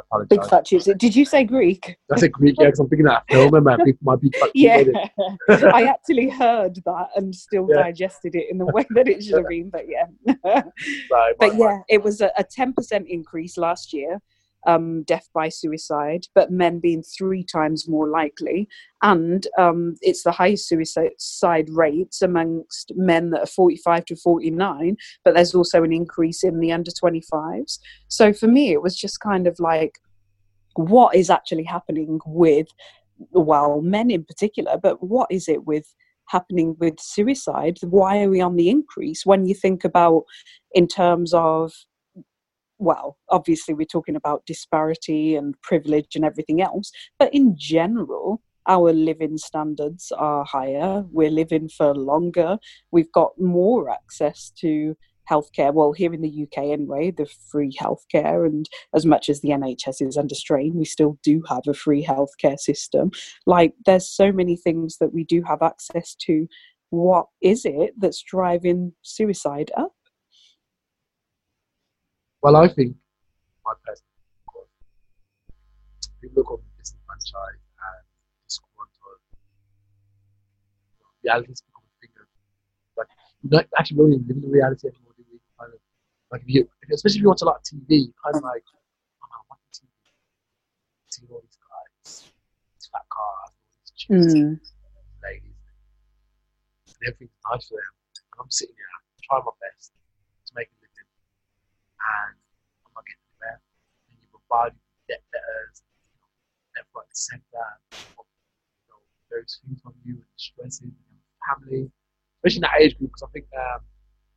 Apologize. 0.00 0.28
Big 0.38 0.48
fat 0.48 0.64
chips. 0.64 0.88
Did 0.96 1.14
you 1.14 1.24
say 1.24 1.44
Greek? 1.44 1.96
That's 2.08 2.22
a 2.22 2.28
Greek, 2.28 2.56
yeah, 2.58 2.66
because 2.66 2.80
I'm 2.80 2.88
thinking 2.88 3.06
that 3.06 3.24
film, 3.30 3.54
and 3.54 3.64
my 3.64 3.76
big, 3.84 3.96
my 4.02 4.16
big 4.16 4.34
fat 4.36 4.50
Yeah. 4.54 4.82
I 5.48 5.84
actually 5.84 6.28
heard 6.28 6.76
that 6.84 7.08
and 7.16 7.34
still 7.34 7.66
Yeah. 7.70 7.82
digested 7.84 8.34
it 8.34 8.46
in 8.50 8.58
the 8.58 8.66
way 8.66 8.84
that 8.90 9.08
it 9.08 9.22
should 9.22 9.38
have 9.38 9.48
been. 9.48 9.70
But 9.70 9.86
yeah, 9.88 10.06
Sorry, 11.08 11.34
but 11.38 11.56
yeah, 11.56 11.78
it 11.88 12.02
was 12.02 12.20
a 12.20 12.30
ten 12.50 12.72
percent 12.72 13.06
increase 13.08 13.56
last 13.56 13.92
year. 13.92 14.20
Um, 14.66 15.04
death 15.04 15.26
by 15.32 15.48
suicide, 15.48 16.26
but 16.34 16.50
men 16.50 16.80
being 16.80 17.02
three 17.02 17.42
times 17.42 17.88
more 17.88 18.08
likely, 18.08 18.68
and 19.02 19.46
um, 19.58 19.96
it's 20.02 20.22
the 20.22 20.32
highest 20.32 20.68
suicide 20.68 21.68
rates 21.70 22.20
amongst 22.20 22.92
men 22.94 23.30
that 23.30 23.40
are 23.40 23.46
45 23.46 24.04
to 24.04 24.16
49. 24.16 24.96
But 25.24 25.34
there's 25.34 25.54
also 25.54 25.82
an 25.82 25.92
increase 25.92 26.44
in 26.44 26.60
the 26.60 26.72
under 26.72 26.90
25s. 26.90 27.78
So 28.08 28.32
for 28.32 28.46
me, 28.46 28.72
it 28.72 28.82
was 28.82 28.96
just 28.96 29.20
kind 29.20 29.46
of 29.46 29.58
like, 29.58 29.98
what 30.74 31.14
is 31.14 31.30
actually 31.30 31.64
happening 31.64 32.20
with, 32.26 32.68
well, 33.30 33.80
men 33.80 34.10
in 34.10 34.24
particular, 34.24 34.76
but 34.76 35.02
what 35.02 35.28
is 35.30 35.48
it 35.48 35.64
with 35.64 35.94
happening 36.28 36.76
with 36.78 37.00
suicide? 37.00 37.78
Why 37.82 38.22
are 38.22 38.30
we 38.30 38.40
on 38.40 38.56
the 38.56 38.70
increase 38.70 39.26
when 39.26 39.46
you 39.46 39.54
think 39.54 39.84
about 39.84 40.24
in 40.72 40.86
terms 40.86 41.34
of 41.34 41.72
well, 42.80 43.18
obviously, 43.28 43.74
we're 43.74 43.84
talking 43.84 44.16
about 44.16 44.46
disparity 44.46 45.36
and 45.36 45.60
privilege 45.62 46.16
and 46.16 46.24
everything 46.24 46.62
else, 46.62 46.90
but 47.18 47.32
in 47.34 47.54
general, 47.56 48.42
our 48.66 48.92
living 48.92 49.36
standards 49.38 50.12
are 50.16 50.44
higher. 50.44 51.04
We're 51.10 51.30
living 51.30 51.68
for 51.68 51.94
longer. 51.94 52.58
We've 52.90 53.12
got 53.12 53.32
more 53.38 53.90
access 53.90 54.52
to 54.60 54.96
healthcare. 55.30 55.72
Well, 55.72 55.92
here 55.92 56.12
in 56.12 56.22
the 56.22 56.42
UK, 56.42 56.64
anyway, 56.64 57.10
the 57.10 57.26
free 57.50 57.72
healthcare, 57.80 58.46
and 58.46 58.68
as 58.94 59.06
much 59.06 59.28
as 59.28 59.40
the 59.40 59.50
NHS 59.50 60.06
is 60.06 60.16
under 60.16 60.34
strain, 60.34 60.74
we 60.74 60.84
still 60.84 61.18
do 61.22 61.42
have 61.48 61.62
a 61.68 61.74
free 61.74 62.04
healthcare 62.04 62.58
system. 62.58 63.10
Like, 63.46 63.74
there's 63.86 64.08
so 64.08 64.32
many 64.32 64.56
things 64.56 64.98
that 64.98 65.12
we 65.12 65.24
do 65.24 65.42
have 65.42 65.62
access 65.62 66.14
to. 66.26 66.46
What 66.90 67.26
is 67.40 67.64
it 67.64 67.92
that's 67.98 68.22
driving 68.22 68.92
suicide 69.02 69.70
up? 69.76 69.92
Well, 72.42 72.56
I 72.56 72.68
think 72.68 72.96
my 73.64 73.72
personal 73.84 74.06
people 76.20 76.36
look 76.36 76.50
on 76.52 76.58
disenfranchised 76.78 77.64
and 77.80 78.00
disgruntled. 78.48 79.20
Reality 81.24 81.52
is 81.52 81.60
becoming 81.60 81.92
bigger. 82.00 82.28
But 82.96 83.06
you 83.42 83.50
don't 83.50 83.68
actually 83.78 84.16
live 84.16 84.24
in 84.28 84.40
the 84.40 84.48
reality 84.48 84.88
anymore, 84.88 85.12
do 85.16 85.24
we? 85.32 85.38
Kind 85.60 85.72
of, 85.74 85.80
like 86.32 86.42
if 86.44 86.48
you, 86.48 86.68
especially 86.92 87.18
if 87.20 87.22
you 87.22 87.28
watch 87.28 87.42
a 87.42 87.44
lot 87.44 87.60
of 87.60 87.64
TV, 87.64 88.08
you 88.08 88.12
kind 88.24 88.36
of 88.36 88.42
like, 88.44 88.64
oh 89.20 89.28
I'm 89.28 89.44
watching 89.48 89.88
TV. 89.88 89.92
See 91.12 91.24
all 91.28 91.40
these 91.44 91.56
guys, 91.60 92.32
these 92.72 92.88
fat 92.88 93.04
cars, 93.12 93.52
all 93.52 93.68
these 93.76 93.92
chicks, 93.96 94.32
Mm. 94.32 94.60
ladies, 95.24 95.60
and 96.88 97.00
everything's 97.04 97.36
nice 97.52 97.68
for 97.68 97.76
them. 97.76 97.92
And 98.32 98.38
I'm 98.40 98.50
sitting 98.50 98.76
here 98.76 98.88
trying 99.28 99.44
my 99.44 99.52
best 99.60 99.92
to 99.92 100.52
make 100.56 100.68
a 100.72 100.76
living, 100.80 101.08
and 102.10 102.34
I'm 102.86 102.92
not 102.96 103.04
getting 103.06 103.22
anywhere. 103.30 103.58
And 104.10 104.14
you 104.20 104.26
provide 104.34 104.72
debt 105.08 105.22
letters, 105.32 105.82
you 106.10 106.18
know, 106.18 106.28
left, 106.76 106.90
right, 106.96 107.10
centre, 107.14 107.70
you 107.94 108.90
know, 108.90 108.98
various 109.30 109.60
things 109.62 109.80
on 109.86 109.94
you 110.04 110.14
and 110.18 110.36
stresses 110.36 110.80
and 110.90 110.92
your 111.14 111.38
family, 111.46 111.82
especially 112.40 112.58
in 112.58 112.66
that 112.66 112.78
age 112.80 112.98
group. 112.98 113.10
Because 113.14 113.26
I 113.28 113.30
think 113.32 113.46
um, 113.56 113.80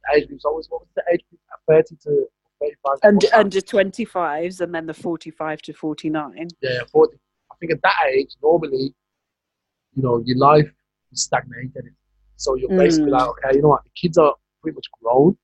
the 0.03 0.17
age 0.17 0.27
group's 0.27 0.45
always 0.45 0.67
what 0.69 0.81
was 0.81 0.89
the 0.95 1.03
age 1.11 1.23
group? 1.29 1.41
At 1.51 1.59
30 1.67 1.95
to 2.03 2.27
35. 2.61 2.99
to 3.01 3.07
And 3.07 3.25
under 3.33 3.59
25s 3.61 4.61
and 4.61 4.73
then 4.73 4.85
the 4.85 4.93
45 4.93 5.61
to 5.63 5.73
49. 5.73 6.47
yeah, 6.61 6.79
40. 6.91 7.17
I 7.51 7.55
think 7.59 7.71
at 7.73 7.81
that 7.83 7.95
age, 8.13 8.33
normally, 8.41 8.93
you 9.95 10.01
know, 10.03 10.21
your 10.25 10.37
life 10.37 10.69
is 11.11 11.23
stagnated. 11.23 11.93
So 12.37 12.55
you're 12.55 12.69
basically 12.69 13.11
Mm. 13.11 13.19
like, 13.19 13.29
okay, 13.29 13.55
you 13.55 13.61
know 13.61 13.69
what, 13.69 13.83
the 13.83 13.89
kids 13.95 14.17
are 14.17 14.33
pretty 14.61 14.75
much 14.75 14.87
grown. 15.01 15.37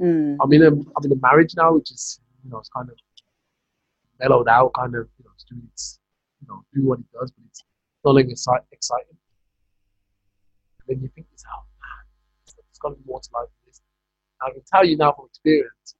Mm. 0.00 0.36
I'm 0.40 0.52
in 0.52 0.62
a 0.62 0.68
I'm 0.68 1.04
in 1.04 1.12
a 1.12 1.16
marriage 1.20 1.54
now, 1.56 1.74
which 1.74 1.90
is 1.90 2.20
you 2.44 2.50
know 2.50 2.58
it's 2.58 2.70
kind 2.70 2.88
of 2.88 2.96
mellowed 4.18 4.48
out, 4.48 4.72
kind 4.74 4.94
of 4.94 5.08
you 5.18 5.24
know 5.24 5.30
it's 5.34 5.44
doing 5.44 5.62
its 5.72 5.98
you 6.40 6.48
know 6.48 6.62
do 6.74 6.86
what 6.88 6.98
it 7.00 7.04
does, 7.12 7.30
but 7.32 7.44
it's 7.48 7.64
not 8.04 8.14
like 8.14 8.26
exci- 8.26 8.64
exciting. 8.72 9.16
And 10.80 10.96
then 10.96 11.02
you 11.02 11.08
think 11.14 11.26
it's 11.32 11.44
oh 11.54 11.62
man, 11.80 12.04
there's 12.46 12.78
got 12.80 12.90
to 12.90 12.94
be 12.96 13.02
more 13.06 13.20
to 13.20 13.28
life 13.34 13.48
than 13.48 13.66
this. 13.66 13.80
And 14.40 14.50
I 14.50 14.52
can 14.52 14.62
tell 14.72 14.84
you 14.86 14.96
now 14.96 15.12
from 15.12 15.26
experience 15.26 15.94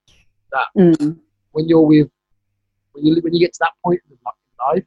that 0.52 0.66
Mm. 0.76 1.18
when 1.52 1.68
you're 1.68 1.82
with 1.82 2.08
when 2.92 3.04
you 3.06 3.20
when 3.22 3.34
you 3.34 3.40
get 3.40 3.52
to 3.54 3.58
that 3.60 3.72
point 3.84 4.00
in 4.10 4.16
life, 4.66 4.84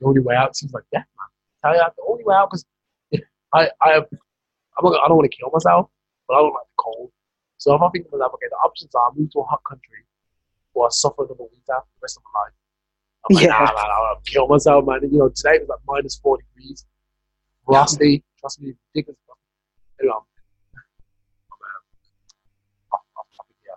the 0.00 0.06
only 0.06 0.20
way 0.20 0.34
out 0.36 0.56
seems 0.56 0.72
like 0.72 0.84
death, 0.92 1.06
man. 1.18 1.28
I 1.64 1.76
tell 1.76 1.84
you, 1.86 1.90
the 1.96 2.02
only 2.08 2.24
way 2.24 2.34
out 2.36 2.50
because 2.50 2.64
I 3.52 3.68
I 3.82 3.92
have 3.94 4.06
I'm 4.78 4.84
not, 4.84 5.00
I 5.04 5.08
don't 5.08 5.16
want 5.16 5.30
to 5.30 5.36
kill 5.36 5.50
myself, 5.52 5.90
but 6.28 6.34
I 6.34 6.38
don't 6.38 6.52
like 6.52 6.66
the 6.76 6.82
cold. 6.82 7.10
So 7.66 7.74
if 7.74 7.82
I 7.82 7.88
think 7.90 8.06
of 8.12 8.20
that, 8.20 8.30
okay, 8.32 8.46
the 8.48 8.54
options 8.64 8.94
are 8.94 9.10
move 9.16 9.28
to 9.32 9.40
a 9.40 9.42
hot 9.42 9.60
country 9.68 10.06
or 10.74 10.88
suffer 10.88 11.24
another 11.24 11.42
winter 11.50 11.66
for 11.66 11.82
the 11.98 12.00
rest 12.00 12.16
of 12.16 12.22
my 12.32 12.40
life. 12.42 12.52
I'm 13.28 13.34
like, 13.34 13.42
Yeah. 13.42 13.58
nah, 13.58 13.72
nah, 13.72 13.88
nah, 13.88 14.08
I'll 14.10 14.20
kill 14.24 14.46
myself, 14.46 14.86
man. 14.86 15.00
And, 15.02 15.12
you 15.12 15.18
know, 15.18 15.30
today 15.30 15.56
it 15.56 15.62
was 15.62 15.70
like 15.70 15.80
minus 15.84 16.14
four 16.14 16.38
degrees, 16.38 16.86
frosty, 17.64 18.22
trust 18.38 18.62
me, 18.62 18.74
ridiculous. 18.94 19.18
Anyway, 20.00 20.14
I'm, 20.14 20.22
I'm, 22.92 22.98
uh, 23.18 23.22
topic 23.36 23.56
here. 23.64 23.74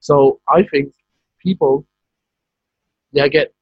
So 0.00 0.40
I 0.46 0.62
think 0.64 0.92
people, 1.38 1.86
yeah, 3.12 3.26
get, 3.28 3.54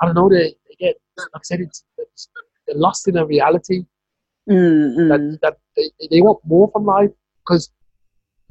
I 0.00 0.06
don't 0.06 0.14
know, 0.14 0.30
they, 0.30 0.54
they 0.70 0.74
get, 0.78 0.96
like 1.18 1.28
I 1.34 1.40
said, 1.42 1.60
it's, 1.60 1.84
it's 1.98 2.30
they're 2.66 2.76
lost 2.78 3.08
in 3.08 3.18
a 3.18 3.26
reality 3.26 3.84
Mm, 4.48 4.96
mm. 4.96 5.08
that, 5.08 5.38
that 5.42 5.58
they, 5.76 5.90
they 6.08 6.20
want 6.22 6.38
more 6.46 6.70
from 6.70 6.86
life 6.86 7.10
because 7.40 7.68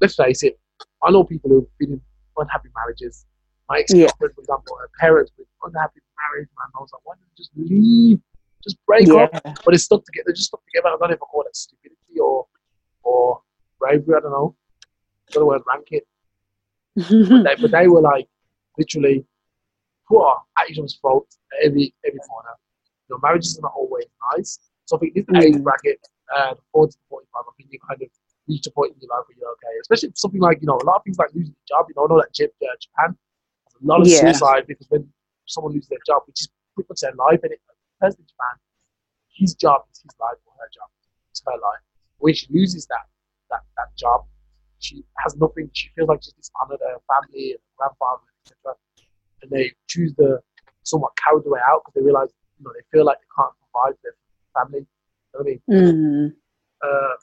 let's 0.02 0.16
face 0.16 0.44
it, 0.44 0.60
I 1.04 1.12
know 1.12 1.24
people 1.24 1.50
who've 1.50 1.78
been 1.78 1.94
in 1.94 2.02
unhappy 2.38 2.70
marriages. 2.76 3.26
My 3.70 3.80
ex 3.80 3.94
Yeah. 3.94 4.08
for 4.18 4.28
example, 4.28 4.78
her 4.80 4.90
parents 5.00 5.32
with 5.38 5.48
unhappy 5.64 6.02
marriage, 6.18 6.50
man. 6.58 6.70
I 6.76 6.80
was 6.82 6.92
like, 6.94 7.02
why 7.06 7.16
don't 7.16 7.26
you 7.26 7.36
just 7.38 7.52
leave? 7.56 8.20
Just 8.64 8.78
break 8.86 9.08
yeah. 9.08 9.28
up. 9.34 9.60
But 9.64 9.74
it's 9.74 9.84
stuck 9.84 10.04
together. 10.06 10.26
They're 10.28 10.36
just 10.36 10.48
stuck 10.48 10.62
together. 10.66 10.90
I 10.94 10.98
don't 11.00 11.10
even 11.10 11.18
call 11.18 11.44
it 11.44 11.56
stupidity 11.56 12.20
or 12.20 12.48
or 13.04 13.42
bravery. 13.80 14.16
I 14.16 14.20
don't 14.22 14.32
know. 14.32 14.56
I 15.30 15.34
don't 15.34 15.42
know 15.44 15.48
where 15.48 15.60
to 15.60 15.66
rank 15.68 15.88
it. 15.92 16.08
But 16.96 17.44
they, 17.44 17.62
but 17.62 17.72
they 17.72 17.88
were 17.88 18.02
like 18.02 18.28
literally 18.78 19.26
put 20.08 20.38
at 20.58 20.70
each 20.70 20.78
other's 20.80 20.98
throat 21.02 21.28
at 21.54 21.68
every 21.68 21.94
every 22.06 22.20
corner. 22.20 22.50
Your 23.10 23.18
know, 23.18 23.22
marriages 23.22 23.58
are 23.58 23.62
not 23.62 23.74
always 23.76 24.06
nice. 24.36 24.60
So 24.86 24.98
I 24.98 25.00
think 25.00 25.14
this 25.16 25.26
age 25.44 25.62
bracket, 25.62 26.00
uh, 26.36 26.56
40 26.72 26.92
to 26.92 26.98
45, 27.10 27.28
I 27.36 27.52
think 27.58 27.70
you 27.72 27.80
kind 27.88 28.02
of 28.02 28.10
reach 28.48 28.68
a 28.68 28.72
point 28.72 28.94
in 28.94 29.00
your 29.02 29.10
life 29.10 29.26
where 29.28 29.38
you're 29.38 29.52
okay. 29.58 29.74
Especially 29.82 30.10
if 30.10 30.18
something 30.18 30.42
like, 30.42 30.62
you 30.62 30.68
know, 30.68 30.78
a 30.82 30.86
lot 30.86 30.98
of 30.98 31.04
things 31.04 31.18
like 31.18 31.30
losing 31.34 31.54
a 31.54 31.68
job, 31.68 31.86
you 31.90 31.96
know, 31.98 32.06
I 32.06 32.08
know 32.10 32.22
that 32.22 32.34
uh, 32.34 32.76
Japan, 32.80 33.18
there's 33.74 33.84
a 33.84 33.88
lot 33.88 34.02
of 34.02 34.08
Yeah. 34.08 34.20
suicide 34.20 34.66
because 34.68 34.88
when 34.90 35.08
someone 35.46 35.74
loses 35.74 35.90
their 35.90 36.04
job, 36.06 36.24
which 36.28 36.42
is 36.42 36.50
pretty 36.74 36.88
much 36.90 37.02
their 37.02 37.14
life, 37.14 37.40
and 37.44 37.52
it, 37.54 37.60
the 37.68 37.74
person 38.06 38.22
in 38.22 38.28
Japan, 38.28 38.56
his 39.34 39.56
job 39.56 39.84
is 39.92 40.02
his 40.02 40.16
life 40.20 40.38
or 40.46 40.54
her 40.60 40.70
job. 40.74 40.90
It's 41.32 41.42
her 41.46 41.58
life. 41.58 41.84
When 42.18 42.34
she 42.34 42.48
loses 42.52 42.86
that, 42.88 43.06
that, 43.50 43.62
that 43.78 43.96
job, 43.98 44.26
she 44.80 45.04
has 45.18 45.36
nothing. 45.38 45.70
She 45.74 45.90
feels 45.96 46.08
like 46.10 46.22
she's 46.24 46.34
dishonored 46.34 46.80
her 46.82 46.98
family 47.10 47.52
and 47.52 47.60
her 47.60 47.74
grandfather, 47.78 48.24
etc. 48.46 48.76
And 49.42 49.52
they 49.52 49.74
choose 49.88 50.14
the 50.18 50.40
somewhat 50.84 51.14
coward 51.18 51.44
way 51.46 51.60
out 51.68 51.82
because 51.84 51.94
they 51.96 52.06
realize, 52.06 52.30
you 52.60 52.66
know, 52.66 52.72
they 52.74 52.86
feel 52.92 53.06
like 53.06 53.18
they 53.20 53.32
can't 53.36 53.54
provide 53.60 53.98
their 54.04 54.16
family. 54.54 54.86
You 54.86 55.32
know 55.34 55.40
what 55.40 55.42
I 55.42 55.50
mean? 55.50 55.62
Mm. 55.70 56.34
Uh, 56.84 57.16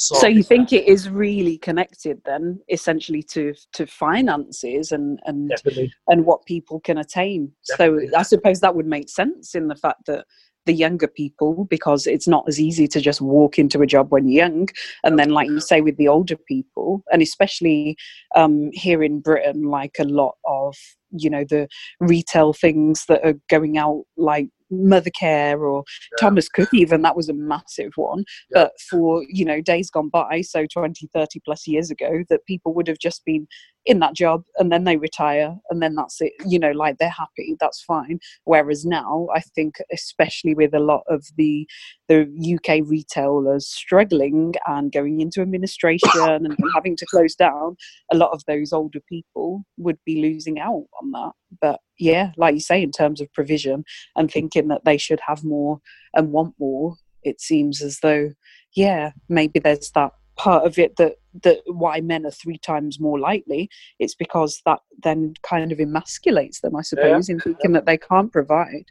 so, 0.00 0.26
you 0.26 0.42
think 0.42 0.72
it 0.72 0.88
is 0.88 1.10
really 1.10 1.58
connected 1.58 2.20
then, 2.24 2.60
essentially 2.70 3.22
to 3.24 3.54
to 3.74 3.86
finances 3.86 4.92
and 4.92 5.20
and 5.26 5.50
definitely, 5.50 5.92
and 6.08 6.24
what 6.24 6.44
people 6.46 6.80
can 6.80 6.98
attain. 6.98 7.52
Definitely. 7.68 8.08
So 8.08 8.18
I 8.18 8.22
suppose 8.22 8.60
that 8.60 8.74
would 8.74 8.86
make 8.86 9.08
sense 9.08 9.54
in 9.54 9.68
the 9.68 9.76
fact 9.76 10.06
that 10.06 10.24
the 10.66 10.72
younger 10.72 11.08
people, 11.08 11.64
because 11.64 12.06
it's 12.06 12.28
not 12.28 12.44
as 12.46 12.60
easy 12.60 12.86
to 12.88 13.00
just 13.00 13.20
walk 13.20 13.58
into 13.58 13.82
a 13.82 13.86
job 13.86 14.10
when 14.10 14.28
you're 14.28 14.46
young, 14.46 14.68
and 15.04 15.18
then 15.18 15.30
like 15.30 15.48
you 15.48 15.60
say 15.60 15.80
with 15.80 15.96
the 15.96 16.08
older 16.08 16.36
people, 16.36 17.02
and 17.12 17.22
especially 17.22 17.96
um, 18.36 18.70
here 18.72 19.02
in 19.02 19.20
Britain, 19.20 19.64
like 19.64 19.96
a 19.98 20.04
lot 20.04 20.36
of 20.46 20.76
you 21.10 21.28
know 21.28 21.44
the 21.44 21.68
retail 21.98 22.52
things 22.52 23.04
that 23.08 23.24
are 23.24 23.34
going 23.48 23.76
out 23.76 24.04
like 24.16 24.48
Mothercare 24.72 25.60
or 25.60 25.84
Yeah. 26.12 26.16
Thomas 26.20 26.48
Cook 26.48 26.68
even 26.72 27.02
that 27.02 27.16
was 27.16 27.28
a 27.28 27.34
massive 27.34 27.92
one 27.96 28.24
Yeah. 28.50 28.64
but 28.64 28.72
for 28.90 29.24
you 29.28 29.44
know 29.44 29.60
days 29.60 29.90
gone 29.90 30.08
by 30.08 30.40
so 30.42 30.66
20 30.66 31.08
30 31.12 31.40
plus 31.44 31.66
years 31.66 31.90
ago 31.90 32.22
that 32.28 32.44
people 32.46 32.72
would 32.74 32.86
have 32.88 32.98
just 32.98 33.24
been 33.24 33.46
in 33.86 33.98
that 34.00 34.14
job 34.14 34.42
and 34.58 34.70
then 34.70 34.84
they 34.84 34.96
retire 34.96 35.56
and 35.70 35.82
then 35.82 35.94
that's 35.94 36.20
it. 36.20 36.32
You 36.46 36.58
know 36.58 36.72
like 36.72 36.98
they're 36.98 37.08
happy 37.08 37.56
that's 37.60 37.82
fine. 37.82 38.18
Whereas 38.44 38.84
now 38.84 39.28
i 39.34 39.40
think 39.40 39.76
especially 39.92 40.54
with 40.54 40.74
a 40.74 40.80
lot 40.80 41.02
of 41.08 41.24
the 41.36 41.66
the 42.08 42.26
uk 42.54 42.88
retailers 42.88 43.66
struggling 43.66 44.54
and 44.66 44.92
going 44.92 45.20
into 45.20 45.40
administration 45.40 46.10
and 46.16 46.56
having 46.74 46.96
to 46.96 47.06
close 47.06 47.34
down 47.34 47.76
a 48.12 48.16
lot 48.16 48.30
of 48.32 48.42
those 48.46 48.72
older 48.72 49.00
people 49.08 49.62
would 49.76 49.98
be 50.04 50.20
losing 50.20 50.58
out 50.58 50.86
on 51.00 51.10
that. 51.12 51.32
But 51.60 51.80
yeah 51.98 52.32
like 52.36 52.54
you 52.54 52.60
say 52.60 52.82
in 52.82 52.90
terms 52.90 53.20
of 53.20 53.32
provision 53.32 53.84
and 54.16 54.30
thinking 54.30 54.68
that 54.68 54.84
they 54.84 54.96
should 54.96 55.20
have 55.26 55.44
more 55.44 55.80
and 56.14 56.32
want 56.32 56.54
more 56.58 56.96
it 57.22 57.40
seems 57.40 57.82
as 57.82 57.98
though 58.00 58.30
yeah 58.74 59.12
maybe 59.28 59.58
there's 59.58 59.90
that 59.90 60.12
part 60.40 60.64
of 60.66 60.78
it 60.78 60.96
that 60.96 61.14
that 61.42 61.58
why 61.66 62.00
men 62.00 62.24
are 62.24 62.30
three 62.42 62.56
times 62.58 62.98
more 62.98 63.18
likely 63.18 63.68
it's 63.98 64.14
because 64.14 64.62
that 64.64 64.80
then 65.02 65.34
kind 65.42 65.70
of 65.72 65.78
emasculates 65.78 66.60
them 66.60 66.74
i 66.74 66.82
suppose 66.82 67.28
in 67.28 67.38
thinking 67.40 67.72
that 67.72 67.84
they 67.86 67.98
can't 67.98 68.32
provide 68.32 68.86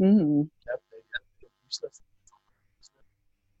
mm. 0.00 0.48
yeah. 0.66 1.88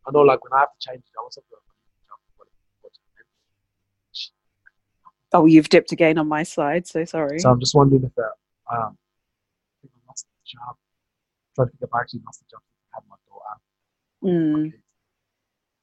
I 0.06 0.10
know, 0.10 0.20
like 0.22 0.42
when 0.42 0.54
I 0.54 0.60
have 0.60 0.72
to 0.72 0.80
change 0.88 1.02
jobs, 1.12 1.36
I'm 1.36 1.44
like, 1.52 1.60
job, 2.08 2.18
what- 2.38 2.48
what's 2.80 2.98
the 2.98 3.04
name? 3.16 3.28
oh 5.34 5.46
you've 5.46 5.68
dipped 5.68 5.92
again 5.92 6.16
on 6.18 6.28
my 6.28 6.42
side 6.44 6.86
so 6.86 7.04
sorry 7.04 7.38
So 7.40 7.50
I'm 7.50 7.60
just 7.60 7.74
wondering 7.74 8.04
if 8.04 8.16
uh, 8.16 8.22
um, 8.74 8.96
I 8.96 9.82
think 9.82 9.92
I 9.96 10.00
lost 10.08 10.24
the 10.26 10.46
job. 10.46 10.74
I'm 10.76 11.52
trying 11.56 11.66
to 11.66 11.70
think 11.72 11.82
if 11.82 11.94
I 11.94 12.00
actually 12.00 12.22
lost 12.24 12.38
the 12.40 12.46
job 12.52 12.62
since 12.64 12.80
I 12.88 12.96
had 12.96 13.04
my 13.12 13.18
daughter. 13.28 13.54
mm. 14.24 14.72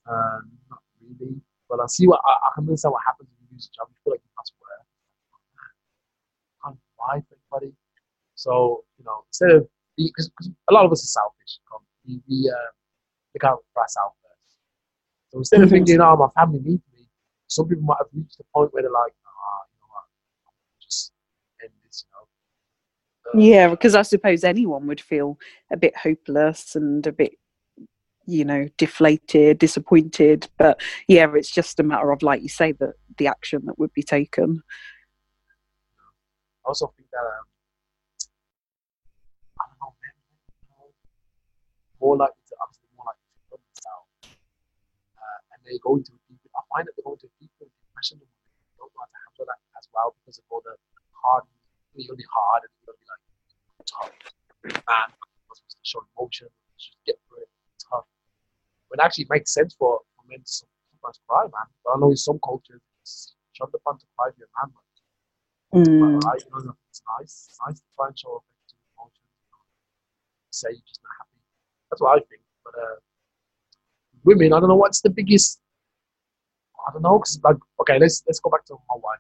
Um, 0.07 0.43
not 0.71 0.81
But 1.69 1.79
I 1.79 1.87
see 1.87 2.07
what 2.07 2.21
I, 2.25 2.31
I 2.31 2.49
can 2.55 2.63
understand 2.63 2.93
what 2.93 3.01
happens 3.05 3.29
when 3.29 3.47
you 3.49 3.55
lose 3.55 3.69
a 3.71 3.75
job. 3.75 3.87
You 3.89 3.97
feel 4.03 4.13
like 4.13 4.21
you 4.23 4.33
must 4.37 4.53
work. 4.61 4.85
Can't 6.63 6.77
provide 6.97 7.23
for 7.27 7.35
anybody. 7.35 7.75
So 8.35 8.83
you 8.97 9.05
know, 9.05 9.23
instead 9.29 9.51
of 9.51 9.67
because 9.97 10.29
a 10.69 10.73
lot 10.73 10.85
of 10.85 10.91
us 10.91 11.03
are 11.03 11.07
selfish, 11.07 11.59
um, 11.73 11.81
we, 12.05 12.21
we 12.27 12.51
look 13.33 13.43
out 13.43 13.63
for 13.73 13.81
ourselves 13.81 14.15
first. 14.21 14.57
So 15.31 15.37
instead 15.39 15.61
of 15.61 15.69
thinking, 15.69 16.01
"Oh, 16.01 16.17
my 16.17 16.29
family 16.39 16.59
needs 16.59 16.83
me," 16.93 17.07
some 17.47 17.67
people 17.67 17.83
might 17.83 17.97
have 17.99 18.07
reached 18.13 18.37
the 18.37 18.43
point 18.53 18.73
where 18.73 18.83
they're 18.83 18.91
like, 18.91 19.13
"Ah, 19.25 19.61
you 19.71 19.77
know 19.79 19.87
what, 19.89 20.05
just 20.81 21.13
end 21.63 21.71
this," 21.85 22.05
you 22.05 22.11
know. 22.13 22.27
Uh, 23.25 23.37
yeah 23.39 23.67
because 23.67 23.95
i 23.95 24.03
suppose 24.03 24.43
anyone 24.43 24.85
would 24.85 25.01
feel 25.01 25.39
a 25.71 25.77
bit 25.77 25.97
hopeless 25.97 26.75
and 26.75 27.07
a 27.07 27.11
bit 27.11 27.33
you 28.25 28.45
know 28.45 28.67
deflated 28.77 29.57
disappointed 29.59 30.47
but 30.57 30.79
yeah 31.07 31.27
it's 31.35 31.51
just 31.51 31.79
a 31.79 31.83
matter 31.83 32.11
of 32.11 32.21
like 32.23 32.41
you 32.41 32.49
say 32.49 32.71
that 32.71 32.93
the 33.17 33.27
action 33.27 33.61
that 33.65 33.77
would 33.79 33.93
be 33.93 34.03
taken 34.03 34.61
I 36.65 36.69
also 36.69 36.91
think 36.97 37.09
that 37.13 37.21
um, 37.21 37.45
I 39.61 39.63
don't 39.69 39.77
know 39.77 39.93
men 40.01 40.15
more 42.01 42.17
likely 42.17 42.41
to 42.49 42.55
obviously 42.57 42.89
more 42.97 43.05
likely 43.05 43.21
to 43.21 43.41
put 43.49 43.61
themselves. 43.61 44.09
Uh, 45.17 45.39
and 45.53 45.59
they 45.61 45.77
go 45.81 45.97
into 45.97 46.13
deep. 46.25 46.41
I 46.53 46.61
find 46.73 46.85
that 46.89 46.93
they 46.97 47.05
go 47.05 47.13
into 47.13 47.29
deeper 47.41 47.65
depression. 47.69 48.17
They 48.21 48.29
don't 48.77 48.89
know 48.93 49.01
how 49.01 49.09
to 49.09 49.17
handle 49.25 49.45
that 49.49 49.61
as 49.77 49.85
well 49.93 50.13
because 50.21 50.37
of 50.41 50.45
all 50.49 50.61
the 50.65 50.73
hard. 51.13 51.45
Gonna 51.95 52.19
be 52.19 52.27
hard 52.27 52.61
and 52.67 52.71
gonna 52.83 52.99
be 52.99 53.07
like 53.07 53.23
tough 53.87 54.11
man. 54.83 55.07
You're 55.15 55.55
supposed 55.55 55.79
to 55.79 55.87
show 55.87 56.03
emotion. 56.17 56.49
Just 56.75 56.99
get 57.07 57.15
through 57.29 57.47
it. 57.47 57.54
It 58.91 58.99
actually 59.01 59.27
makes 59.29 59.53
sense 59.53 59.75
for, 59.77 59.99
for 60.15 60.23
men 60.29 60.39
to 60.39 60.45
sometimes 60.45 61.19
cry, 61.27 61.43
man. 61.43 61.67
But 61.83 61.91
I 61.95 61.99
know 61.99 62.09
in 62.11 62.17
some 62.17 62.39
cultures, 62.43 62.81
it's 63.01 63.35
the 63.59 63.79
fun 63.83 63.97
to 63.99 64.05
cry 64.17 64.29
your 64.37 64.47
man. 64.61 64.71
But 64.73 64.83
Mm. 65.73 66.21
right, 66.23 66.41
you 66.43 66.65
know, 66.65 66.75
it's 66.89 67.01
nice. 67.19 67.47
It's 67.49 67.59
nice 67.65 67.79
to 67.79 67.85
try 67.95 68.07
and 68.07 68.17
show 68.19 68.41
affectionate 68.43 68.87
emotions. 68.97 69.31
You 69.35 69.49
know, 69.51 69.61
say 70.51 70.69
you're 70.71 70.87
just 70.87 71.01
not 71.03 71.13
happy. 71.19 71.39
That's 71.89 72.01
what 72.01 72.17
I 72.17 72.19
think. 72.29 72.41
But 72.63 72.73
uh, 72.75 72.95
women, 74.23 74.53
I 74.53 74.59
don't 74.59 74.69
know 74.69 74.75
what's 74.75 75.01
the 75.01 75.09
biggest. 75.09 75.61
I 76.87 76.91
don't 76.93 77.01
know, 77.01 77.17
cause 77.19 77.39
like 77.43 77.57
okay, 77.81 77.97
let's 77.99 78.23
let's 78.27 78.39
go 78.39 78.49
back 78.49 78.65
to 78.65 78.73
my 78.89 78.95
wife. 79.01 79.19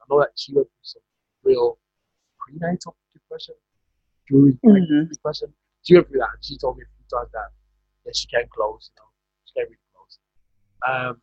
I 0.00 0.04
know 0.08 0.20
that 0.20 0.30
she 0.36 0.54
went 0.54 0.68
through 0.68 0.84
some 0.84 1.02
real 1.42 1.78
prenatal 2.38 2.96
depression, 3.12 3.54
during 4.28 4.58
Mhm. 4.64 5.08
depression. 5.10 5.52
She 5.82 5.94
went 5.94 6.08
through 6.08 6.20
that, 6.20 6.30
and 6.34 6.44
she 6.44 6.56
told 6.58 6.76
me 6.78 6.84
a 6.84 6.86
few 6.96 7.06
times 7.18 7.30
that 7.32 7.50
yeah, 8.04 8.12
she 8.14 8.26
came 8.28 8.48
close. 8.50 8.90
You 8.90 8.96
know, 9.02 9.08
she 9.46 9.52
came 9.56 9.66
really 9.68 9.88
close. 9.94 10.18
Um, 10.86 11.14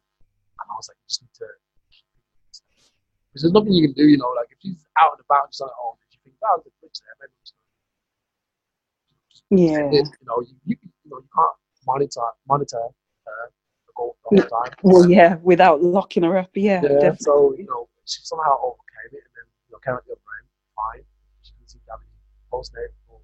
and 0.59 0.65
I 0.69 0.73
was 0.77 0.87
like, 0.89 0.97
you 1.01 1.07
just 1.09 1.21
need 1.21 1.33
to. 1.41 1.47
Because 3.31 3.41
there's 3.43 3.53
nothing 3.53 3.73
you 3.73 3.87
can 3.87 3.93
do, 3.93 4.07
you 4.07 4.17
know. 4.17 4.31
Like 4.35 4.49
if 4.51 4.57
she's 4.61 4.81
out 4.99 5.13
and 5.17 5.21
about, 5.25 5.49
she's 5.53 5.61
like, 5.61 5.71
oh, 5.77 5.97
did 6.01 6.09
you 6.17 6.19
think 6.23 6.35
that 6.41 6.53
was 6.57 6.65
a 6.65 6.73
glitch 6.81 6.97
there? 7.01 7.15
Maybe 7.21 7.33
just 7.43 7.53
Yeah. 9.49 9.89
it, 9.99 10.05
you 10.19 10.25
know, 10.27 10.41
you, 10.41 10.55
you, 10.65 10.75
you 10.81 11.09
know, 11.11 11.17
you 11.19 11.29
can't 11.35 11.55
monitor 11.85 12.21
monitor 12.47 12.81
her 12.81 13.51
the 13.87 13.93
whole, 13.95 14.17
the 14.23 14.41
whole 14.41 14.49
time. 14.63 14.73
Well, 14.83 15.09
yeah, 15.09 15.35
without 15.41 15.81
locking 15.83 16.23
her 16.23 16.37
up. 16.37 16.49
Yeah, 16.55 16.81
Yeah, 16.81 16.89
definitely. 16.99 17.17
so 17.19 17.53
you 17.57 17.65
know, 17.65 17.87
she 18.05 18.19
somehow 18.23 18.57
overcame 18.63 19.11
it, 19.13 19.23
and 19.23 19.33
then 19.35 19.47
you 19.67 19.71
know, 19.73 19.79
came 19.79 19.93
out 19.93 20.03
the 20.05 20.13
other 20.13 20.21
end 20.41 20.47
fine. 20.75 21.03
She 21.43 21.51
didn't 21.57 21.69
seem 21.69 21.81
to 21.85 21.91
have 21.91 21.99
any 22.01 22.11
postnatal 22.51 23.21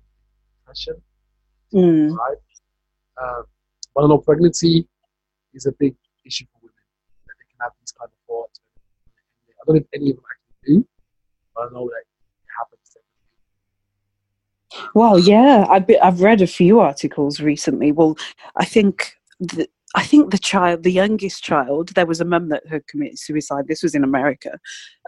depression, 0.60 1.02
Mm. 1.74 2.16
right? 2.16 2.38
Um, 3.22 3.44
but 3.96 4.04
I 4.04 4.08
know 4.08 4.18
pregnancy 4.18 4.88
is 5.54 5.66
a 5.66 5.72
big 5.74 5.96
issue 6.26 6.46
for 6.52 6.60
women 6.62 6.76
that 7.28 7.34
they 7.38 7.46
can 7.50 7.58
have 7.62 7.72
these 7.80 7.92
kind 7.92 8.10
of 8.12 8.18
thoughts. 8.28 8.60
I 9.50 9.64
don't 9.66 9.76
know 9.76 9.82
if 9.82 9.88
any 9.94 10.12
of 10.12 10.18
them 10.18 10.26
actually 10.32 10.76
do, 10.76 10.88
but 11.56 11.62
I 11.62 11.74
know 11.74 11.86
that 11.86 12.02
it 12.02 12.52
happens. 12.58 12.80
Well, 14.96 15.20
yeah, 15.20 15.66
I've 15.70 15.88
be, 15.88 16.00
I've 16.00 16.22
read 16.22 16.42
a 16.42 16.48
few 16.48 16.80
articles 16.80 17.40
recently. 17.40 17.92
Well, 17.92 18.18
I 18.56 18.66
think 18.66 19.14
the, 19.40 19.68
I 19.96 20.04
think 20.04 20.32
the 20.32 20.40
child, 20.40 20.84
the 20.84 20.92
youngest 20.92 21.44
child, 21.44 21.90
there 21.90 22.08
was 22.08 22.20
a 22.20 22.26
mum 22.26 22.50
that 22.50 22.64
had 22.68 22.88
committed 22.88 23.20
suicide. 23.20 23.68
This 23.68 23.84
was 23.84 23.94
in 23.94 24.04
America. 24.04 24.60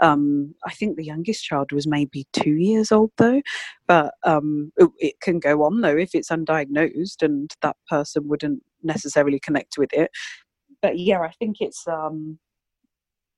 Um, 0.02 0.54
I 0.66 0.72
think 0.72 0.96
the 0.96 1.04
youngest 1.04 1.44
child 1.44 1.72
was 1.72 1.88
maybe 1.88 2.28
two 2.34 2.54
years 2.54 2.92
old 2.92 3.12
though, 3.18 3.42
but 3.88 4.14
um, 4.24 4.72
it, 4.78 4.90
it 5.00 5.20
can 5.22 5.40
go 5.40 5.64
on 5.64 5.82
though 5.82 5.98
if 5.98 6.12
it's 6.14 6.30
undiagnosed 6.30 7.24
and 7.24 7.52
that 7.62 7.78
person 7.90 8.28
wouldn't 8.28 8.62
necessarily 8.84 9.40
connect 9.40 9.78
with 9.78 9.92
it. 9.92 10.12
But 10.82 11.00
yeah, 11.00 11.22
I 11.22 11.32
think 11.32 11.58
it's 11.62 11.88
um, 11.88 12.38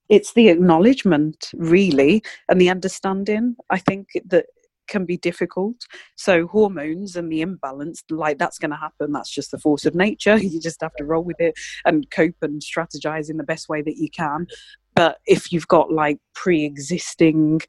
it's 0.09 0.33
the 0.33 0.49
acknowledgement 0.49 1.49
really 1.53 2.23
and 2.49 2.59
the 2.59 2.69
understanding. 2.69 3.55
I 3.69 3.79
think 3.79 4.09
that 4.25 4.47
can 4.87 5.05
be 5.05 5.17
difficult. 5.17 5.75
So 6.15 6.47
hormones 6.47 7.15
and 7.15 7.31
the 7.31 7.41
imbalance, 7.41 8.03
like 8.09 8.37
that's 8.37 8.57
going 8.57 8.71
to 8.71 8.77
happen. 8.77 9.11
That's 9.11 9.33
just 9.33 9.51
the 9.51 9.59
force 9.59 9.85
of 9.85 9.95
nature. 9.95 10.37
You 10.47 10.61
just 10.61 10.81
have 10.81 10.95
to 10.95 11.03
roll 11.03 11.23
with 11.23 11.39
it 11.39 11.55
and 11.83 12.09
cope 12.09 12.35
and 12.41 12.61
strategize 12.61 13.29
in 13.29 13.37
the 13.37 13.43
best 13.43 13.67
way 13.67 13.81
that 13.81 13.97
you 13.97 14.09
can. 14.09 14.47
But 14.95 15.17
if 15.25 15.51
you've 15.51 15.67
got 15.67 15.91
like 15.91 16.19
pre-existing 16.33 17.59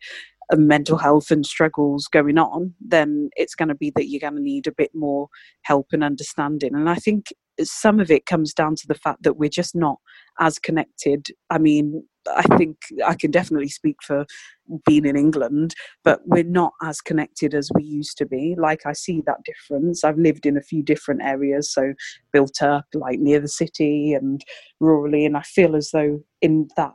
uh, 0.50 0.56
mental 0.56 0.96
health 0.96 1.30
and 1.30 1.44
struggles 1.44 2.06
going 2.06 2.38
on, 2.38 2.72
then 2.80 3.30
it's 3.36 3.54
going 3.54 3.68
to 3.68 3.74
be 3.74 3.90
that 3.96 4.08
you're 4.08 4.20
going 4.20 4.36
to 4.36 4.40
need 4.40 4.66
a 4.66 4.72
bit 4.72 4.92
more 4.94 5.28
help 5.62 5.88
and 5.92 6.04
understanding. 6.04 6.74
And 6.74 6.88
I 6.88 6.94
think 6.94 7.26
some 7.62 8.00
of 8.00 8.10
it 8.10 8.26
comes 8.26 8.54
down 8.54 8.76
to 8.76 8.86
the 8.86 8.94
fact 8.94 9.24
that 9.24 9.36
we're 9.36 9.50
just 9.50 9.74
not 9.74 9.98
as 10.38 10.58
connected. 10.58 11.26
I 11.50 11.58
mean, 11.58 12.04
I 12.36 12.42
think 12.56 12.76
I 13.06 13.14
can 13.14 13.30
definitely 13.30 13.68
speak 13.68 13.96
for 14.02 14.26
being 14.86 15.06
in 15.06 15.16
England, 15.16 15.74
but 16.04 16.20
we're 16.26 16.44
not 16.44 16.72
as 16.82 17.00
connected 17.00 17.54
as 17.54 17.70
we 17.74 17.82
used 17.82 18.18
to 18.18 18.26
be. 18.26 18.54
Like 18.58 18.84
I 18.86 18.92
see 18.92 19.22
that 19.26 19.44
difference. 19.44 20.04
I've 20.04 20.18
lived 20.18 20.46
in 20.46 20.56
a 20.56 20.62
few 20.62 20.82
different 20.82 21.22
areas, 21.22 21.72
so 21.72 21.94
built 22.32 22.62
up 22.62 22.86
like 22.94 23.18
near 23.18 23.40
the 23.40 23.48
city 23.48 24.12
and 24.12 24.44
rurally, 24.82 25.24
and 25.26 25.36
I 25.36 25.42
feel 25.42 25.76
as 25.76 25.90
though 25.92 26.20
in 26.42 26.68
that 26.76 26.92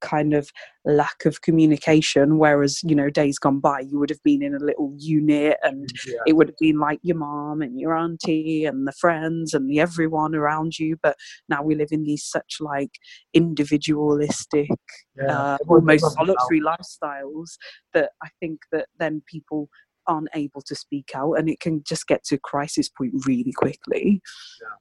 kind 0.00 0.34
of 0.34 0.50
lack 0.84 1.24
of 1.26 1.42
communication 1.42 2.38
whereas 2.38 2.82
you 2.82 2.94
know 2.94 3.10
days 3.10 3.38
gone 3.38 3.60
by 3.60 3.80
you 3.80 3.98
would 3.98 4.08
have 4.10 4.22
been 4.22 4.42
in 4.42 4.54
a 4.54 4.58
little 4.58 4.94
unit 4.96 5.56
and 5.62 5.88
Yeah, 6.06 6.14
it 6.26 6.32
would 6.34 6.48
have 6.48 6.58
been 6.58 6.78
like 6.78 7.00
your 7.02 7.16
mom 7.16 7.60
and 7.60 7.78
your 7.78 7.94
auntie 7.94 8.64
and 8.64 8.86
the 8.86 8.92
friends 8.92 9.52
and 9.52 9.68
the 9.68 9.80
everyone 9.80 10.34
around 10.34 10.78
you 10.78 10.96
but 11.02 11.16
now 11.48 11.62
we 11.62 11.74
live 11.74 11.88
in 11.90 12.04
these 12.04 12.24
such 12.24 12.56
like 12.60 12.92
individualistic 13.34 14.70
yeah. 15.16 15.38
uh, 15.38 15.58
almost 15.68 16.12
solitary 16.14 16.60
lifestyles 16.60 17.56
that 17.92 18.10
I 18.22 18.28
think 18.40 18.60
that 18.72 18.86
then 18.98 19.22
people 19.26 19.68
aren't 20.06 20.28
able 20.34 20.62
to 20.62 20.74
speak 20.74 21.10
out 21.14 21.34
and 21.34 21.48
it 21.48 21.60
can 21.60 21.82
just 21.84 22.06
get 22.06 22.24
to 22.24 22.38
crisis 22.38 22.88
point 22.88 23.14
really 23.26 23.52
quickly. 23.52 24.20
Yeah, 24.60 24.74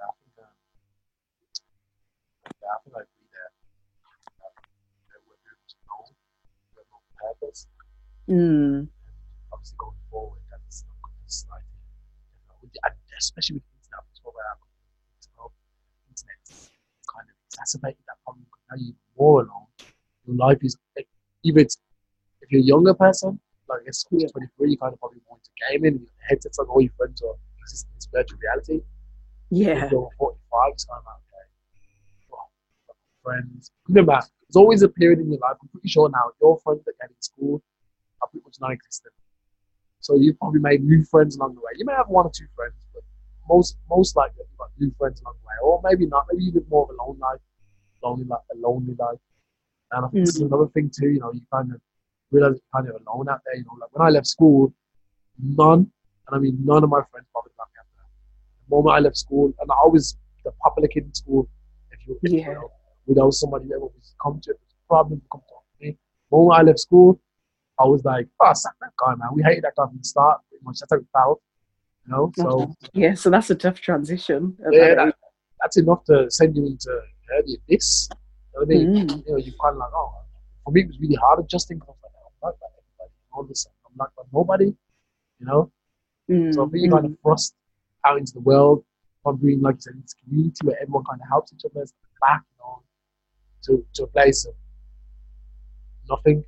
I 0.00 0.10
think, 0.22 0.34
um, 0.38 0.54
yeah, 2.62 2.68
I 2.70 2.78
think 2.84 2.96
I 2.96 3.00
agree 3.00 3.28
there. 3.32 3.50
Um, 4.42 4.54
that 5.10 5.20
we're 5.26 5.42
able 5.42 5.66
to 5.68 5.76
know, 5.86 6.14
we 6.70 6.78
have 6.78 6.86
no 6.90 6.98
purpose. 7.40 7.66
Mm. 8.28 8.88
Obviously, 9.52 9.76
going 9.78 9.96
forward, 10.10 10.40
that's 10.50 10.84
not 10.88 10.96
good 11.02 11.12
for 11.22 11.28
society. 11.28 11.66
You 11.74 12.48
know, 12.48 12.54
with 12.62 12.72
the- 12.72 12.80
and 12.84 12.94
especially 13.18 13.54
with 13.56 13.64
the 13.68 13.76
internet, 13.78 14.04
well, 14.24 14.32
where 14.34 14.44
you 15.22 15.52
internet 16.08 16.38
kind 17.12 17.28
of 17.28 17.34
exacerbated 17.50 18.04
that 18.06 18.18
problem. 18.24 18.46
Now 18.70 18.76
you're 18.78 18.94
more 19.18 19.42
alone. 19.42 19.66
Your 20.26 20.36
life 20.36 20.58
is 20.62 20.76
like, 20.96 21.08
even 21.42 21.62
it's, 21.62 21.76
if 22.40 22.50
you're 22.50 22.60
a 22.60 22.64
younger 22.64 22.94
person, 22.94 23.40
like 23.68 23.80
I 23.82 23.84
guess 23.86 24.04
Yeah. 24.10 24.28
23, 24.28 24.70
you 24.70 24.78
kind 24.78 24.92
of 24.92 25.00
probably 25.00 25.20
more 25.28 25.38
into 25.38 25.50
gaming. 25.70 25.98
Your 26.00 26.10
headsets 26.28 26.58
like 26.58 26.68
all 26.68 26.80
your 26.80 26.92
friends 26.96 27.22
are 27.22 27.34
existing 27.60 27.90
in 27.94 28.00
virtual 28.12 28.38
reality. 28.38 28.80
Yeah. 29.50 29.84
If 29.86 29.92
you're 29.92 30.08
45, 30.18 30.72
it's 30.72 30.84
kind 30.84 30.98
of 31.00 31.04
like, 31.06 31.16
okay, 31.26 31.46
well, 32.30 32.50
friends. 33.22 33.70
Remember, 33.88 34.20
there's 34.22 34.56
always 34.56 34.82
a 34.82 34.88
period 34.88 35.18
in 35.20 35.28
your 35.30 35.40
life, 35.40 35.56
I'm 35.60 35.68
pretty 35.68 35.88
sure 35.88 36.08
now, 36.08 36.30
your 36.40 36.58
friends 36.60 36.82
that 36.84 36.94
get 37.00 37.10
in 37.10 37.20
school 37.20 37.62
are 38.22 38.28
pretty 38.28 38.44
much 38.44 38.56
non 38.60 38.72
existent. 38.72 39.14
So 40.00 40.16
you 40.16 40.34
probably 40.34 40.60
made 40.60 40.82
new 40.84 41.04
friends 41.04 41.36
along 41.36 41.54
the 41.54 41.60
way. 41.60 41.72
You 41.76 41.84
may 41.84 41.92
have 41.94 42.08
one 42.08 42.26
or 42.26 42.32
two 42.34 42.46
friends, 42.56 42.74
but 42.94 43.02
most 43.48 43.76
most 43.88 44.16
likely 44.16 44.42
you've 44.48 44.58
got 44.58 44.70
new 44.78 44.92
friends 44.98 45.20
along 45.20 45.34
the 45.42 45.46
way. 45.46 45.58
Or 45.62 45.80
maybe 45.84 46.06
not. 46.06 46.26
Maybe 46.30 46.44
you 46.44 46.52
live 46.52 46.68
more 46.68 46.84
of 46.84 46.90
a 46.90 47.02
lone 47.02 47.18
life, 47.18 47.40
lonely 48.02 48.24
life, 48.24 48.40
a 48.52 48.56
lonely 48.58 48.94
life. 48.98 49.18
And 49.92 50.06
I 50.06 50.08
think 50.08 50.24
this 50.26 50.36
is 50.36 50.42
mm. 50.42 50.46
another 50.46 50.68
thing 50.68 50.90
too, 50.90 51.10
you 51.10 51.20
know, 51.20 51.32
you 51.32 51.42
kind 51.52 51.70
of 51.72 51.80
realize 52.30 52.54
you're 52.58 52.72
kind 52.74 52.88
of 52.88 53.00
alone 53.06 53.28
out 53.28 53.40
there. 53.44 53.56
You 53.56 53.64
know, 53.64 53.76
like 53.80 53.94
when 53.94 54.06
I 54.06 54.10
left 54.10 54.26
school, 54.26 54.72
none, 55.38 55.90
and 56.26 56.32
I 56.32 56.38
mean 56.38 56.58
none 56.64 56.82
of 56.82 56.90
my 56.90 57.02
friends 57.10 57.26
bothered 57.34 57.52
about 57.54 57.68
me 57.72 57.78
after 57.80 57.96
that. 57.98 58.10
The 58.68 58.76
moment 58.76 58.96
I 58.96 59.00
left 59.00 59.18
school, 59.18 59.52
and 59.60 59.70
I 59.70 59.86
was 59.86 60.16
the 60.44 60.52
popular 60.62 60.88
kid 60.88 61.04
in 61.04 61.14
school. 61.14 61.48
If 61.90 62.00
you, 62.06 62.18
Yeah. 62.22 62.48
you 62.48 62.54
know, 62.54 62.70
without 63.06 63.34
somebody 63.34 63.68
that 63.68 63.80
would 63.80 63.92
come 64.22 64.40
to 64.40 64.50
it, 64.50 64.58
was 64.60 64.72
a 64.72 64.88
problem, 64.88 65.22
come 65.30 65.42
talk 65.48 65.64
to 65.78 65.86
me. 65.86 65.98
The 66.30 66.36
moment 66.36 66.60
I 66.60 66.62
left 66.62 66.80
school, 66.80 67.20
I 67.82 67.86
was 67.86 68.04
like, 68.04 68.28
oh, 68.40 68.52
sack 68.52 68.74
that 68.80 68.92
guy, 68.98 69.14
man. 69.16 69.28
We 69.34 69.42
hated 69.42 69.64
that 69.64 69.74
guy 69.76 69.86
from 69.86 69.98
the 69.98 70.04
start. 70.04 70.40
Pretty 70.48 70.64
much, 70.64 70.78
that's 70.80 70.92
how 70.92 70.98
we 70.98 71.04
felt. 71.12 71.42
You 72.06 72.12
know, 72.12 72.32
so 72.36 72.74
yeah, 72.92 73.14
so 73.14 73.30
that's 73.30 73.50
a 73.50 73.54
tough 73.54 73.80
transition. 73.80 74.56
yeah, 74.70 74.88
that 74.88 74.96
that, 74.96 75.14
that's 75.60 75.76
enough 75.76 76.04
to 76.04 76.30
send 76.30 76.56
you 76.56 76.66
into 76.66 76.90
the 77.46 77.58
abyss. 77.68 78.08
You 78.10 78.60
know 78.60 78.66
what 78.66 78.74
I 78.74 78.78
mean? 78.78 79.08
Mm. 79.08 79.26
You 79.26 79.32
know, 79.32 79.38
you 79.38 79.52
kind 79.62 79.74
of 79.74 79.78
like, 79.78 79.92
oh, 79.94 80.12
for 80.64 80.72
me, 80.72 80.82
it 80.82 80.88
was 80.88 80.98
really 81.00 81.14
hard 81.14 81.38
adjusting 81.38 81.78
because 81.78 81.94
I 82.02 82.08
was 82.08 82.12
like, 82.14 82.24
I'm 82.26 82.32
not 82.42 82.56
like 82.60 82.72
everybody. 82.98 83.14
All 83.32 83.44
this, 83.44 83.66
I'm 83.86 83.96
not 83.96 84.10
like 84.16 84.26
nobody. 84.32 84.74
You 85.38 85.46
know, 85.46 85.72
Mm, 86.30 86.54
so 86.54 86.66
being 86.66 86.90
kind 86.90 87.04
mm. 87.04 87.12
of 87.12 87.18
thrust 87.22 87.54
out 88.06 88.18
into 88.18 88.32
the 88.32 88.40
world, 88.40 88.84
from 89.22 89.36
being 89.36 89.60
like 89.60 89.76
in 89.86 90.00
this 90.00 90.14
community 90.14 90.58
where 90.64 90.80
everyone 90.80 91.04
kind 91.04 91.20
of 91.20 91.28
helps 91.28 91.52
each 91.52 91.62
other, 91.64 91.84
back, 92.20 92.42
you 92.52 92.58
know, 92.58 92.82
to 93.64 93.84
to 93.94 94.04
a 94.04 94.06
place 94.08 94.46
of 94.46 94.54
nothing, 96.08 96.44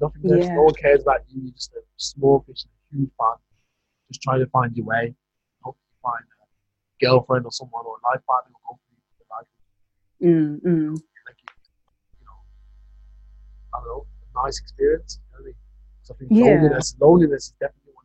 nothing. 0.00 0.22
there. 0.22 0.38
Yeah. 0.38 0.54
No 0.54 0.62
one 0.64 0.74
cares 0.74 1.02
about 1.02 1.20
you. 1.28 1.42
You're 1.42 1.52
just 1.52 1.72
a 1.74 1.80
small 1.96 2.44
fish 2.46 2.64
in 2.64 2.70
a 2.70 3.02
huge 3.02 3.10
pond, 3.18 3.38
just 4.10 4.22
trying 4.22 4.40
to 4.40 4.46
find 4.46 4.76
your 4.76 4.86
way. 4.86 5.14
Hope 5.62 5.76
you 5.80 5.96
find 6.02 6.24
a 6.24 7.04
girlfriend 7.04 7.44
or 7.44 7.52
someone 7.52 7.84
or 7.86 7.96
a 7.96 8.08
life 8.12 8.24
partner 8.26 8.52
who 8.52 8.60
hopefully 8.64 8.96
you 9.18 9.26
like 9.30 9.46
Mm, 10.22 10.60
mm. 10.62 10.92
like 11.26 11.36
you 12.20 12.26
know, 12.26 12.32
I 13.74 13.78
don't 13.78 13.86
know, 13.86 14.06
a 14.34 14.46
nice 14.46 14.58
experience. 14.60 15.18
You 15.32 15.38
know 15.38 15.42
I 15.42 15.46
mean? 15.46 15.54
So 16.02 16.14
I 16.14 16.16
think 16.18 16.30
Yeah. 16.32 16.44
loneliness, 16.44 16.96
loneliness 17.00 17.44
is 17.44 17.54
definitely 17.60 17.92
one. 17.94 18.04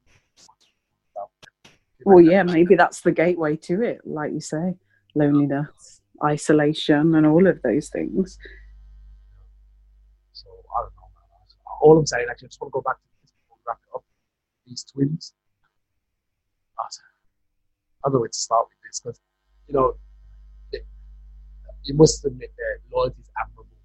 Well, 2.05 2.21
yeah, 2.21 2.43
maybe 2.43 2.75
that's 2.75 3.01
the 3.01 3.11
gateway 3.11 3.55
to 3.57 3.81
it, 3.81 4.01
like 4.05 4.31
you 4.31 4.39
say, 4.39 4.75
loneliness, 5.15 6.01
isolation, 6.23 7.15
and 7.15 7.25
all 7.25 7.47
of 7.47 7.61
those 7.63 7.89
things. 7.89 8.37
All 11.86 11.99
I'm 12.01 12.09
saying, 12.09 12.25
actually, 12.25 12.47
I 12.47 12.49
just 12.49 12.59
want 12.59 12.73
to 12.73 12.77
go 12.77 12.81
back 12.81 12.97
to 12.97 13.05
this 13.21 13.29
before 13.29 13.61
we 13.61 13.63
wrap 13.69 13.77
it 13.77 13.93
up. 13.93 14.01
These 14.65 14.89
twins. 14.89 15.38
I 16.81 18.09
don't 18.09 18.13
know 18.13 18.19
where 18.25 18.33
to 18.33 18.33
start 18.33 18.65
with 18.65 18.81
this 18.81 18.99
because, 18.99 19.21
you 19.69 19.75
know, 19.77 19.93
you 21.86 21.93
must 21.93 22.25
admit 22.25 22.49
that 22.57 22.81
loyalty 22.89 23.21
is 23.21 23.29
admirable. 23.38 23.77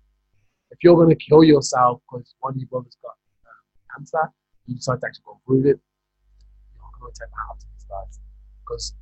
If 0.70 0.78
you're 0.80 0.96
going 0.96 1.12
to 1.12 1.20
kill 1.20 1.44
yourself 1.44 2.00
because 2.08 2.34
one 2.40 2.54
of 2.54 2.56
your 2.56 2.68
brothers 2.68 2.96
got 3.04 3.20
um, 3.44 3.64
cancer, 3.92 4.32
you 4.64 4.76
decide 4.76 5.04
to 5.04 5.06
actually 5.06 5.28
go 5.28 5.40
prove 5.44 5.66
it, 5.66 5.76
you're 5.76 6.80
not 6.80 6.96
going 6.96 7.12
to 7.12 7.20
take 7.20 7.28
my 7.36 7.44
hat 7.52 7.60
to 7.60 7.66
these 7.68 7.84
guys 7.84 8.16
because 8.64 8.94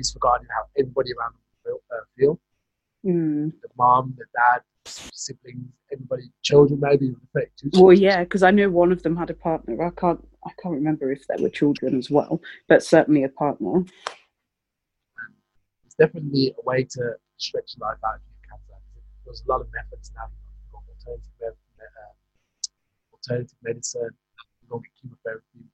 disregarding 0.00 0.48
how 0.56 0.64
everybody 0.78 1.12
around 1.12 1.34
feel. 1.64 1.84
Uh, 1.92 2.04
feel. 2.16 2.40
Mm. 3.04 3.52
The 3.62 3.68
mom, 3.78 4.14
the 4.18 4.24
dad, 4.34 4.62
siblings, 4.84 5.66
everybody, 5.92 6.30
children 6.42 6.80
maybe. 6.80 7.14
Well, 7.72 7.92
yeah, 7.92 8.24
because 8.24 8.42
I 8.42 8.50
know 8.50 8.68
one 8.70 8.92
of 8.92 9.02
them 9.02 9.16
had 9.16 9.30
a 9.30 9.34
partner. 9.34 9.82
I 9.82 9.90
can't, 9.90 10.26
I 10.44 10.50
can't 10.62 10.74
remember 10.74 11.10
if 11.10 11.26
they 11.26 11.42
were 11.42 11.48
children 11.48 11.96
as 11.96 12.10
well, 12.10 12.40
but 12.68 12.82
certainly 12.82 13.24
a 13.24 13.28
partner. 13.28 13.84
It's 15.86 15.94
definitely 15.98 16.54
a 16.58 16.62
way 16.64 16.84
to 16.84 17.14
stretch 17.36 17.72
life 17.78 17.98
out 18.06 18.16
if 18.16 18.22
you 18.28 18.48
cancer. 18.50 18.80
There's 19.24 19.42
a 19.46 19.50
lot 19.50 19.60
of 19.60 19.68
methods 19.72 20.12
now. 20.14 20.28
Alternative, 20.74 21.56
uh, 21.80 23.14
alternative 23.14 23.56
medicine, 23.62 24.10
chemotherapy, 25.00 25.64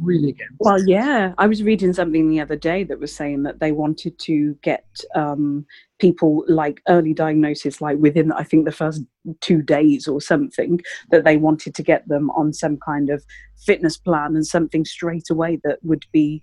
really 0.00 0.30
against. 0.30 0.54
Well, 0.58 0.82
yeah, 0.86 1.32
I 1.38 1.46
was 1.46 1.62
reading 1.62 1.92
something 1.92 2.28
the 2.28 2.40
other 2.40 2.56
day 2.56 2.84
that 2.84 3.00
was 3.00 3.14
saying 3.14 3.42
that 3.44 3.60
they 3.60 3.72
wanted 3.72 4.18
to 4.20 4.54
get 4.62 4.86
um, 5.14 5.66
people 5.98 6.44
like 6.48 6.80
early 6.88 7.14
diagnosis, 7.14 7.80
like 7.80 7.98
within 7.98 8.32
I 8.32 8.44
think 8.44 8.64
the 8.64 8.72
first 8.72 9.02
two 9.40 9.62
days 9.62 10.06
or 10.06 10.20
something, 10.20 10.80
that 11.10 11.24
they 11.24 11.36
wanted 11.36 11.74
to 11.74 11.82
get 11.82 12.06
them 12.08 12.30
on 12.30 12.52
some 12.52 12.78
kind 12.78 13.10
of 13.10 13.24
fitness 13.64 13.96
plan 13.96 14.34
and 14.34 14.46
something 14.46 14.84
straight 14.84 15.30
away 15.30 15.60
that 15.64 15.78
would 15.82 16.04
be 16.12 16.42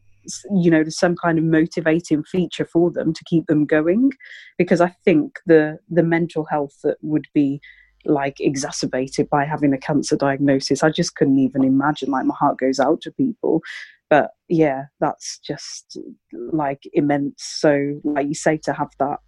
you 0.51 0.69
know 0.69 0.83
some 0.89 1.15
kind 1.15 1.37
of 1.37 1.43
motivating 1.45 2.21
feature 2.23 2.65
for 2.65 2.91
them 2.91 3.13
to 3.13 3.23
keep 3.25 3.47
them 3.47 3.65
going 3.65 4.11
because 4.57 4.81
i 4.81 4.89
think 5.05 5.39
the 5.45 5.79
the 5.89 6.03
mental 6.03 6.45
health 6.51 6.75
that 6.83 6.97
would 7.01 7.25
be 7.33 7.61
like 8.07 8.39
exacerbated 8.39 9.29
by 9.29 9.45
having 9.45 9.73
a 9.73 9.77
cancer 9.77 10.15
diagnosis. 10.15 10.83
I 10.83 10.89
just 10.89 11.15
couldn't 11.15 11.39
even 11.39 11.63
imagine. 11.63 12.09
Like 12.09 12.25
my 12.25 12.35
heart 12.35 12.57
goes 12.57 12.79
out 12.79 13.01
to 13.01 13.11
people, 13.11 13.61
but 14.09 14.31
yeah, 14.47 14.85
that's 14.99 15.39
just 15.39 15.97
like 16.31 16.83
immense. 16.93 17.43
So, 17.43 17.99
like 18.03 18.27
you 18.27 18.33
say, 18.33 18.57
to 18.63 18.73
have 18.73 18.91
that, 18.99 19.19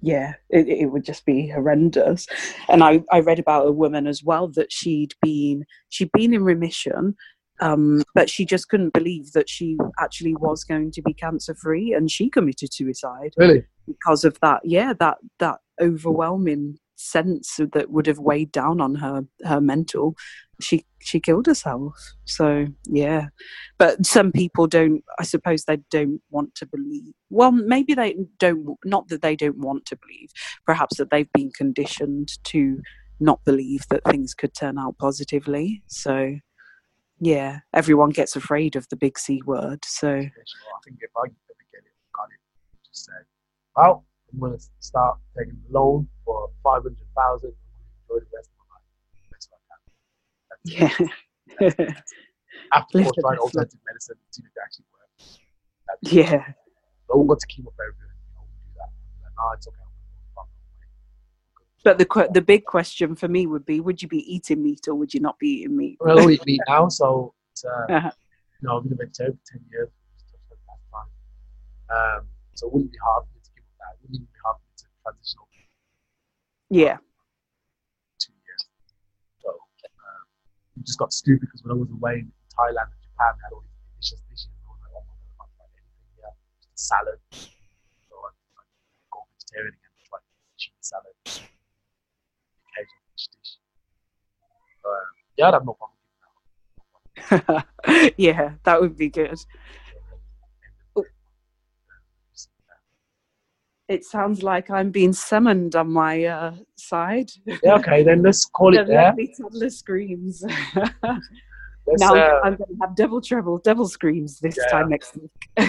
yeah, 0.00 0.34
it, 0.50 0.68
it 0.68 0.86
would 0.86 1.04
just 1.04 1.24
be 1.24 1.48
horrendous. 1.48 2.26
And 2.68 2.84
I, 2.84 3.02
I 3.10 3.20
read 3.20 3.38
about 3.38 3.66
a 3.66 3.72
woman 3.72 4.06
as 4.06 4.22
well 4.22 4.48
that 4.48 4.70
she'd 4.70 5.14
been 5.22 5.64
she'd 5.88 6.12
been 6.12 6.34
in 6.34 6.44
remission, 6.44 7.16
um, 7.60 8.02
but 8.14 8.28
she 8.28 8.44
just 8.44 8.68
couldn't 8.68 8.92
believe 8.92 9.32
that 9.32 9.48
she 9.48 9.78
actually 9.98 10.34
was 10.36 10.64
going 10.64 10.90
to 10.92 11.02
be 11.02 11.14
cancer 11.14 11.54
free, 11.54 11.94
and 11.94 12.10
she 12.10 12.28
committed 12.28 12.74
suicide. 12.74 13.32
Really? 13.38 13.64
Because 13.86 14.24
of 14.24 14.38
that, 14.40 14.60
yeah, 14.64 14.92
that 15.00 15.18
that 15.38 15.60
overwhelming 15.80 16.78
sense 16.96 17.56
that 17.72 17.90
would 17.90 18.06
have 18.06 18.18
weighed 18.18 18.52
down 18.52 18.80
on 18.80 18.96
her 18.96 19.24
her 19.44 19.60
mental. 19.60 20.14
She 20.60 20.84
she 21.00 21.20
killed 21.20 21.46
herself. 21.46 21.94
So 22.24 22.66
yeah. 22.86 23.28
But 23.78 24.06
some 24.06 24.32
people 24.32 24.66
don't 24.66 25.02
i 25.18 25.24
suppose 25.24 25.64
they 25.64 25.78
don't 25.90 26.20
want 26.30 26.54
to 26.54 26.66
believe 26.66 27.12
well 27.30 27.52
maybe 27.52 27.94
they 27.94 28.16
don't 28.38 28.76
not 28.84 29.08
that 29.08 29.22
they 29.22 29.36
don't 29.36 29.58
want 29.58 29.86
to 29.86 29.96
believe 29.96 30.30
perhaps 30.66 30.96
that 30.96 31.10
they've 31.10 31.32
been 31.32 31.50
conditioned 31.50 32.32
to 32.44 32.80
not 33.20 33.44
believe 33.44 33.86
that 33.90 34.04
things 34.04 34.34
could 34.34 34.54
turn 34.54 34.78
out 34.78 34.98
positively. 34.98 35.82
So 35.86 36.36
yeah 37.20 37.60
everyone 37.72 38.10
gets 38.10 38.34
afraid 38.36 38.76
of 38.76 38.88
the 38.88 38.96
big 38.96 39.18
c 39.18 39.42
word. 39.46 39.84
So 39.84 40.08
i 40.10 40.30
think 40.84 40.98
if 41.00 41.10
i 41.16 41.26
get 41.28 41.36
it 41.72 41.84
got 42.14 42.28
it 42.30 42.40
just 42.88 43.06
say 43.06 43.12
well 43.76 44.04
I'm 44.32 44.40
going 44.40 44.58
to 44.58 44.64
start 44.80 45.18
taking 45.38 45.56
the 45.68 45.78
loan 45.78 46.08
for 46.24 46.50
500,000 46.62 47.48
and 47.48 47.54
enjoy 48.08 48.24
the 48.24 48.30
rest 48.34 48.50
of 48.50 48.56
my 48.58 48.66
life. 48.72 48.86
Best 49.30 49.50
I 49.52 49.58
can. 49.68 51.10
Yeah. 51.70 52.00
After 52.72 52.98
course, 53.02 53.16
trying 53.20 53.38
alternative 53.38 53.80
medicine 53.86 54.16
to 54.32 54.42
actually 54.62 54.86
work. 54.92 55.08
Yeah. 56.02 56.52
So 57.06 57.18
we'll 57.18 57.26
go 57.26 57.34
to 57.34 57.46
chemotherapy 57.46 57.98
know, 58.34 58.42
we 58.42 58.56
do 58.64 58.72
that. 58.76 58.90
Like, 59.22 59.32
nah, 59.36 59.52
it's 59.52 59.68
okay. 59.68 59.78
But 61.84 61.98
the 61.98 62.30
the 62.32 62.40
big 62.40 62.64
question 62.64 63.14
for 63.14 63.28
me 63.28 63.46
would 63.46 63.66
be: 63.66 63.78
Would 63.80 64.00
you 64.00 64.08
be 64.08 64.24
eating 64.34 64.62
meat 64.62 64.88
or 64.88 64.94
would 64.94 65.12
you 65.12 65.20
not 65.20 65.38
be 65.38 65.48
eating 65.48 65.76
meat? 65.76 65.98
Well, 66.00 66.18
I 66.18 66.32
eat 66.32 66.46
meat 66.46 66.62
now, 66.66 66.88
so 67.00 67.34
it's, 67.52 67.62
uh, 67.62 67.92
uh-huh. 67.92 68.10
you 68.62 68.68
know, 68.68 68.78
I've 68.78 68.84
been 68.84 68.94
a 68.94 68.96
vegetarian 68.96 69.36
for 69.36 69.52
ten 69.52 69.60
years. 69.70 69.90
Um, 71.90 72.26
so 72.54 72.66
it 72.66 72.72
wouldn't 72.72 72.90
be 72.90 72.98
hard 73.04 73.24
we 74.08 74.18
need 74.18 74.26
to 74.26 74.40
have 74.44 74.56
to 74.76 74.84
transitional. 75.02 75.48
Yeah. 76.74 76.98
Two 78.18 78.34
years. 78.34 78.66
So 79.38 79.50
um, 79.54 80.26
we 80.74 80.82
just 80.82 80.98
got 80.98 81.12
stupid 81.12 81.46
because 81.46 81.62
when 81.62 81.70
I 81.70 81.78
was 81.78 81.86
away 81.86 82.26
in 82.26 82.32
Thailand 82.50 82.90
and 82.90 82.98
Japan, 82.98 83.30
I 83.30 83.46
had 83.46 83.54
all 83.54 83.62
these 83.62 84.10
delicious 84.10 84.18
dishes. 84.26 84.50
And 84.50 84.66
I 84.66 84.74
was 84.74 84.82
like, 84.82 84.90
oh 84.90 85.06
my 85.06 85.14
god, 85.14 85.22
I 85.22 85.38
can't 85.38 85.54
find 85.54 85.70
anything 85.70 86.10
here. 86.18 86.34
Just 86.58 86.74
a 86.74 86.82
salad. 86.82 87.22
So 87.30 88.14
I, 88.26 88.34
I 88.58 88.62
go 89.06 89.22
vegetarian 89.38 89.70
again, 89.78 89.94
try 90.02 90.18
cheese 90.58 90.74
salad, 90.82 91.14
occasional 91.22 93.06
fish 93.14 93.30
dish. 93.30 93.62
Um, 94.82 95.14
yeah, 95.38 95.46
I'd 95.46 95.54
have 95.54 95.62
no 95.62 95.78
problem. 95.78 95.94
yeah, 98.18 98.58
that 98.66 98.80
would 98.82 98.98
be 98.98 99.14
good. 99.14 99.38
It 103.88 104.04
sounds 104.04 104.42
like 104.42 104.70
I'm 104.70 104.90
being 104.90 105.12
summoned 105.12 105.76
on 105.76 105.90
my 105.90 106.24
uh, 106.24 106.54
side. 106.76 107.30
Yeah, 107.62 107.74
okay, 107.76 108.02
then 108.02 108.22
let's 108.22 108.44
call 108.44 108.76
it 108.76 108.86
there. 108.86 109.14
Toddler 109.40 109.70
screams. 109.70 110.42
now 110.74 112.14
uh, 112.14 112.40
I'm 112.44 112.56
going 112.56 112.70
to 112.70 112.78
have 112.80 112.96
double 112.96 113.20
treble, 113.20 113.58
double 113.58 113.88
screams 113.88 114.40
this 114.40 114.56
yeah. 114.56 114.70
time 114.70 114.88
next 114.88 115.16
week. 115.16 115.30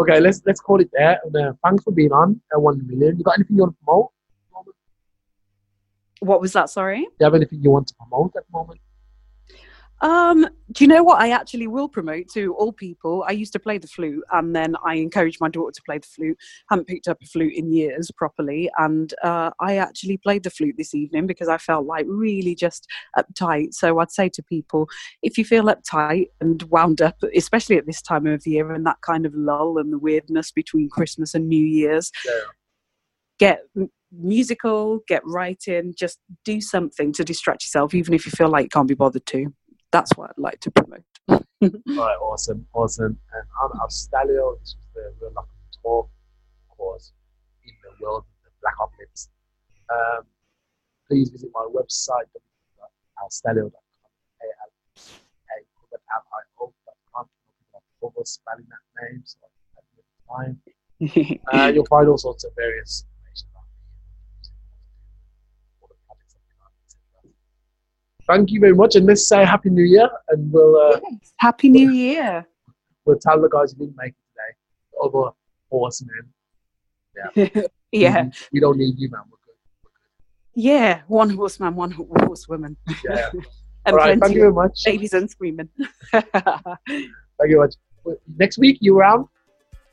okay, 0.00 0.20
let's 0.20 0.42
let's 0.46 0.60
call 0.60 0.80
it 0.80 0.90
there. 0.92 1.18
And, 1.24 1.36
uh, 1.36 1.52
thanks 1.64 1.82
for 1.82 1.90
being 1.92 2.12
on 2.12 2.40
uh, 2.54 2.60
One 2.60 2.86
Million. 2.86 3.18
You 3.18 3.24
got 3.24 3.38
anything 3.38 3.56
you 3.56 3.62
want 3.62 3.76
to 3.78 3.84
promote? 3.84 4.12
What 6.20 6.40
was 6.40 6.52
that? 6.52 6.70
Sorry. 6.70 7.00
Do 7.00 7.10
you 7.20 7.24
have 7.24 7.34
anything 7.34 7.62
you 7.62 7.70
want 7.70 7.88
to 7.88 7.94
promote 7.94 8.34
at 8.36 8.44
the 8.46 8.52
moment? 8.58 8.80
Um, 10.00 10.46
do 10.72 10.84
you 10.84 10.88
know 10.88 11.02
what 11.02 11.20
I 11.20 11.30
actually 11.30 11.66
will 11.66 11.88
promote 11.88 12.28
to 12.34 12.54
all 12.54 12.72
people? 12.72 13.24
I 13.26 13.32
used 13.32 13.52
to 13.54 13.58
play 13.58 13.78
the 13.78 13.88
flute 13.88 14.22
and 14.32 14.54
then 14.54 14.76
I 14.84 14.94
encouraged 14.94 15.38
my 15.40 15.48
daughter 15.48 15.72
to 15.72 15.82
play 15.84 15.98
the 15.98 16.06
flute. 16.06 16.38
Haven't 16.70 16.86
picked 16.86 17.08
up 17.08 17.18
a 17.22 17.26
flute 17.26 17.54
in 17.54 17.72
years 17.72 18.10
properly. 18.16 18.70
And 18.78 19.12
uh, 19.24 19.50
I 19.60 19.76
actually 19.76 20.18
played 20.18 20.44
the 20.44 20.50
flute 20.50 20.76
this 20.78 20.94
evening 20.94 21.26
because 21.26 21.48
I 21.48 21.58
felt 21.58 21.86
like 21.86 22.06
really 22.08 22.54
just 22.54 22.86
uptight. 23.18 23.74
So 23.74 23.98
I'd 23.98 24.12
say 24.12 24.28
to 24.28 24.42
people, 24.42 24.88
if 25.22 25.36
you 25.36 25.44
feel 25.44 25.64
uptight 25.64 26.26
and 26.40 26.62
wound 26.64 27.02
up, 27.02 27.16
especially 27.34 27.76
at 27.76 27.86
this 27.86 28.02
time 28.02 28.26
of 28.26 28.46
year 28.46 28.72
and 28.72 28.86
that 28.86 29.00
kind 29.02 29.26
of 29.26 29.34
lull 29.34 29.78
and 29.78 29.92
the 29.92 29.98
weirdness 29.98 30.52
between 30.52 30.88
Christmas 30.90 31.34
and 31.34 31.48
New 31.48 31.64
Year's, 31.64 32.12
yeah. 32.24 32.32
get 33.40 33.62
musical, 34.12 35.00
get 35.08 35.22
writing, 35.24 35.92
just 35.98 36.18
do 36.44 36.60
something 36.60 37.12
to 37.12 37.24
distract 37.24 37.64
yourself, 37.64 37.94
even 37.94 38.14
if 38.14 38.24
you 38.24 38.30
feel 38.30 38.48
like 38.48 38.64
you 38.64 38.68
can't 38.68 38.88
be 38.88 38.94
bothered 38.94 39.26
to 39.26 39.52
that's 39.90 40.16
what 40.16 40.30
I'd 40.30 40.38
like 40.38 40.60
to 40.60 40.70
promote. 40.70 41.02
Right, 41.60 42.16
awesome, 42.22 42.68
awesome. 42.72 43.18
And 43.34 43.42
I'm 43.60 43.72
Alstalio. 43.80 44.60
This 44.60 44.76
was 44.76 44.86
the 44.94 45.12
Real 45.20 45.32
Luck 45.34 45.48
Talk 45.82 46.08
course 46.68 47.12
in 47.66 47.72
the 47.82 47.90
world 48.00 48.22
of 48.22 48.26
the 48.44 48.50
Black 48.62 48.78
Ops. 48.80 49.28
Um, 49.90 50.22
please 51.08 51.30
visit 51.30 51.50
my 51.52 51.66
website, 51.74 52.30
alstalio.com, 53.20 53.72
A-L-A-L-I-O.com. 54.40 57.26
Over 58.00 58.24
spelling 58.24 58.66
that 58.68 58.84
name, 59.02 59.22
so 59.24 59.38
I 59.42 59.46
have 60.38 60.46
time. 60.46 60.60
uh, 61.52 61.72
you'll 61.74 61.86
find 61.86 62.08
all 62.08 62.18
sorts 62.18 62.44
of 62.44 62.54
various 62.54 63.04
thank 68.28 68.50
you 68.50 68.60
very 68.60 68.74
much, 68.74 68.94
and 68.94 69.06
let's 69.06 69.26
say 69.26 69.44
Happy 69.44 69.70
New 69.70 69.84
Year, 69.84 70.08
and 70.28 70.52
we'll 70.52 70.76
uh, 70.76 71.00
yes, 71.10 71.32
Happy 71.38 71.68
New 71.68 71.90
Year. 71.90 72.46
We'll 73.04 73.18
tell 73.18 73.40
the 73.40 73.48
guys 73.48 73.72
who 73.72 73.78
didn't 73.78 73.96
make 73.96 74.12
it 74.12 74.24
today, 74.30 74.52
other 75.02 75.30
horsemen. 75.70 76.28
Yeah, 77.34 77.62
yeah. 77.90 78.22
We, 78.22 78.30
we, 78.52 78.60
don't 78.60 78.78
need 78.78 78.96
you, 78.96 79.10
man. 79.10 79.22
We're 79.28 79.38
good. 79.44 79.56
We're 79.82 79.90
good. 79.90 80.62
Yeah, 80.62 81.00
one 81.08 81.30
horseman, 81.30 81.74
one 81.74 81.90
horsewoman. 81.90 82.76
Yeah. 83.04 83.30
and 83.86 83.92
All 83.92 83.96
right, 83.96 84.20
thank 84.20 84.34
you 84.34 84.42
very 84.42 84.52
much. 84.52 84.84
Babies 84.84 85.14
and 85.14 85.28
screaming. 85.28 85.68
thank 86.12 86.26
you 86.32 87.10
very 87.40 87.56
much. 87.58 87.74
next 88.36 88.58
week 88.58 88.78
you 88.80 88.96
around? 88.96 89.26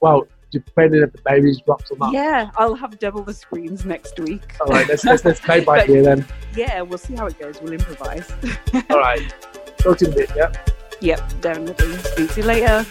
Well, 0.02 0.28
depending 0.60 1.02
if 1.02 1.12
the 1.12 1.22
baby's 1.26 1.60
dropped 1.62 1.92
or 1.92 1.98
not. 1.98 2.14
Yeah, 2.14 2.50
I'll 2.58 2.76
have 2.76 2.98
double 3.00 3.24
the 3.24 3.34
screens 3.34 3.86
next 3.86 4.20
week. 4.20 4.56
All 4.62 4.68
right, 4.68 4.88
let's 4.88 5.04
let's, 5.04 5.26
let's 5.26 5.40
play 5.40 5.60
by 5.66 5.86
ear 5.88 6.04
then. 6.04 6.26
Yeah, 6.56 6.82
we'll 6.82 6.98
see 6.98 7.16
how 7.16 7.26
it 7.28 7.38
goes. 7.40 7.62
We'll 7.62 7.74
improvise. 7.74 8.32
All 8.90 9.00
right, 9.00 9.34
talk 9.78 9.98
to 10.00 10.06
you 10.06 10.12
in 10.12 10.14
a 10.14 10.18
bit. 10.18 10.32
Yeah. 10.36 10.52
yep, 11.02 11.42
definitely. 11.42 11.98
Speak 11.98 12.32
to 12.32 12.42
you 12.42 12.48
later. 12.48 12.86